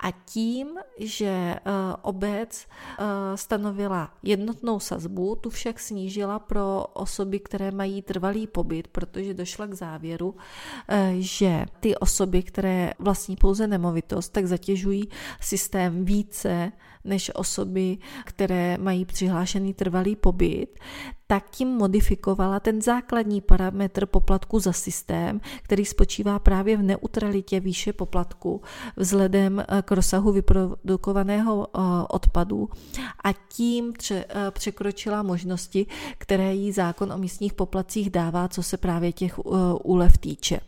A 0.00 0.10
tím, 0.10 0.68
že 0.98 1.26
eh, 1.26 1.60
obec 2.02 2.66
eh, 2.66 3.04
stanovila 3.36 4.10
jednotnou 4.22 4.80
sazbu, 4.80 5.36
tu 5.36 5.50
však 5.50 5.80
snížila 5.80 6.38
pro 6.38 6.84
osoby, 6.92 7.40
které 7.40 7.70
mají 7.70 8.02
trvalý 8.02 8.46
pobyt, 8.46 8.88
protože 8.88 9.34
došla 9.34 9.66
k 9.66 9.74
závěru, 9.74 10.34
eh, 10.88 11.14
že 11.18 11.64
ty 11.80 11.96
osoby, 11.96 12.42
které 12.42 12.92
vlastní 12.98 13.36
pouze 13.36 13.66
nemovitost, 13.66 14.28
tak 14.28 14.46
zatěžují 14.46 15.08
systém 15.40 16.04
více 16.04 16.72
než 17.08 17.30
osoby, 17.34 17.98
které 18.24 18.78
mají 18.78 19.04
přihlášený 19.04 19.74
trvalý 19.74 20.16
pobyt, 20.16 20.78
tak 21.26 21.50
tím 21.50 21.68
modifikovala 21.68 22.60
ten 22.60 22.82
základní 22.82 23.40
parametr 23.40 24.06
poplatku 24.06 24.58
za 24.58 24.72
systém, 24.72 25.40
který 25.62 25.84
spočívá 25.84 26.38
právě 26.38 26.76
v 26.76 26.82
neutralitě 26.82 27.60
výše 27.60 27.92
poplatku 27.92 28.62
vzhledem 28.96 29.60
eh, 29.60 29.82
k 29.82 29.90
rozsahu 29.90 30.32
vyprodukovaného 30.32 31.66
eh, 31.66 31.80
odpadu 32.08 32.68
a 33.24 33.32
tím 33.32 33.92
eh, 34.10 34.24
překročila 34.50 35.22
možnosti, 35.22 35.86
které 36.18 36.54
jí 36.54 36.72
zákon 36.72 37.12
o 37.12 37.18
místních 37.18 37.52
poplacích 37.52 38.10
dává, 38.10 38.48
co 38.48 38.62
se 38.62 38.76
právě 38.76 39.12
těch 39.12 39.38
úlev 39.84 40.18
týče. 40.18 40.60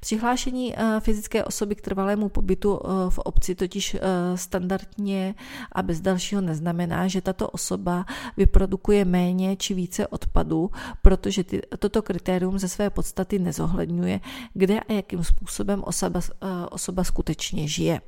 Přihlášení 0.00 0.74
eh, 0.76 1.00
fyzické 1.00 1.44
osoby 1.44 1.74
k 1.74 1.80
trvalému 1.80 2.28
pobytu 2.28 2.80
eh, 2.84 3.10
v 3.10 3.18
obci 3.18 3.54
totiž 3.54 3.94
eh, 3.94 4.00
standardně 4.34 5.34
a 5.72 5.82
bez 5.82 6.00
dalšího 6.00 6.40
neznamená, 6.40 7.08
že 7.08 7.20
tato 7.20 7.50
osoba 7.50 8.04
vyprodukuje 8.36 9.04
méně 9.04 9.56
či 9.56 9.74
více 9.74 10.06
odpadu, 10.06 10.70
protože 11.02 11.44
ty, 11.44 11.62
toto 11.78 12.02
kritérium 12.02 12.58
ze 12.58 12.68
své 12.68 12.90
podstaty 12.90 13.38
nezohledňuje, 13.38 14.20
kde 14.54 14.80
a 14.80 14.92
jakým 14.92 15.24
způsobem 15.24 15.82
osoba, 15.84 16.20
osoba 16.70 17.04
skutečně 17.04 17.68
žije. 17.68 18.00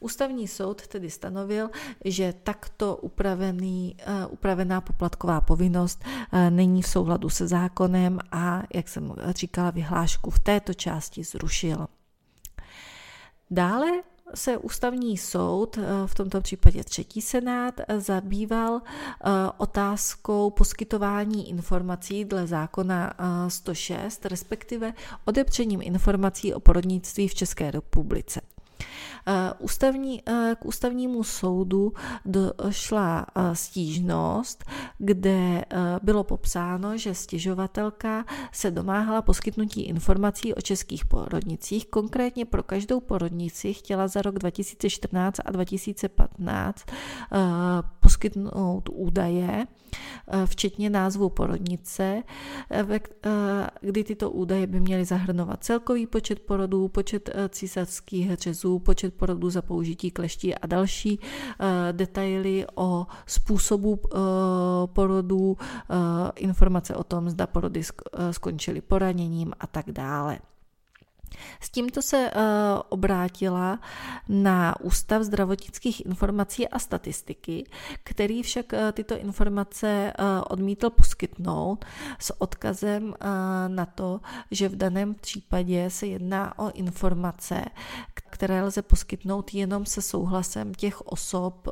Ústavní 0.00 0.48
soud 0.48 0.86
tedy 0.86 1.10
stanovil, 1.10 1.70
že 2.04 2.34
takto 2.42 2.96
upravený, 2.96 3.96
uh, 4.06 4.32
upravená 4.32 4.80
poplatková 4.80 5.40
povinnost 5.40 6.04
uh, 6.04 6.50
není 6.50 6.82
v 6.82 6.88
souladu 6.88 7.28
se 7.28 7.48
zákonem 7.48 8.18
a, 8.32 8.62
jak 8.74 8.88
jsem 8.88 9.14
říkala, 9.28 9.70
vyhlášku 9.70 10.30
v 10.30 10.38
této 10.38 10.74
části 10.74 11.24
zrušil. 11.24 11.86
Dále 13.50 13.86
se 14.34 14.56
ústavní 14.56 15.18
soud, 15.18 15.78
eh, 15.78 15.82
v 16.06 16.14
tomto 16.14 16.40
případě 16.40 16.84
třetí 16.84 17.22
senát, 17.22 17.80
zabýval 17.98 18.80
otázkou 19.56 20.50
poskytování 20.50 21.50
informací 21.50 22.24
dle 22.24 22.46
zákona 22.46 23.14
106, 23.48 24.26
respektive 24.26 24.92
odepřením 25.24 25.82
informací 25.82 26.54
o 26.54 26.60
porodnictví 26.60 27.28
v 27.28 27.34
České 27.34 27.70
republice. 27.70 28.40
Eh, 29.28 29.52
ústavní, 29.58 30.22
eh, 30.26 30.56
k 30.60 30.64
ústavnímu 30.66 31.24
soudu 31.24 31.92
došla 32.24 33.26
eh, 33.36 33.56
stížnost, 33.56 34.64
kde 34.98 35.64
bylo 36.02 36.24
popsáno, 36.24 36.98
že 36.98 37.14
stěžovatelka 37.14 38.24
se 38.52 38.70
domáhala 38.70 39.22
poskytnutí 39.22 39.82
informací 39.82 40.54
o 40.54 40.60
českých 40.60 41.04
porodnicích. 41.04 41.86
Konkrétně 41.86 42.44
pro 42.44 42.62
každou 42.62 43.00
porodnici 43.00 43.74
chtěla 43.74 44.08
za 44.08 44.22
rok 44.22 44.38
2014 44.38 45.40
a 45.44 45.50
2015 45.50 46.84
poskytnout 48.00 48.88
údaje, 48.92 49.66
včetně 50.44 50.90
názvu 50.90 51.28
porodnice, 51.28 52.22
kdy 53.80 54.04
tyto 54.04 54.30
údaje 54.30 54.66
by 54.66 54.80
měly 54.80 55.04
zahrnovat 55.04 55.64
celkový 55.64 56.06
počet 56.06 56.40
porodů, 56.40 56.88
počet 56.88 57.30
císařských 57.48 58.34
řezů, 58.34 58.78
počet 58.78 59.15
porodů 59.16 59.50
za 59.50 59.62
použití 59.62 60.10
kleští 60.10 60.54
a 60.54 60.66
další 60.66 61.20
eh, 61.20 61.92
detaily 61.92 62.66
o 62.74 63.06
způsobu 63.26 64.00
eh, 64.04 64.18
porodů, 64.86 65.56
eh, 65.60 65.94
informace 66.36 66.96
o 66.96 67.04
tom, 67.04 67.30
zda 67.30 67.46
porody 67.46 67.82
skončily 68.30 68.80
poraněním 68.80 69.52
a 69.60 69.66
tak 69.66 69.90
dále. 69.90 70.38
S 71.60 71.70
tímto 71.70 72.02
se 72.02 72.30
uh, 72.30 72.40
obrátila 72.88 73.78
na 74.28 74.80
Ústav 74.80 75.22
zdravotnických 75.22 76.06
informací 76.06 76.68
a 76.68 76.78
statistiky, 76.78 77.64
který 78.04 78.42
však 78.42 78.72
uh, 78.72 78.78
tyto 78.92 79.16
informace 79.16 80.12
uh, 80.18 80.24
odmítl 80.48 80.90
poskytnout 80.90 81.84
s 82.18 82.40
odkazem 82.40 83.14
na 83.68 83.86
to, 83.86 84.20
že 84.50 84.68
v 84.68 84.76
daném 84.76 85.14
případě 85.14 85.90
se 85.90 86.06
jedná 86.06 86.58
o 86.58 86.70
informace, 86.70 87.64
které 88.14 88.62
lze 88.62 88.82
poskytnout 88.82 89.54
jenom 89.54 89.86
se 89.86 90.02
souhlasem 90.02 90.74
těch 90.74 91.00
osob, 91.00 91.68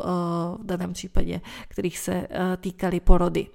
v 0.59 0.62
daném 0.62 0.93
případě, 0.93 1.41
kterých 1.69 1.99
se 1.99 2.29
týkaly 2.61 3.01
porody. 3.01 3.47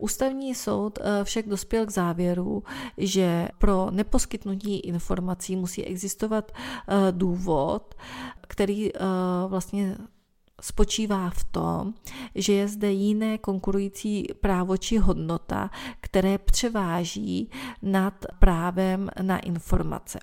Ústavní 0.00 0.54
soud 0.54 0.98
eh, 0.98 1.24
však 1.24 1.48
dospěl 1.48 1.86
k 1.86 1.90
závěru, 1.90 2.62
že 2.98 3.48
pro 3.58 3.90
neposkytnutí 3.90 4.78
informací 4.78 5.56
musí 5.56 5.84
existovat 5.84 6.52
eh, 6.52 6.94
důvod, 7.10 7.94
který 8.48 8.96
eh, 8.96 9.00
vlastně 9.48 9.96
spočívá 10.60 11.30
v 11.30 11.44
tom, 11.44 11.94
že 12.34 12.52
je 12.52 12.68
zde 12.68 12.92
jiné 12.92 13.38
konkurující 13.38 14.26
právo 14.40 14.76
či 14.76 14.98
hodnota, 14.98 15.70
které 16.00 16.38
převáží 16.38 17.50
nad 17.82 18.26
právem 18.38 19.10
na 19.22 19.38
informace. 19.38 20.18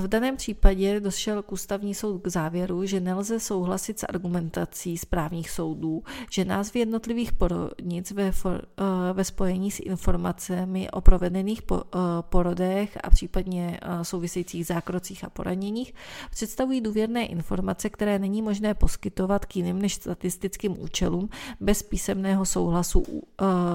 V 0.00 0.08
daném 0.08 0.36
případě 0.36 1.00
došel 1.00 1.42
k 1.42 1.52
ústavní 1.52 1.94
soud 1.94 2.18
k 2.18 2.28
závěru, 2.28 2.86
že 2.86 3.00
nelze 3.00 3.40
souhlasit 3.40 3.98
s 3.98 4.06
argumentací 4.08 4.98
správních 4.98 5.50
soudů, 5.50 6.02
že 6.30 6.44
názvy 6.44 6.80
jednotlivých 6.80 7.32
porodnic 7.32 8.10
ve, 8.10 8.32
for, 8.32 8.62
eh, 8.78 9.12
ve 9.12 9.24
spojení 9.24 9.70
s 9.70 9.80
informacemi 9.80 10.90
o 10.90 11.00
provedených 11.00 11.62
eh, 11.72 11.76
porodech 12.20 12.98
a 13.02 13.10
případně 13.10 13.80
eh, 13.82 14.04
souvisejících 14.04 14.66
zákrocích 14.66 15.24
a 15.24 15.30
poraněních 15.30 15.94
představují 16.30 16.80
důvěrné 16.80 17.26
informace, 17.26 17.90
které 17.90 18.18
není 18.18 18.42
možné 18.42 18.74
poskytovat 18.74 19.46
k 19.46 19.56
jiným 19.56 19.82
než 19.82 19.94
statistickým 19.94 20.80
účelům 20.82 21.28
bez 21.60 21.82
písemného 21.82 22.46
souhlasu 22.46 23.04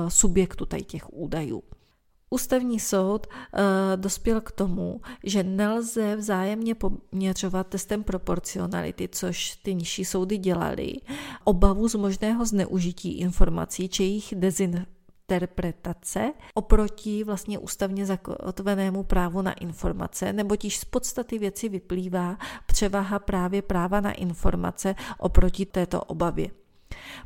subjektu 0.08 0.66
těch 0.66 1.14
údajů. 1.14 1.64
Ústavní 2.30 2.80
soud 2.80 3.28
uh, 3.28 3.60
dospěl 3.96 4.42
k 4.42 4.52
tomu, 4.52 5.02
že 5.24 5.44
nelze 5.44 6.16
vzájemně 6.16 6.76
poměřovat 6.76 7.68
testem 7.68 8.04
proporcionality, 8.04 9.10
což 9.12 9.56
ty 9.56 9.76
nižší 9.76 10.06
soudy 10.06 10.38
dělali, 10.38 10.94
obavu 11.44 11.90
z 11.90 11.96
možného 11.96 12.46
zneužití 12.46 13.20
informací 13.20 13.90
či 13.90 14.04
jejich 14.04 14.34
dezinterpretace 14.36 16.34
oproti 16.54 17.24
vlastně 17.24 17.60
ústavně 17.60 18.06
zakotvenému 18.06 19.04
právu 19.04 19.42
na 19.42 19.54
informace, 19.54 20.34
neboť 20.34 20.64
již 20.64 20.78
z 20.78 20.86
podstaty 20.86 21.40
věci 21.40 21.70
vyplývá 21.70 22.38
převaha 22.66 23.20
právě 23.20 23.62
práva 23.62 24.02
na 24.02 24.12
informace 24.12 24.96
oproti 25.18 25.66
této 25.66 26.02
obavě. 26.02 26.50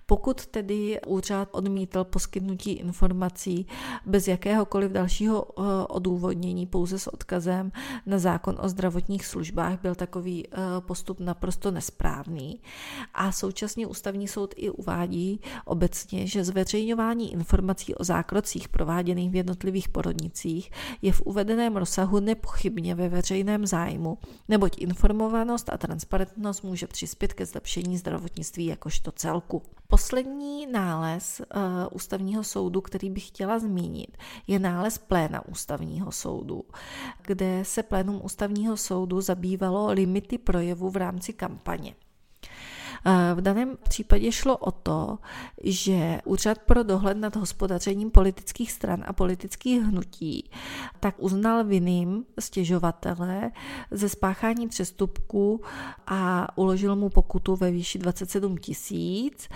Pokud 0.06 0.46
tedy 0.46 1.00
úřad 1.08 1.50
odmítl 1.52 2.04
poskytnutí 2.04 2.72
informací 2.72 3.68
bez 4.06 4.28
jakéhokoliv 4.28 4.92
dalšího 4.92 5.48
eh, 5.50 5.62
odůvodnění, 5.88 6.66
pouze 6.66 7.00
s 7.00 7.08
odkazem 7.08 7.72
na 8.06 8.20
zákon 8.20 8.58
o 8.62 8.70
zdravotních 8.70 9.26
službách, 9.26 9.82
byl 9.82 9.96
takový 9.96 10.48
eh, 10.48 10.58
postup 10.80 11.20
naprosto 11.20 11.72
nesprávný. 11.72 12.62
A 13.14 13.32
současně 13.32 13.88
ústavní 13.88 14.28
soud 14.28 14.54
i 14.58 14.70
uvádí 14.70 15.40
obecně, 15.66 16.28
že 16.28 16.44
zveřejňování 16.44 17.34
informací 17.34 17.96
o 17.96 18.04
zákrocích 18.04 18.70
prováděných 18.70 19.32
v 19.32 19.36
jednotlivých 19.36 19.90
porodnicích 19.90 20.72
je 21.02 21.14
v 21.14 21.22
uvedeném 21.22 21.78
rozsahu 21.78 22.20
nepochybně 22.20 22.96
ve 22.96 23.10
veřejném 23.10 23.66
zájmu, 23.66 24.18
neboť 24.48 24.82
informovanost 24.82 25.70
a 25.70 25.78
transparentnost 25.78 26.64
může 26.64 26.88
přispět 26.88 27.34
ke 27.34 27.46
zlepšení 27.46 27.98
zdravotnictví 27.98 28.66
jakožto 28.66 29.12
celku. 29.12 29.62
Poslední 29.92 30.68
nález 30.68 31.42
uh, 31.56 31.62
ústavního 31.92 32.44
soudu, 32.44 32.82
který 32.82 33.10
bych 33.10 33.28
chtěla 33.28 33.60
zmínit, 33.60 34.18
je 34.48 34.60
nález 34.60 34.98
pléna 34.98 35.46
ústavního 35.48 36.12
soudu, 36.12 36.64
kde 37.22 37.66
se 37.66 37.84
plénum 37.84 38.22
ústavního 38.24 38.78
soudu 38.78 39.22
zabývalo 39.22 39.92
limity 39.92 40.38
projevu 40.38 40.90
v 40.90 40.98
rámci 40.98 41.34
kampaně. 41.34 41.96
V 43.36 43.42
daném 43.42 43.78
případě 43.90 44.32
šlo 44.32 44.58
o 44.58 44.72
to, 44.72 45.18
že 45.64 46.20
Úřad 46.26 46.58
pro 46.60 46.84
dohled 46.84 47.18
nad 47.18 47.36
hospodařením 47.36 48.12
politických 48.12 48.72
stran 48.72 49.04
a 49.08 49.14
politických 49.14 49.84
hnutí 49.84 50.50
tak 51.00 51.16
uznal 51.18 51.64
vinným 51.64 52.26
stěžovatele 52.40 53.52
ze 53.92 54.10
spáchání 54.10 54.68
přestupku 54.68 55.62
a 56.08 56.48
uložil 56.58 56.96
mu 56.96 57.10
pokutu 57.10 57.56
ve 57.56 57.72
výši 57.72 58.00
27 58.00 58.58
tisíc 58.58 59.50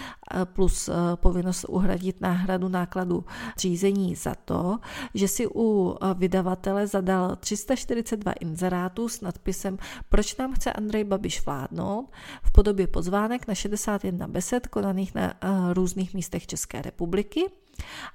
plus 0.44 0.90
povinnost 1.16 1.66
uhradit 1.70 2.22
náhradu 2.22 2.68
nákladu 2.68 3.26
řízení 3.58 4.16
za 4.16 4.36
to, 4.46 4.80
že 5.14 5.28
si 5.28 5.48
u 5.56 5.98
vydavatele 6.16 6.88
zadal 6.88 7.36
342 7.36 8.32
inzerátů 8.32 9.10
s 9.10 9.22
nadpisem 9.22 9.78
Proč 10.10 10.38
nám 10.38 10.54
chce 10.54 10.74
Andrej 10.74 11.04
Babiš 11.04 11.46
vládnout? 11.46 12.10
v 12.44 12.52
podobě 12.52 12.88
pozvánek 12.88 13.35
pozvánek 13.36 13.48
na 13.48 13.56
61 13.56 14.28
besed 14.28 14.68
konaných 14.68 15.16
na 15.16 15.34
uh, 15.44 15.74
různých 15.74 16.14
místech 16.14 16.48
České 16.48 16.82
republiky. 16.82 17.46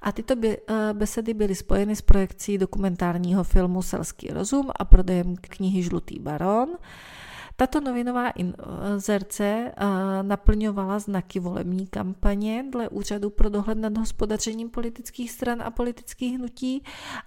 A 0.03 0.13
tyto 0.13 0.35
uh, 0.35 0.53
besedy 0.93 1.35
byly 1.35 1.55
spojeny 1.55 1.97
s 1.97 2.01
projekcí 2.01 2.59
dokumentárního 2.59 3.45
filmu 3.45 3.83
Selský 3.83 4.29
rozum 4.29 4.71
a 4.77 4.85
prodejem 4.85 5.37
knihy 5.37 5.83
Žlutý 5.83 6.19
baron. 6.19 6.69
Tato 7.61 7.81
novinová 7.81 8.31
inzerce 8.31 9.45
eh, 9.45 9.73
naplňovala 10.23 10.99
znaky 10.99 11.41
volební 11.41 11.87
kampaně 11.87 12.65
dle 12.73 12.89
Úřadu 12.89 13.31
pro 13.31 13.49
dohled 13.49 13.79
nad 13.79 13.99
hospodařením 13.99 14.71
politických 14.71 15.31
stran 15.31 15.63
a 15.63 15.71
politických 15.71 16.39
hnutí, 16.39 16.85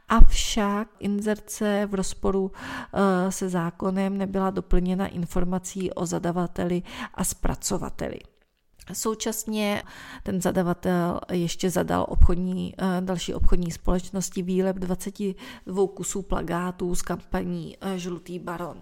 avšak 0.09 0.87
inzerce 0.99 1.87
v 1.91 1.93
rozporu 1.93 2.51
eh, 2.93 3.31
se 3.31 3.49
zákonem 3.49 4.17
nebyla 4.17 4.49
doplněna 4.49 5.07
informací 5.07 5.91
o 5.91 6.05
zadavateli 6.05 6.81
a 7.13 7.23
zpracovateli. 7.23 8.19
Současně 8.93 9.83
ten 10.23 10.41
zadavatel 10.41 11.19
ještě 11.31 11.69
zadal 11.69 12.05
obchodní, 12.09 12.73
eh, 12.77 13.01
další 13.01 13.33
obchodní 13.33 13.71
společnosti 13.71 14.41
výlep 14.41 14.75
22 14.75 15.87
kusů 15.87 16.21
plagátů 16.21 16.95
z 16.95 17.01
kampaní 17.01 17.77
Žlutý 17.95 18.39
baron. 18.39 18.81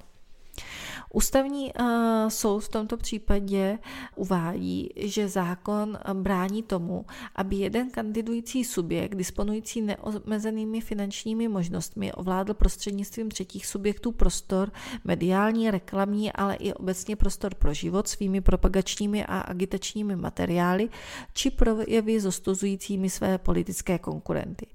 Ústavní 1.14 1.74
uh, 1.74 1.86
soud 2.28 2.59
v 2.59 2.70
tomto 2.70 2.97
případě 2.97 3.80
uvádí, 4.16 4.89
že 4.95 5.28
zákon 5.28 5.97
brání 6.14 6.64
tomu, 6.64 7.05
aby 7.36 7.55
jeden 7.55 7.89
kandidující 7.89 8.64
subjekt 8.64 9.16
disponující 9.16 9.82
neomezenými 9.82 10.82
finančními 10.82 11.47
možnostmi 11.47 12.14
ovládl 12.14 12.53
prostřednictvím 12.53 13.30
třetích 13.30 13.66
subjektů 13.66 14.12
prostor, 14.12 14.72
mediální, 15.03 15.72
reklamní, 15.72 16.32
ale 16.34 16.55
i 16.55 16.74
obecně 16.74 17.16
prostor 17.16 17.55
pro 17.55 17.74
život 17.74 18.07
svými 18.07 18.41
propagačními 18.41 19.26
a 19.26 19.39
agitačními 19.39 20.16
materiály 20.16 20.89
či 21.34 21.51
projevy 21.51 22.20
zostozujícími 22.20 23.09
své 23.09 23.38
politické 23.38 23.99
konkurenty. 23.99 24.68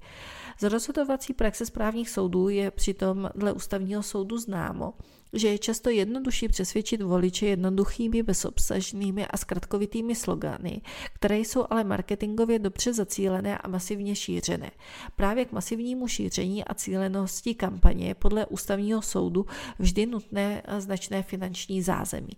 Z 0.59 0.63
rozhodovací 0.63 1.33
praxe 1.33 1.65
správních 1.65 2.09
soudů 2.09 2.49
je 2.49 2.71
přitom 2.71 3.29
dle 3.35 3.53
ústavního 3.53 4.03
soudu 4.03 4.37
známo, 4.37 4.93
že 5.33 5.47
je 5.47 5.57
často 5.57 5.89
jednodušší 5.89 6.47
přesvědčit 6.47 7.01
voliče 7.01 7.45
jednoduchými, 7.45 8.23
bezobsažnými 8.23 9.27
a 9.27 9.37
zkratkovitými 9.37 10.15
slogany, 10.15 10.81
které 11.13 11.37
jsou 11.37 11.65
ale 11.69 11.83
marketingově 11.83 12.59
dobře 12.59 12.93
zacílené 12.93 13.57
a 13.57 13.67
masivně 13.67 14.15
šířené. 14.15 14.71
Právě 15.15 15.45
k 15.45 15.51
masivnímu 15.51 16.07
šíření 16.07 16.65
a 16.65 16.73
cílenosti 16.73 17.55
kampaně 17.55 18.07
je 18.07 18.15
podle 18.15 18.45
ústavního 18.45 19.01
soudu 19.01 19.45
vždy 19.79 20.05
nutné 20.05 20.63
značné 20.77 21.23
finanční 21.23 21.81
zázemí. 21.81 22.33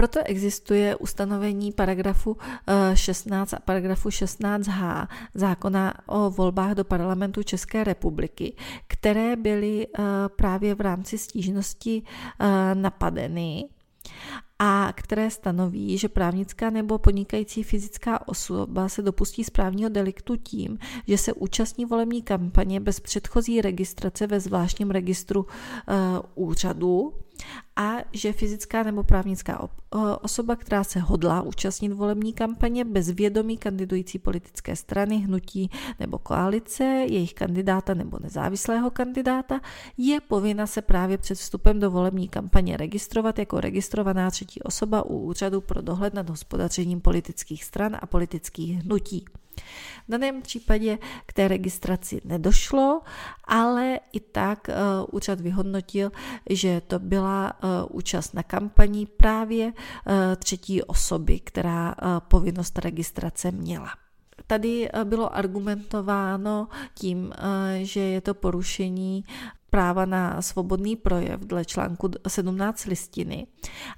Proto 0.00 0.20
existuje 0.24 0.96
ustanovení 0.96 1.72
paragrafu 1.72 2.36
16 2.94 3.52
eh, 3.52 3.56
a 3.56 3.60
paragrafu 3.60 4.08
16h 4.08 5.08
zákona 5.34 5.94
o 6.06 6.30
volbách 6.30 6.74
do 6.74 6.84
parlamentu 6.84 7.42
České 7.42 7.84
republiky, 7.84 8.56
které 8.86 9.36
byly 9.36 9.86
eh, 9.86 10.02
právě 10.36 10.74
v 10.74 10.80
rámci 10.80 11.18
stížnosti 11.18 12.02
eh, 12.40 12.74
napadeny 12.74 13.68
a 14.58 14.92
které 14.96 15.30
stanoví, 15.30 15.98
že 15.98 16.08
právnická 16.08 16.70
nebo 16.70 16.98
podnikající 16.98 17.62
fyzická 17.62 18.28
osoba 18.28 18.88
se 18.88 19.02
dopustí 19.02 19.44
správního 19.44 19.90
deliktu 19.90 20.36
tím, 20.36 20.78
že 21.06 21.18
se 21.18 21.32
účastní 21.32 21.84
volební 21.84 22.22
kampaně 22.22 22.80
bez 22.80 23.00
předchozí 23.00 23.60
registrace 23.60 24.26
ve 24.26 24.40
zvláštním 24.40 24.90
registru 24.90 25.40
uh, 25.40 26.46
úřadu 26.48 27.12
a 27.76 27.96
že 28.12 28.32
fyzická 28.32 28.82
nebo 28.82 29.02
právnická 29.02 29.68
osoba, 30.20 30.56
která 30.56 30.84
se 30.84 31.00
hodlá 31.00 31.42
účastnit 31.42 31.92
volební 31.92 32.32
kampaně 32.32 32.84
bez 32.84 33.10
vědomí 33.10 33.58
kandidující 33.58 34.18
politické 34.18 34.76
strany, 34.76 35.16
hnutí 35.16 35.70
nebo 36.00 36.18
koalice, 36.18 36.84
jejich 36.84 37.34
kandidáta 37.34 37.94
nebo 37.94 38.18
nezávislého 38.22 38.90
kandidáta, 38.90 39.60
je 39.98 40.20
povinna 40.20 40.66
se 40.66 40.82
právě 40.82 41.18
před 41.18 41.34
vstupem 41.34 41.80
do 41.80 41.90
volební 41.90 42.28
kampaně 42.28 42.76
registrovat 42.76 43.38
jako 43.38 43.60
registrovaná 43.60 44.30
třetí 44.30 44.62
osoba 44.62 45.06
u 45.06 45.18
Úřadu 45.18 45.60
pro 45.60 45.82
dohled 45.82 46.14
nad 46.14 46.30
hospodařením 46.30 47.00
politických 47.00 47.64
stran 47.64 47.96
a 48.00 48.06
politických 48.06 48.78
hnutí. 48.78 49.24
Daném 50.10 50.42
případě 50.42 50.98
k 51.26 51.32
té 51.32 51.48
registraci 51.48 52.20
nedošlo, 52.24 53.00
ale 53.44 54.00
i 54.12 54.20
tak 54.20 54.68
uh, 54.68 54.74
úřad 55.12 55.40
vyhodnotil, 55.40 56.12
že 56.50 56.80
to 56.80 56.98
byla 56.98 57.52
uh, 57.62 57.70
účast 57.90 58.34
na 58.34 58.42
kampani 58.42 59.06
právě 59.06 59.66
uh, 59.66 59.72
třetí 60.36 60.82
osoby, 60.82 61.40
která 61.40 61.94
povinnost 62.28 62.78
registrace 62.78 63.50
měla. 63.50 63.90
Tady 64.46 64.88
bylo 65.04 65.36
argumentováno 65.36 66.68
tím, 66.94 67.32
že 67.82 68.00
je 68.00 68.20
to 68.20 68.34
porušení 68.34 69.24
práva 69.70 70.04
na 70.04 70.42
svobodný 70.42 70.96
projev 70.96 71.40
dle 71.40 71.64
článku 71.64 72.10
17 72.28 72.84
listiny. 72.84 73.46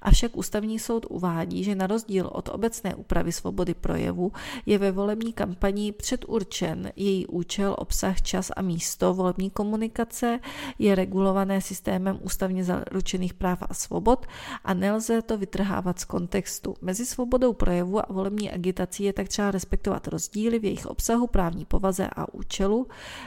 Avšak 0.03 0.37
ústavní 0.37 0.79
soud 0.79 1.07
uvádí, 1.11 1.65
že 1.65 1.75
na 1.75 1.87
rozdíl 1.87 2.27
od 2.33 2.49
obecné 2.49 2.95
úpravy 2.95 3.33
svobody 3.33 3.75
projevu 3.75 4.33
je 4.67 4.79
ve 4.79 4.93
volební 4.93 5.33
kampani 5.33 5.93
předurčen 5.93 6.93
její 6.97 7.27
účel, 7.27 7.77
obsah, 7.79 8.23
čas 8.23 8.51
a 8.57 8.63
místo 8.63 9.15
volební 9.15 9.51
komunikace, 9.51 10.39
je 10.79 10.95
regulované 10.95 11.61
systémem 11.61 12.19
ústavně 12.23 12.65
zaručených 12.65 13.35
práv 13.35 13.63
a 13.63 13.75
svobod 13.75 14.27
a 14.65 14.75
nelze 14.75 15.23
to 15.23 15.39
vytrhávat 15.39 15.99
z 15.99 16.05
kontextu. 16.05 16.75
Mezi 16.81 17.07
svobodou 17.07 17.53
projevu 17.53 17.99
a 17.99 18.07
volební 18.13 18.51
agitací 18.51 19.05
je 19.05 19.13
tak 19.13 19.29
třeba 19.29 19.51
respektovat 19.51 20.09
rozdíly 20.09 20.59
v 20.59 20.65
jejich 20.65 20.87
obsahu, 20.87 21.27
právní 21.27 21.65
povaze 21.65 22.09
a 22.17 22.35
účelu. 22.35 22.87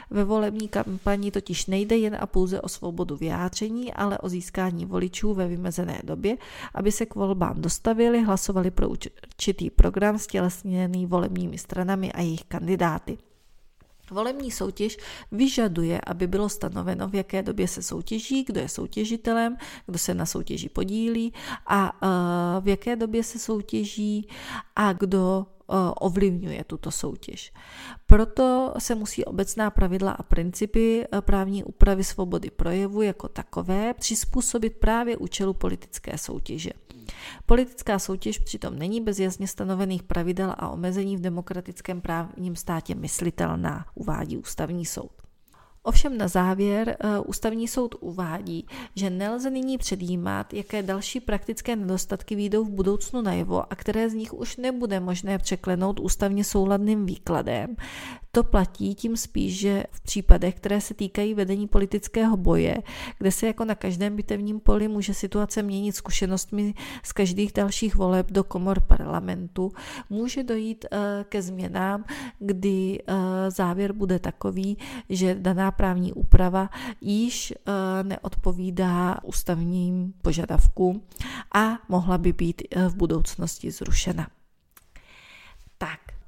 Ve 0.09 0.23
volební 0.23 0.67
kampani 0.67 1.31
totiž 1.31 1.65
nejde 1.65 1.97
jen 1.97 2.17
a 2.19 2.27
pouze 2.35 2.61
o 2.61 2.69
svobodu 2.69 3.15
vyjádření, 3.15 3.93
ale 3.93 4.17
o 4.17 4.29
získání 4.29 4.85
voličů 4.85 5.33
ve 5.33 5.47
vymezené 5.47 6.01
době, 6.03 6.37
aby 6.73 6.91
se 6.91 7.05
k 7.05 7.15
volbám 7.15 7.61
dostavili, 7.61 8.23
hlasovali 8.23 8.71
pro 8.71 8.89
určitý 8.89 9.69
program 9.69 10.19
stělesněný 10.19 11.05
volebními 11.05 11.57
stranami 11.57 12.11
a 12.11 12.21
jejich 12.21 12.43
kandidáty. 12.43 13.17
Volební 14.11 14.51
soutěž 14.51 14.97
vyžaduje, 15.31 16.01
aby 16.07 16.27
bylo 16.27 16.49
stanoveno, 16.49 17.07
v 17.07 17.15
jaké 17.15 17.43
době 17.43 17.67
se 17.67 17.81
soutěží, 17.81 18.43
kdo 18.43 18.59
je 18.59 18.69
soutěžitelem, 18.69 19.57
kdo 19.85 19.97
se 19.97 20.13
na 20.13 20.25
soutěži 20.25 20.69
podílí 20.69 21.33
a 21.67 21.91
eh, 21.95 22.61
v 22.61 22.67
jaké 22.67 22.95
době 22.95 23.23
se 23.23 23.39
soutěží 23.39 24.27
a 24.75 24.93
kdo 24.93 25.45
ovlivňuje 25.99 26.63
tuto 26.63 26.91
soutěž. 26.91 27.53
Proto 28.05 28.73
se 28.79 28.95
musí 28.95 29.25
obecná 29.25 29.69
pravidla 29.69 30.11
a 30.11 30.23
principy 30.23 31.05
eh, 31.11 31.21
právní 31.21 31.63
úpravy 31.63 32.03
svobody 32.03 32.49
projevu 32.49 33.01
jako 33.01 33.27
takové 33.27 33.93
přizpůsobit 33.93 34.77
právě 34.77 35.17
účelu 35.17 35.53
politické 35.53 36.17
soutěže. 36.17 36.69
Politická 37.45 37.99
soutěž 37.99 38.39
přitom 38.39 38.79
není 38.79 39.01
bez 39.01 39.19
jasně 39.19 39.47
stanovených 39.47 40.03
pravidel 40.03 40.55
a 40.57 40.69
omezení 40.69 41.17
v 41.17 41.21
demokratickém 41.21 42.01
právním 42.01 42.55
státě 42.55 42.95
myslitelná, 42.95 43.85
uvádí 43.95 44.37
ústavní 44.37 44.85
soud. 44.85 45.24
Ovšem 45.85 46.17
na 46.17 46.27
závěr 46.27 46.97
eh, 46.99 47.19
ústavní 47.19 47.67
soud 47.67 47.95
uvádí, 47.99 48.67
že 48.95 49.09
nelze 49.09 49.49
nyní 49.49 49.77
předjímat, 49.77 50.53
jaké 50.53 50.83
další 50.83 51.19
praktické 51.19 51.75
nedostatky 51.75 52.35
výjdou 52.35 52.65
v 52.65 52.69
budoucnu 52.69 53.21
najevo 53.21 53.73
a 53.73 53.75
které 53.75 54.09
z 54.09 54.13
nich 54.13 54.33
už 54.33 54.57
nebude 54.57 54.99
možné 54.99 55.37
překlenout 55.37 55.99
ústavně 55.99 56.43
souladným 56.43 57.05
výkladem, 57.05 57.75
to 58.35 58.43
platí 58.43 58.95
tím 58.95 59.17
spíš, 59.17 59.59
že 59.59 59.83
v 59.91 60.01
případech, 60.01 60.55
které 60.55 60.81
se 60.81 60.93
týkají 60.93 61.33
vedení 61.33 61.67
politického 61.67 62.37
boje, 62.37 62.77
kde 63.17 63.31
se 63.31 63.47
jako 63.47 63.65
na 63.65 63.75
každém 63.75 64.15
bitevním 64.15 64.59
poli 64.59 64.87
může 64.87 65.13
situace 65.13 65.63
měnit 65.63 65.95
zkušenostmi 65.95 66.73
z 67.03 67.11
každých 67.11 67.53
dalších 67.53 67.95
voleb 67.95 68.31
do 68.31 68.43
komor 68.43 68.79
parlamentu, 68.79 69.71
může 70.09 70.43
dojít 70.43 70.85
eh, 70.91 71.25
ke 71.29 71.41
změnám, 71.41 72.03
kdy 72.39 72.99
eh, 73.07 73.13
závěr 73.51 73.93
bude 73.93 74.19
takový, 74.19 74.77
že 75.09 75.35
daná 75.35 75.71
právní 75.71 76.13
úprava 76.13 76.69
již 77.01 77.53
eh, 77.53 78.03
neodpovídá 78.03 79.17
ústavním 79.23 80.13
požadavkům 80.21 81.01
a 81.53 81.79
mohla 81.89 82.17
by 82.17 82.33
být 82.33 82.61
v 82.87 82.95
budoucnosti 82.95 83.71
zrušena. 83.71 84.34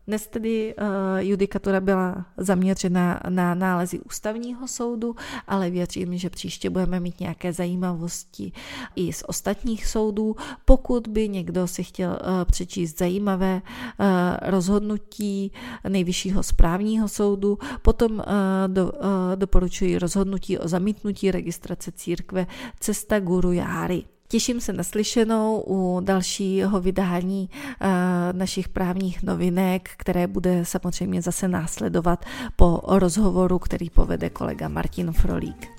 Dnes 0.08 0.28
tedy 0.28 0.76
uh, 0.76 0.86
judikatura 1.18 1.82
byla 1.82 2.26
zaměřena 2.38 3.20
na 3.30 3.56
nálezy 3.56 4.00
ústavního 4.00 4.68
soudu, 4.68 5.16
ale 5.48 5.70
věřím, 5.70 6.18
že 6.18 6.30
příště 6.30 6.70
budeme 6.70 7.00
mít 7.00 7.20
nějaké 7.20 7.54
zajímavosti 7.54 8.52
i 8.96 9.14
z 9.14 9.24
ostatních 9.28 9.88
soudů. 9.88 10.36
Pokud 10.66 11.08
by 11.08 11.30
někdo 11.30 11.68
si 11.68 11.84
chtěl 11.84 12.10
uh, 12.10 12.18
přečíst 12.46 12.98
zajímavé 12.98 13.62
uh, 13.62 14.06
rozhodnutí 14.42 15.52
nejvyššího 15.90 16.44
správního 16.44 17.08
soudu, 17.08 17.58
potom 17.82 18.24
do, 18.68 18.92
doporučuji 19.36 20.00
rozhodnutí 20.00 20.58
o 20.58 20.68
zamítnutí 20.68 21.32
registrace 21.32 21.92
církve 21.92 22.48
Cesta 22.80 23.20
Guru 23.20 23.52
Járy. 23.52 24.04
Těším 24.30 24.62
se 24.62 24.74
na 24.74 24.84
slyšenou 24.84 25.64
u 25.68 26.00
dalšího 26.04 26.82
vydání 26.82 27.50
uh, 27.50 27.88
našich 28.32 28.70
právních 28.70 29.24
novinek, 29.24 29.90
které 29.98 30.28
bude 30.28 30.66
samozřejmě 30.66 31.22
zase 31.22 31.48
následovat 31.48 32.26
po 32.56 32.82
rozhovoru, 32.86 33.60
který 33.60 33.90
povede 33.90 34.30
kolega 34.30 34.68
Martin 34.68 35.12
Frolík. 35.12 35.77